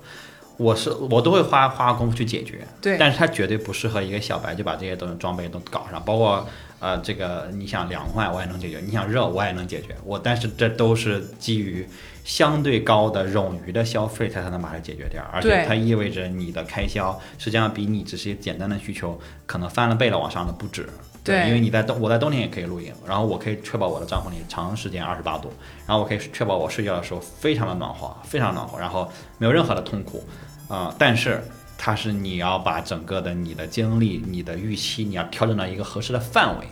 [0.57, 2.67] 我是我都会花花功夫去解决。
[2.81, 6.49] 对但是它绝对不适合一个小白就把这些东西装备都搞上，包括
[6.79, 9.95] 呃这个你想凉快我也能解决，你想热我也能解决。
[10.05, 11.87] 我但是这都是基于
[12.25, 20.89] 相对高的冗余的消费它才能把它解决掉，而且它意味着你的开销实际上比你只是一个简单的需求可能翻了倍了往上的不止。
[21.23, 25.53] 对因为你在冬，我在冬天也可以露营，然后我可以确保我的帐篷里长时间二十八度，
[25.87, 29.07] 然后我可以确保我睡觉的时候非常的暖和，非常暖和，然后
[29.37, 30.25] 没有任何的痛苦，
[30.67, 31.43] 啊、但是
[31.77, 36.67] 它是你要把整个的你的精力、你的预期，你要调整到一个合适的范围，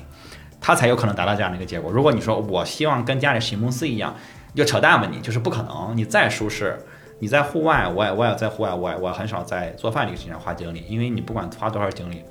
[0.62, 1.92] 它才有可能达到这样的一个结果。
[1.92, 4.16] 如果你说我希望跟家里史密斯一样，
[4.54, 5.92] 就扯淡吧你，就是不可能。
[5.96, 6.78] 你再舒适，
[7.20, 12.22] 你在户外，我也我也在户外，我也我很少在做饭这个事情上花精力，因为你不管花多少精力，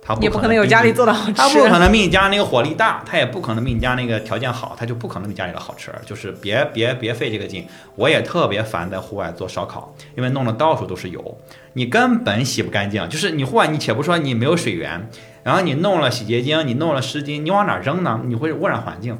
[0.00, 1.32] 它也不可能有家里做的好吃。
[1.34, 5.92] 他不可能比你家那个火力大，他也不可能比你家那个条件好，他就不可能比家里的好吃。
[6.04, 7.66] 就是别别别费这个劲。
[7.96, 11.38] 我也特别烦在户外做烧烤，因为弄得到处都是油，
[11.72, 13.08] 你根本洗不干净。
[13.08, 15.08] 就是你户外，你且不说你没有水源，
[15.42, 18.20] 然后你弄了洗洁精，你弄了湿巾，你往哪儿扔呢？
[18.24, 19.18] 你会污染环境。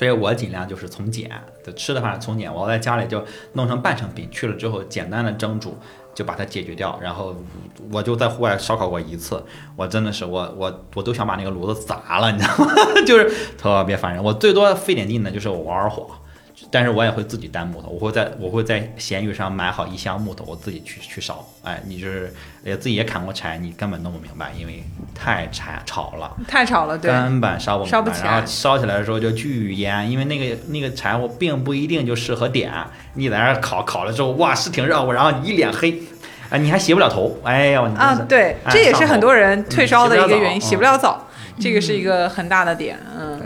[0.00, 1.30] 所以我尽量就是从简，
[1.62, 2.50] 就吃的话从简。
[2.50, 3.22] 我在家里就
[3.52, 5.76] 弄成半成品，去了之后简单的蒸煮，
[6.14, 6.98] 就把它解决掉。
[7.02, 7.36] 然后
[7.92, 9.44] 我就在户外烧烤过一次，
[9.76, 12.72] 我真的是我我我都想把那个炉子砸了，你知道吗？
[13.06, 14.24] 就是特别烦人。
[14.24, 16.08] 我最多费点劲的就是我玩玩火，
[16.70, 21.44] 但是我也会自己担木头，我会在我会在闲鱼上买好一箱木头，我自己去去烧。
[21.62, 22.32] 哎，你就是
[22.64, 24.84] 也自己也砍过柴，你根本弄不明白，因为
[25.14, 26.36] 太柴吵了。
[26.46, 32.72] 太吵了，对，根本烧不烧不起来然后烧起来的时候就巨烟，因为那个那个柴火并不一定就适合点，
[33.14, 36.00] 你在那儿烤烤了之后，哇是挺热乎，然后你一脸黑，
[36.50, 41.26] 啊你还洗不了头，哎呀，你，啊对，哎这也是很多人退烧的一个原因，嗯洗不了澡，
[41.58, 43.40] 这个是一个很大的点，嗯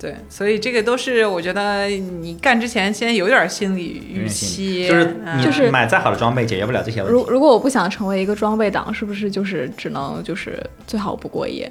[0.00, 0.16] 对。
[0.30, 11.70] 所以这个都是我觉得你干之前先有点心理预期，就是就是买再好的装备解决不了这些问题，如如果我不想成为一个装备党，是不是就是只能就是最好不过夜？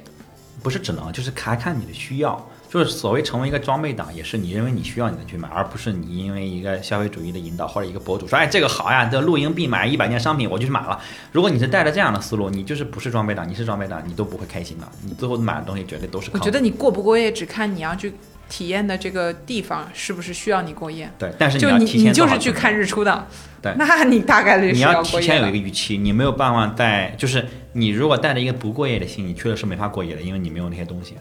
[0.62, 2.48] 不是只能就是看看你的需要。
[2.70, 10.96] 就是所谓成为一个装备党，也是你认为你需要你才去买，而不是你因为一个消费主义的引导或者一个博主说，哎，这个好呀，这露营必买一百件商品，我就去买了。
[11.32, 16.30] 如果你是带着这样的思路，你就是不是装备党，你是装备党，你都不会开心的，你最后买的东西绝对都是。
[16.32, 18.14] 我觉得你过不过夜，只看你要去
[18.48, 21.10] 体验的这个地方是不是需要你过夜。
[21.18, 23.26] 对，但是就你要提前你就是去看日出的，
[23.60, 31.16] 对那你大概率你要提前有一个预期，你没有办法带，就是你如果带着一个不过夜的心，你去了是没法过夜的，因为你没有那些东西。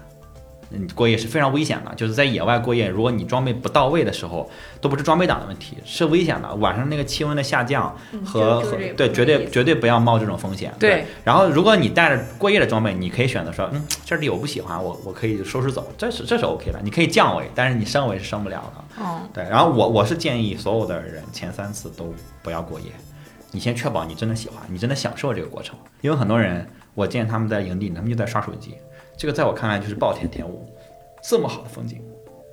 [0.71, 6.53] 嗯，过夜是非常危险的，就是在野外过夜，如果你装备不到位的时候，都不是装备党的问题，是危险的。
[6.55, 8.61] 晚上那个气温的下降和
[8.95, 10.73] 对，绝对绝对不要冒这种风险。
[10.79, 16.79] 对然后如果你带着过夜的装备，你可以选择说，嗯，这里我不喜欢，我我可以收拾走，这是这是 OK 的。
[16.83, 19.03] 你可以降维，但是你升维是升不了的。
[19.03, 22.13] 哦，对，然后我我是建议所有的人前三次都
[22.43, 22.87] 不要过夜，
[23.51, 25.75] 你先确保你真的喜欢，你真的享受这个过程。
[26.01, 28.75] 因为很多人，我见他们在营地，他们就在刷手机，
[29.19, 30.65] 这个在我看来就是暴殄天物。
[31.21, 32.01] 这么好的风景，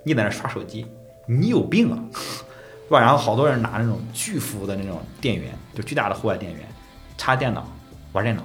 [0.02, 0.84] 你在那刷手机，
[1.24, 2.98] 你有病啊，对吧？
[2.98, 6.60] 然后好多人拿那种巨幅的那种电源，就巨大的户外电源，
[7.16, 7.64] 插电脑
[8.10, 8.42] 玩电脑。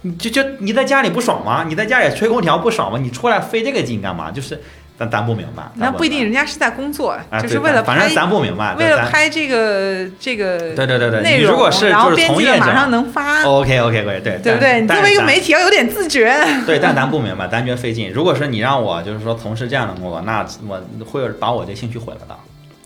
[0.00, 1.62] 你就就你在家里不爽吗？
[1.64, 2.98] 你在家里吹空调不爽吗？
[2.98, 4.30] 你出来费这个劲干嘛？
[4.30, 4.58] 就是
[5.00, 14.82] 咱咱不明白，那不一定，人家是在工作，白，就是为了拍正咱不明白，为了拍这个这个对对对对，内容，你如果是然后就是编辑马从业者上能发，，OK OK OK，对对不对？
[14.82, 16.30] 你作为一个媒体，要有点自觉。
[16.66, 18.12] 对，但咱不明白，咱觉得费劲。
[18.12, 22.36] 如果说你让我就是说从事这样的工作，那我会把我这兴趣毁了的。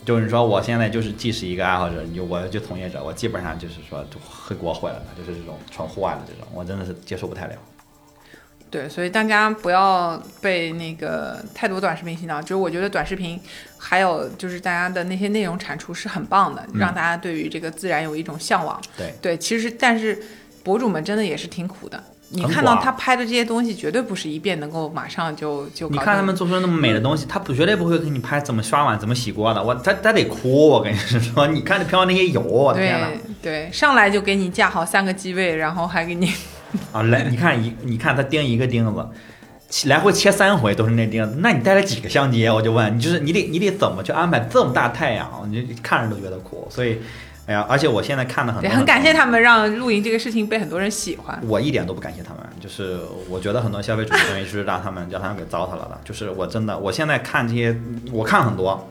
[0.05, 7.53] 就是说，我现在就是既是一个爱好者，你我就从业者，我基本上就是说就会给我毁了的，就是这种纯户外的这种，我真的是接受不太了。
[8.69, 12.41] 对，所以大家不要被那个太多短视频洗脑。
[12.41, 13.39] 就是我觉得短视频，
[13.77, 18.79] 还有就是大家的那些内容产出是很棒的，嗯让大家对于这个自然有一种向往。
[18.97, 20.21] 对对，其实但是
[20.63, 22.03] 博主们真的也是挺苦的。
[22.29, 33.07] 你看到他拍的这些东西，绝对不是一遍能够马上就就你看他们做出那么美的东西，他不绝对不会给你拍怎么刷碗、怎么洗锅的，我他他得哭，我跟你说，你看那飘那些油，我的天呐！
[33.43, 36.33] 对对，上来就给你架好三个机位，然后还给你
[36.91, 39.07] 啊，来，你看一，你看他钉一个钉子，
[39.69, 42.47] 切来回切三回都是那钉子，那你带了几个相机？
[42.47, 45.29] 我就问你，就是你得你得怎么去安排这么大太阳？
[45.49, 46.67] 你看着都觉得苦。
[46.69, 46.99] 所以，
[47.45, 51.39] 哎呀，而且我现在看的很很感谢他们让露营这个事情被很多人喜欢。
[51.47, 55.99] 我一点都不感谢他们，就是我觉得很多消费主义东西是让他们叫他们给糟蹋了的。
[56.03, 57.75] 就是我真的，我现在看这些，
[58.11, 58.89] 我看很多，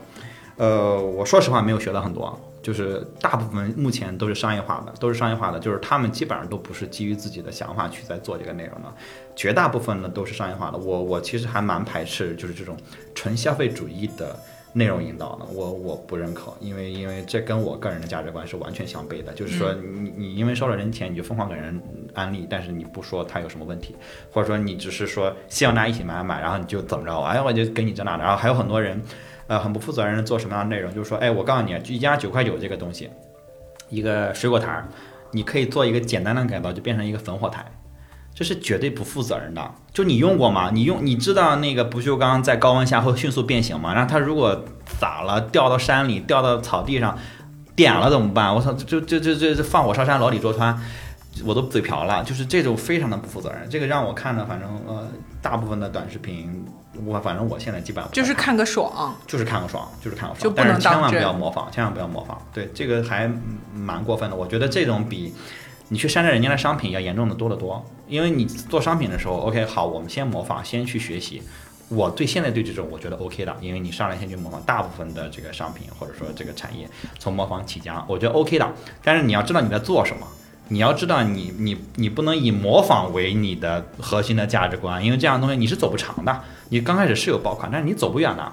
[0.57, 8.91] 呃，我说实话没有学到很多，就是大部分目前都是商业化的，都是商业化的，就是他们基本上都不是基于自己的想法去在做这个内容的，
[9.35, 10.77] 绝大部分呢都是商业化的。
[10.79, 12.75] 我我其实还蛮排斥就是这种
[13.13, 14.35] 纯消费主义的。
[14.77, 19.31] 内容引导的，我我不认可，因为因为这跟我个人的价值观是完全相悖的。
[19.31, 21.81] 就是说你，你因为收了人钱，你就疯狂给人
[22.13, 23.95] 安利，但是你不说他有什么问题，
[24.33, 28.23] 或者说你只是说希望大家一起买买，然后你就怎么着，哎，我就给你这那的。
[28.23, 29.01] 然后还有很多人，
[29.47, 33.09] 呃，很不负责任做什么样的内容，就是说，哎，我告诉你，一家九块九这个东西，
[33.89, 34.83] 一个水果台，
[35.31, 37.65] 你可以做一个简单的改造，就变成一个焚火台。
[38.33, 39.71] 这是绝对不负责任的。
[39.93, 40.69] 就你用过吗？
[40.73, 43.93] 你用你知道那个不锈钢在高温下会迅速变形吗？
[43.93, 44.65] 然后它如果
[44.99, 47.17] 洒了，掉到山里，掉到草地上，
[47.77, 48.53] 点了怎么办？
[48.53, 50.77] 我操，就就就就就放火烧山，牢底坐穿，
[51.45, 52.21] 我都嘴瓢了。
[52.25, 53.69] 就是这种非常的不负责任。
[53.69, 55.07] 这个让我看的，反正呃，
[55.41, 56.65] 大部分的短视频，
[57.05, 62.41] 我反正我现在基本上就是看个爽，就是看个爽，就是看个爽，但是千万不要模仿，千万不要模仿。
[62.53, 63.29] 对，这个还
[63.73, 64.35] 蛮过分的。
[64.35, 65.33] 我觉得这种比
[65.89, 67.85] 你去山寨人家的商品要严重的多得多。
[68.07, 71.41] 因为你做商品的时候，OK，好，我们先模仿，先去学习。
[71.89, 76.89] 我对现在对这种我觉得 OK 的，因为你上来先去模仿大部分的这个商品或者说这个产业，
[77.19, 78.73] 从模仿起家，我觉得 OK 的。
[79.03, 80.25] 但是你要知道你在做什么，
[80.69, 86.41] 你要知道你你你不能以模仿为你的核心的价值观，因为这样的东西你是走不长的。
[86.69, 88.51] 你刚开始是有爆款，但是你走不远的，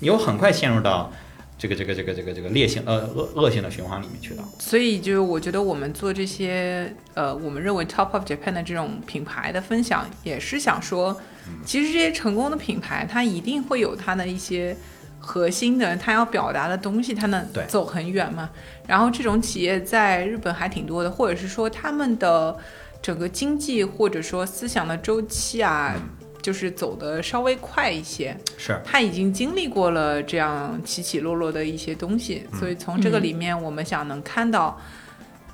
[0.00, 1.10] 你又很快陷入到
[1.58, 4.44] 这个这个这个这个这个劣性呃恶恶性的循环里面去了。
[4.58, 11.18] 所以就是我觉得我们做这些呃，我们认为 Top of Japan 的这种品牌的分享，也是想说，
[11.64, 14.76] 其实这些成功的品牌，它一定会有它的一些
[15.18, 18.50] 核心的，它要表达的东西，它能对走很远嘛。
[18.86, 22.54] 然后这种企业在日本还挺多的，或者是说他们的
[23.00, 25.94] 整个经济或者说思想的周期啊，
[26.42, 28.36] 就是走的稍微快一些。
[28.56, 34.80] 是，他已经经历过了这样起起落落的一些东西，所以从这个里面，我们想能看到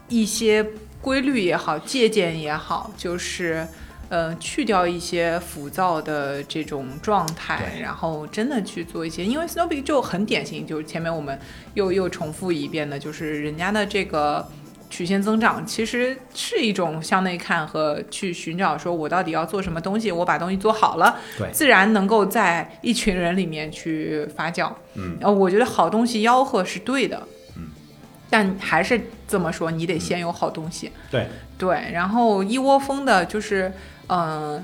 [0.08, 0.64] 一些
[1.00, 3.66] 规律也好，借鉴也好，就是
[4.08, 11.38] 呃去掉一些浮躁的这种状态，然后真的去做一些，因为 Snowpeak 就很典型，就是前面我们
[11.74, 14.46] 又又重复一遍的，就是人家的这个。
[14.92, 24.70] 曲线增长其实是一种向内看和去寻找，说我到底要做什么东西，我把东西做好了，对自然能够在一群人里面去发酵。
[24.94, 27.70] 嗯，呃，我觉得好东西吆喝是对的，嗯，
[28.28, 30.92] 但还是这么说，你得先有好东西。
[31.10, 33.72] 对对，然后一窝蜂的，就是
[34.08, 34.62] 嗯、呃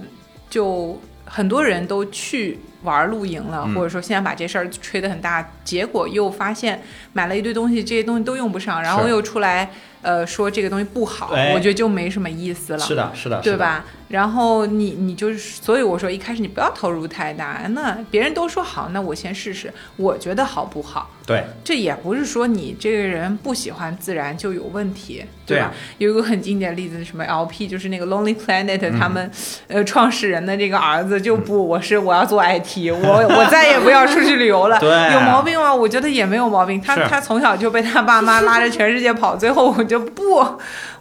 [0.50, 6.82] 就很多人都去玩露营了，嗯或者说现在把这事儿吹得很大，结果又发现
[7.12, 9.70] 买了一堆东西，这些东西都用不上，然后又出来
[10.02, 12.78] 呃说这个东西不好，我觉得就没什么意思了。
[12.78, 13.56] 是的，是的，对？
[13.56, 13.84] 吧？
[14.08, 17.60] 然后你你就是，所以我说一开始你不要投入太大。
[17.72, 21.10] 那别人都说好，那我先试试，我觉得好不好？
[21.26, 25.26] 对，这也不是说你这个人不喜欢自然就有问题，吧？
[25.44, 29.30] 对啊有一个很经典的例子，什么 LP，就是那个 Lonely Planet、嗯他们
[29.66, 34.78] 呃创始人的这个儿子就不，我是我要做 IT，我我再也不要出去旅游了。
[34.80, 35.74] 对有毛病吗？
[35.74, 36.80] 我觉得也没有毛病。
[36.80, 40.44] 他他从小就被他爸妈拉着全世界跑，最后我就不，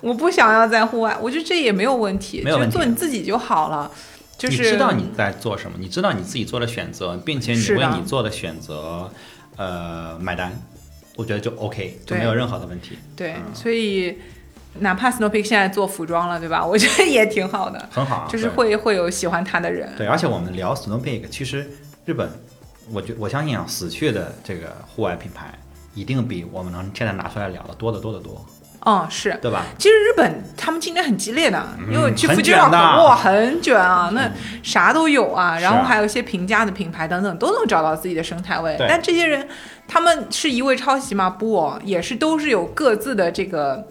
[0.02, 3.92] 我不想要在户外，我觉得这也没有问题，没有问题就做你自己就好了。
[4.38, 9.10] 就是你知道你在做什么，你知道你自己做的选择，并且你为你做的选择，
[9.56, 10.52] 呃，买单，
[11.16, 14.20] 我觉得就 OK，就没有任何的问题，对，嗯所以
[14.80, 16.66] 哪怕 Snow Peak 现在做服装了，对吧？
[16.66, 18.28] 我觉得也挺好的，很好啊。
[18.30, 19.90] 就是会会有喜欢他的人。
[19.98, 21.70] 对，而且我们聊 Snow Peak，其实
[22.06, 22.30] 日本，
[22.92, 25.54] 我觉我相信啊，死去的这个户外品牌
[25.94, 28.46] 一定比我们能现在拿出来聊的多得多得多，
[28.86, 29.38] 嗯，是。
[29.42, 29.66] 对吧？
[29.78, 34.32] 其实日本他们竞争很激烈的，嗯因为去很 Fuji 卷 Rock 的哇很卷啊，那
[34.64, 38.76] 啥都有啊，是然后还有一些平价的品牌等等都能找到自己的生态位。
[38.80, 39.48] 但这些人
[39.88, 41.30] 他们是一味抄袭吗？
[41.30, 43.88] 不哦，也是都是有各自的这个。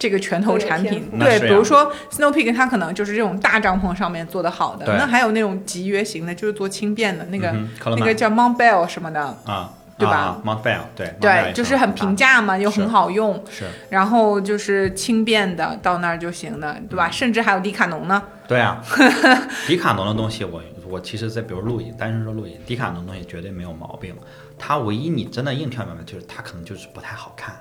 [0.00, 7.54] 这个拳头产品，对，比如说 Snow Peak，它可能就是这种大帐篷上面做的好的，那还有那种集约型的，就是做轻便的那个、
[7.84, 10.16] 那个叫 Mount Bell 什么的，啊，对吧？
[10.16, 17.10] 啊？Mount Bell，对对，也就是很平价嘛，又很好用，是，然后就是轻便的，到那儿就行的，对吧？
[17.10, 18.22] 甚至还有迪卡侬呢。
[18.48, 18.82] 对啊，
[19.68, 24.14] 迪卡侬的东西我，我其实在比如露营，单纯说露营，迪卡侬东西绝对没有毛病。
[24.58, 27.54] 它唯一你真的硬挑毛病，就是它可能就是不太好看，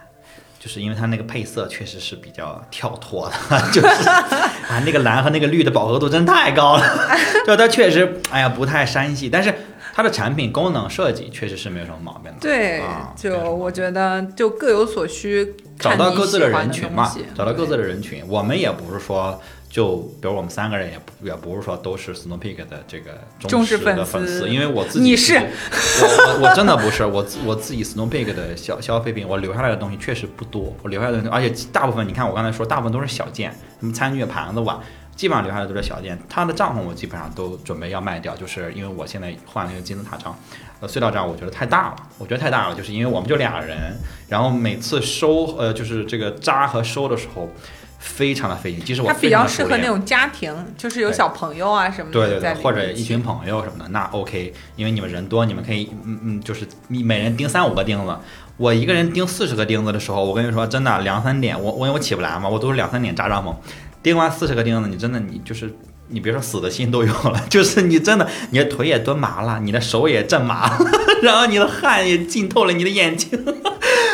[0.59, 6.83] 就是因为它那个配色确实是比较跳脱的， 就是啊那个蓝和那个绿的饱和度真的太高了，
[7.47, 9.53] 就它确实哎呀不太山系，但是
[9.93, 12.37] 它的产品功能设计确实是没有什么毛病的。
[12.41, 18.23] 对，啊就我觉得就各有所需，找到各自的人群嘛找到各自的人群。
[18.27, 23.11] 我们也不是说，就比如我们三个人也不也不是说都是 Snow Peak 的这个
[23.47, 34.79] 忠实实的粉丝粉丝，因为我自己你是我我我真的不是，我我自己 Snow Peak 的消消费品，我留下来的东西确实不多，我留下来的东西，而且大部分你看我刚才说，大部分都是小件，什么餐具、盘子碗。
[35.15, 40.33] 基本上留下来都是小件，他的帐篷我基本上都准备要卖掉，就是因为我现在换了一个金字塔帐，
[40.79, 43.97] 呃，隧道帐我觉得太大了，我觉得太大了，就是因为我们就俩人，
[44.29, 47.49] 然后每次收呃就是这个扎和收的时候
[47.99, 58.15] 非常的费劲，即使我它比较适合那种家庭，就是有小朋友啊什么的对对对，或者一群朋友什么的，那 OK，因为你们人多，你们可以嗯嗯，就是你每人钉三五个钉子。
[58.57, 63.55] 我一个人钉四十个钉子的时候，我跟你说真的，两三点，我我因为我起不来嘛，我都是两三点扎帐篷，
[64.03, 65.73] 钉完四十个钉子，你真的你就是
[66.09, 70.77] 你别说死的心都有了， 就是你真的你的腿也蹲麻了，你的手也震麻了，
[71.23, 73.29] 然后你的汗也浸透了你的眼睛，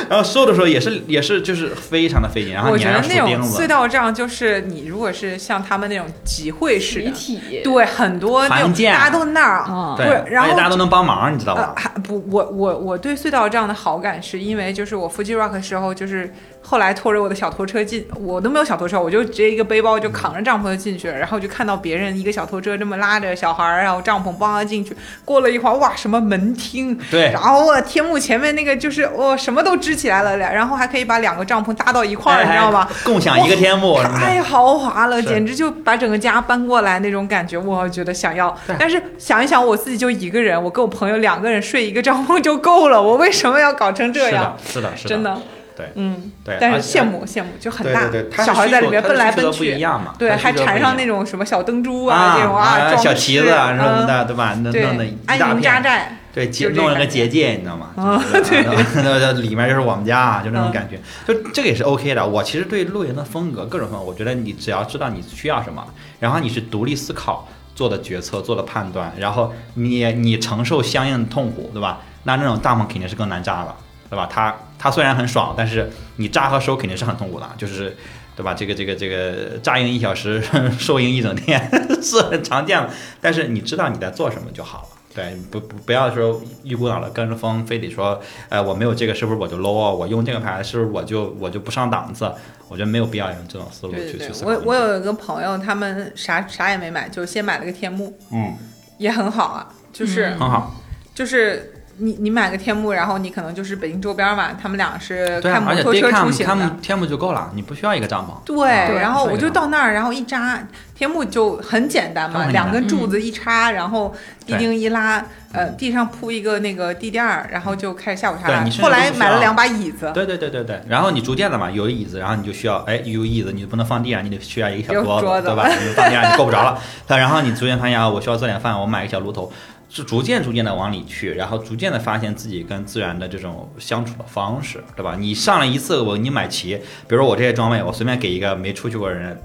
[0.10, 3.68] 然后收的时候也是也是就是非常的费劲，然后我你还要觉得那种钉子隧。
[3.68, 11.74] 道帐就是你如果是像他们那种集会式集的，体，对，很多那种建大家都那儿，啊对，不是，然后且大家都能帮忙，你知道呃，吧？
[11.76, 16.32] 还不，我我我对隧道帐的好感是因为就是我 Fuji Rock 的时候，就是
[16.68, 32.88] 后来拖着我的小拖车进，我都没有小拖车，我就直接一个背包就扛着帐篷就进去了，然后就看到别人一个小拖车这么拉着小孩儿，然后帐篷帮他进去，过了一会儿，哇，什么门厅，对然后我天幕前面那个就是哦什么都支起来了，然后还可以把两个帐篷搭到一块儿，你知道吗？？
[32.90, 34.02] 哎共享一个天幕。
[34.02, 38.56] 太豪华了，简直就把整个家搬过来那种感觉，我觉得想要。
[38.80, 44.58] 但是想一想，我自己就一个人，我跟我朋友两个人睡一个帐篷就够了，我为什么要搞成这样？
[44.66, 45.38] 是的，是的，是的，真的，
[45.76, 46.58] 对嗯，对。
[46.60, 54.54] 但是羡慕羡慕就很大对对对，小孩在里面奔来奔去不一，样嘛，对，还缠上那种什么小灯珠啊这种啊小旗子啊什么嗯的，对吧？
[54.56, 57.90] 弄弄的一，安营大片扎寨，对，结弄了个结界，你知道吗？
[57.98, 58.64] 啊就是
[59.04, 62.26] 那那里面就是我们家，就那种嗯感觉，就这个也是 OK 的。
[62.26, 65.86] 我其实对露营的风格各种风格，我觉得你只要知道你需要什么，
[66.20, 72.00] 然后你是独立思考做的决策、做的判断，然后你你承受相应的痛苦，对吧？
[72.24, 73.76] 那那种帐篷肯定是更难扎了，
[74.10, 74.28] 对吧？
[74.32, 77.96] 它它虽然很爽，但是你扎和收肯定是很痛苦的，就是。
[78.38, 78.54] 对吧？
[78.54, 80.44] 这个这个这个扎营一小时，
[80.78, 81.58] 收营一整天
[82.04, 82.90] 是很常见的，
[83.22, 84.88] 但是你知道你在做什么就好了。
[85.16, 89.90] 对，不不不要说一股脑的跟着风，非得说，呃，我没有这个是不是我就 low 啊？
[89.90, 92.30] 我用这个牌是不是我就我就不上档次？
[92.68, 98.54] 我觉得没有必要用这种思路去去思考我我有一个朋友，他们啥啥也没买，就先买了个天幕，嗯，
[98.98, 100.76] 也很好啊，就是、很好，
[101.14, 108.46] 就是你你买个天幕，然后你可能就是北京周边嘛，他们俩是开摩托车出行天幕就够了，你不需要一个帐篷。
[108.46, 110.60] 对，对然后我就到那儿，然后一扎
[110.94, 114.14] 天幕就很简单嘛，两根柱子一插，然后
[114.46, 125.68] 地钉一拉，呃，地上铺一个那个地垫儿，然后就开始下午茶了后来买了两把椅子，对对对对对，然后你逐渐的嘛，有椅子，然后你就需要，哎，有椅子你就不能放地上，你得需要一个小有桌桌子对吧？
[125.82, 126.78] 你放地上你够不着了，
[127.08, 129.52] 但然后你逐渐发现啊，我需要做点饭，我买个小炉头，
[129.90, 135.16] 是逐渐逐渐的往里去，然后逐渐的发现自己跟自然的这种相处的方式，对吧？
[135.18, 136.76] 你上了一次我你买齐，
[137.08, 139.38] 比如说我这些装备，我随便给一个没出去过的人。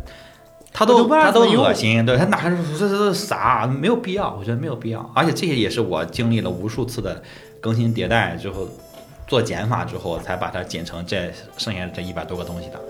[0.73, 7.21] 他都他都恶心，对他哪看这这这啥没有必要，我觉得没有必要，而且这些也是我经历了无数次的
[7.61, 8.69] 更新迭代之后，
[9.27, 12.81] 做减法之后才把它减成这剩下的这一百多个东西的。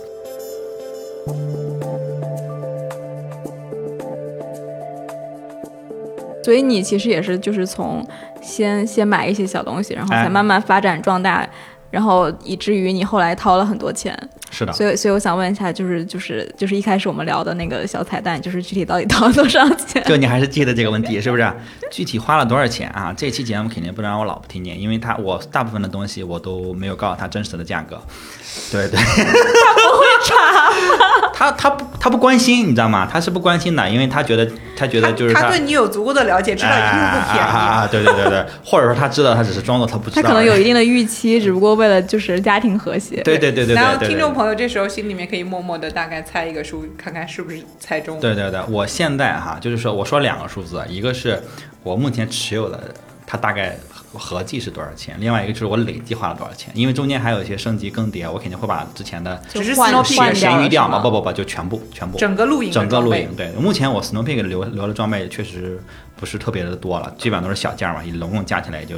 [6.45, 8.07] 所以你其实也是就是从
[8.41, 11.49] 先先买一些小东西，然后哎才慢慢发展壮大，
[11.91, 14.17] 然后以至于你后来掏了很多钱。
[14.53, 20.03] 是的，所以，所以我想问一下，就是就是就是一开始我们聊的那个小彩蛋，就是具体到底掏了多少钱？
[20.03, 21.53] 就你还是记得这个问题是不是？
[21.93, 23.15] 具体花了多少钱啊？
[23.17, 28.03] 这期节目肯定不能让我老婆听见，因为她我大部分的东西我都没有告诉她真实的价格。
[28.73, 28.99] 对对，
[30.01, 33.09] 会查，他他不他不关心，你知道吗？
[33.11, 37.39] 他是不关心的，因为他觉得他觉得就是他对你有足够的了解，知道一定不便宜。
[37.39, 37.89] 啊啊啊！
[37.91, 40.23] 对对对对，或者说他知道，他只是装作他不知道。
[40.23, 43.17] 他可能有一定的预期，只不过为了就是家庭和谐。
[43.23, 48.19] 对对对对对对然后听众朋友这时候心里面可以默默的大概猜一个数，看看是不是猜中。
[48.21, 51.43] 对对对，我现在哈，就是说我说两个数字，一个是
[51.83, 52.81] 我目前持有的，
[53.27, 53.77] 它大概
[54.19, 62.19] 合计是多少钱，另外一个就是我累计花了多少钱，因为中间还有一些升级更迭，我肯定会把之前的只是换 Snow Peak 掉了闲鱼掉嘛，不不不，就全部全部。
[62.19, 65.81] 整个露营整个露营，对，目前我 Snow Peak 留留的装备确实
[66.17, 68.97] 不是特别的多了，基本上都是小件儿嘛，拢共加起来也就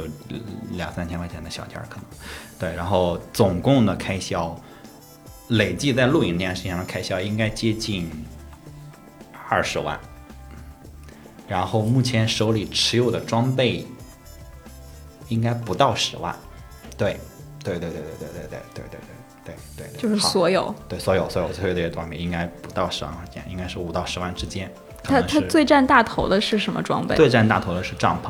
[0.71, 2.05] 两三千块钱的小件儿可能，
[2.59, 4.59] 对，然后总共的开销，
[5.49, 8.09] 累计在露营这件事情上的开销应该接近
[9.47, 9.99] 二十万，
[11.47, 13.85] 然后目前手里持有的装备
[15.33, 16.33] 应该不到十万，
[16.95, 17.19] 对，
[17.63, 18.99] 对对对对对对对对对
[19.45, 20.73] 对对对，就是所有。
[20.87, 24.71] 对，所有所有所有这些装备应该不到十万块钱，应该是五到十万之间。
[25.03, 27.15] 可它它最占大头的是什么装备？
[27.15, 28.29] 最占大头的是帐篷，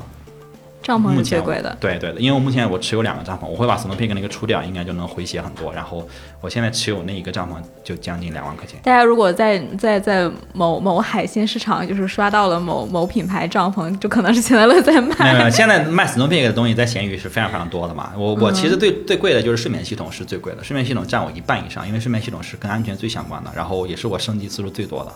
[0.83, 1.75] 帐篷是最贵的。
[1.79, 5.73] 对对的，因为我目前我持有两个帐篷，我会把 Snow Peak 那个出掉，应该就能回血很多。
[5.73, 6.07] 然后
[6.41, 8.79] 我现在持有那一个帐篷就将近两万块钱。
[8.83, 15.15] 大家如果在在在某某海鲜市场，就是刷到了某某品牌帐篷，就可能是钱德勒在卖。
[15.19, 18.11] 没有没有，现在卖 Snow Peak 的东西在闲鱼是非常非常多的嘛。
[18.17, 25.11] 我我嗯其实最最贵的就是睡眠系统是最贵的，睡眠系统占我一半以上，因为睡眠系统是跟安全最相关的，然后也是我升级次数最多的。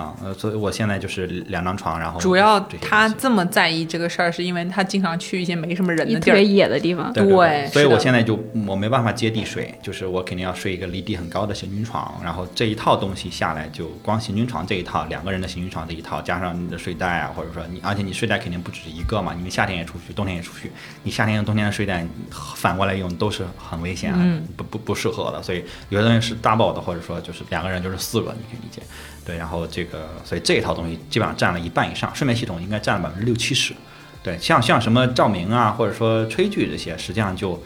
[0.00, 6.50] 啊、呃，所以我现在就是两张床，然后主要他这么在意这个事儿，是因为他经常去一些没什么人的地儿特别。
[6.50, 8.36] 野的地方，对对对所以我现在就
[8.66, 20.72] 我没办法接地睡，就是我肯定要睡一个离地很高的行军床，然后这一套东西下来，就光行军床这一套，两个人的行军床这一套，加上你的睡袋啊，或者说你，而且你睡袋肯定不止一个嘛，你们夏天也出去，冬天也出去，
[21.04, 22.04] 你夏天用冬天的睡袋
[22.56, 28.82] 反过来用都是很危险啊，嗯不不不适合的，所以有的东西是 double 的，或者说就是两个人就是四个，你可以理解。
[29.30, 33.72] 对，然后这个，所以这一套东西基本上占了一半以上，睡眠系统应该占了百分之六七十。
[34.24, 37.62] 对，像像什么照明啊，或者说炊具这些，实际上就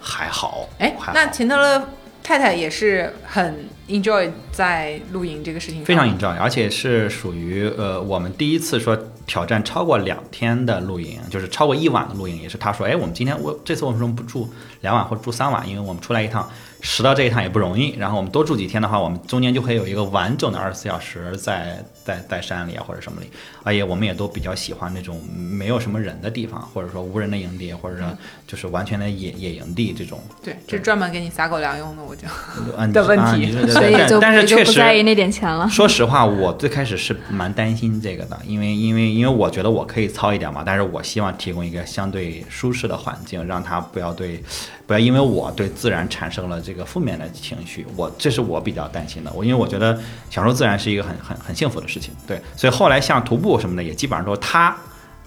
[0.00, 0.68] 还好。
[0.78, 1.88] 哎那钱德勒
[2.22, 8.96] 太太也是很 enjoy 在露营这个事情，非常 enjoy，而且是属于呃，我们第一次说
[9.26, 14.48] 挑战超过两天的露营，就是超过一晚的露营，也是他说，哎，我们今天我这次为什么不住
[14.82, 15.68] 两晚或者住三晚？
[15.68, 16.48] 因为我们出来一趟，
[16.80, 17.94] 拾到这一趟也不容易。
[17.98, 23.30] 然后我们多住几天的话，我们中间就会有一个完整的二十四小时在在在山里啊或者什么里，
[23.62, 28.06] 而且我们也都比较喜欢那种没有什么人的地方，或者说无人的营地，或者说
[28.46, 30.20] 就是完全的野野营地这种。
[30.42, 32.22] 对，这专门给你撒狗粮用的，我就
[32.76, 35.68] 嗯 的问题 所以就但但是也就确实不在意那点钱了。
[35.68, 44.42] 说实话，我最开始是蛮担心这个的，因为因为因为我觉得我可以糙一点嘛，但是我希望提供一个相对舒适的环境，让他不要对，
[44.86, 49.32] 不要因为我对自然产生了这这个负面的情绪，我这是我比较担心的。
[49.32, 49.98] 我因为我觉得
[50.30, 54.76] 享受自然是一个很很很幸福的事情，对，所以后来像徒步什么的，也基本上都是他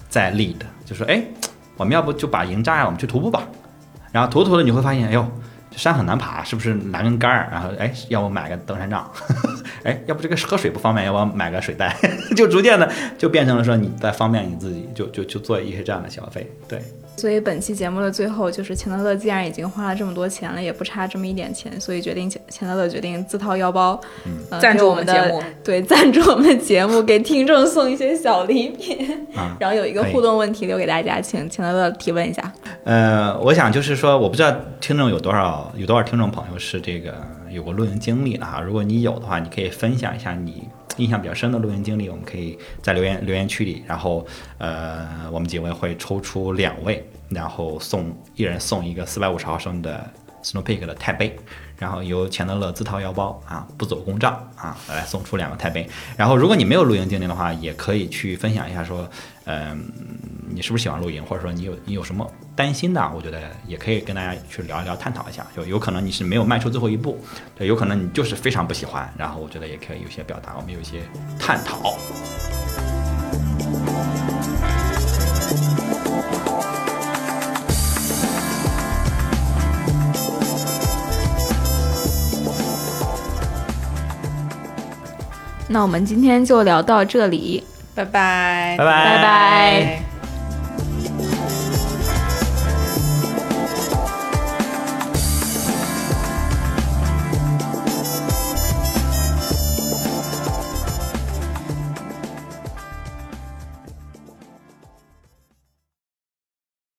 [0.08, 0.56] 在 lead，
[0.86, 1.22] 就说哎，
[1.76, 3.46] 我们要不就把营扎呀，我们去徒步吧，
[4.10, 5.26] 然后徒着徒着你会发现，哎呦。
[5.70, 7.48] 这山很难爬，是不是拿根杆儿？
[7.50, 9.10] 然后哎，要不买个登山杖？
[9.82, 11.96] 哎，要不这个喝水不方便，要不买个水袋？
[12.36, 12.88] 就逐渐的
[13.18, 16.48] 就变成了说你在方便你自己，就就就做一些这样的消费。
[16.68, 16.80] 对，
[17.16, 23.98] 所以本期节目的最后，就是钱德勒既然已经花了这么多钱了，也不差这么一点钱，所以决定钱钱德勒决定自掏腰包，
[24.50, 29.26] 呃赞助我们的节目对赞助我们的节目，给听众送一些小礼品。
[29.34, 32.52] 啊然后有一个互动问题留给大家，请钱德勒提问一下。
[32.84, 37.14] 呃，我想就是说，我不知道听众有多少有多少听众朋友是这个
[37.54, 38.60] 有过露营经历的哈。
[38.60, 44.26] 如果你有的话，你可以分享一下你印象比较深的露营经历，我们可以在留言留言区里，然后
[44.58, 50.08] 呃，我们几位会抽出两位，然后送一人送一个四百五十毫升的
[50.42, 51.36] Snow Peak 的钛杯。
[51.76, 55.86] 然后由钱德勒自掏腰包啊，不走公账啊，来送出两个钛杯。
[56.16, 59.06] 然后，如果你没有露营经历的话，也可以去分享一下说，
[59.46, 59.84] 嗯、
[60.48, 62.24] 你是不是喜欢露营，或者说你有你有什么
[62.56, 65.44] 担心的啊，我觉得也可以跟大家去聊一聊，探讨一下。
[65.56, 67.18] 就有可能你是没有迈出最后一步，
[67.56, 71.02] 对，有可能你就是非常不喜欢，然后我觉得也可以有些表达，我们有一些
[71.38, 71.96] 探讨。
[85.66, 87.64] 那我们今天就聊到这里，
[87.96, 90.13] 拜拜，拜拜拜拜。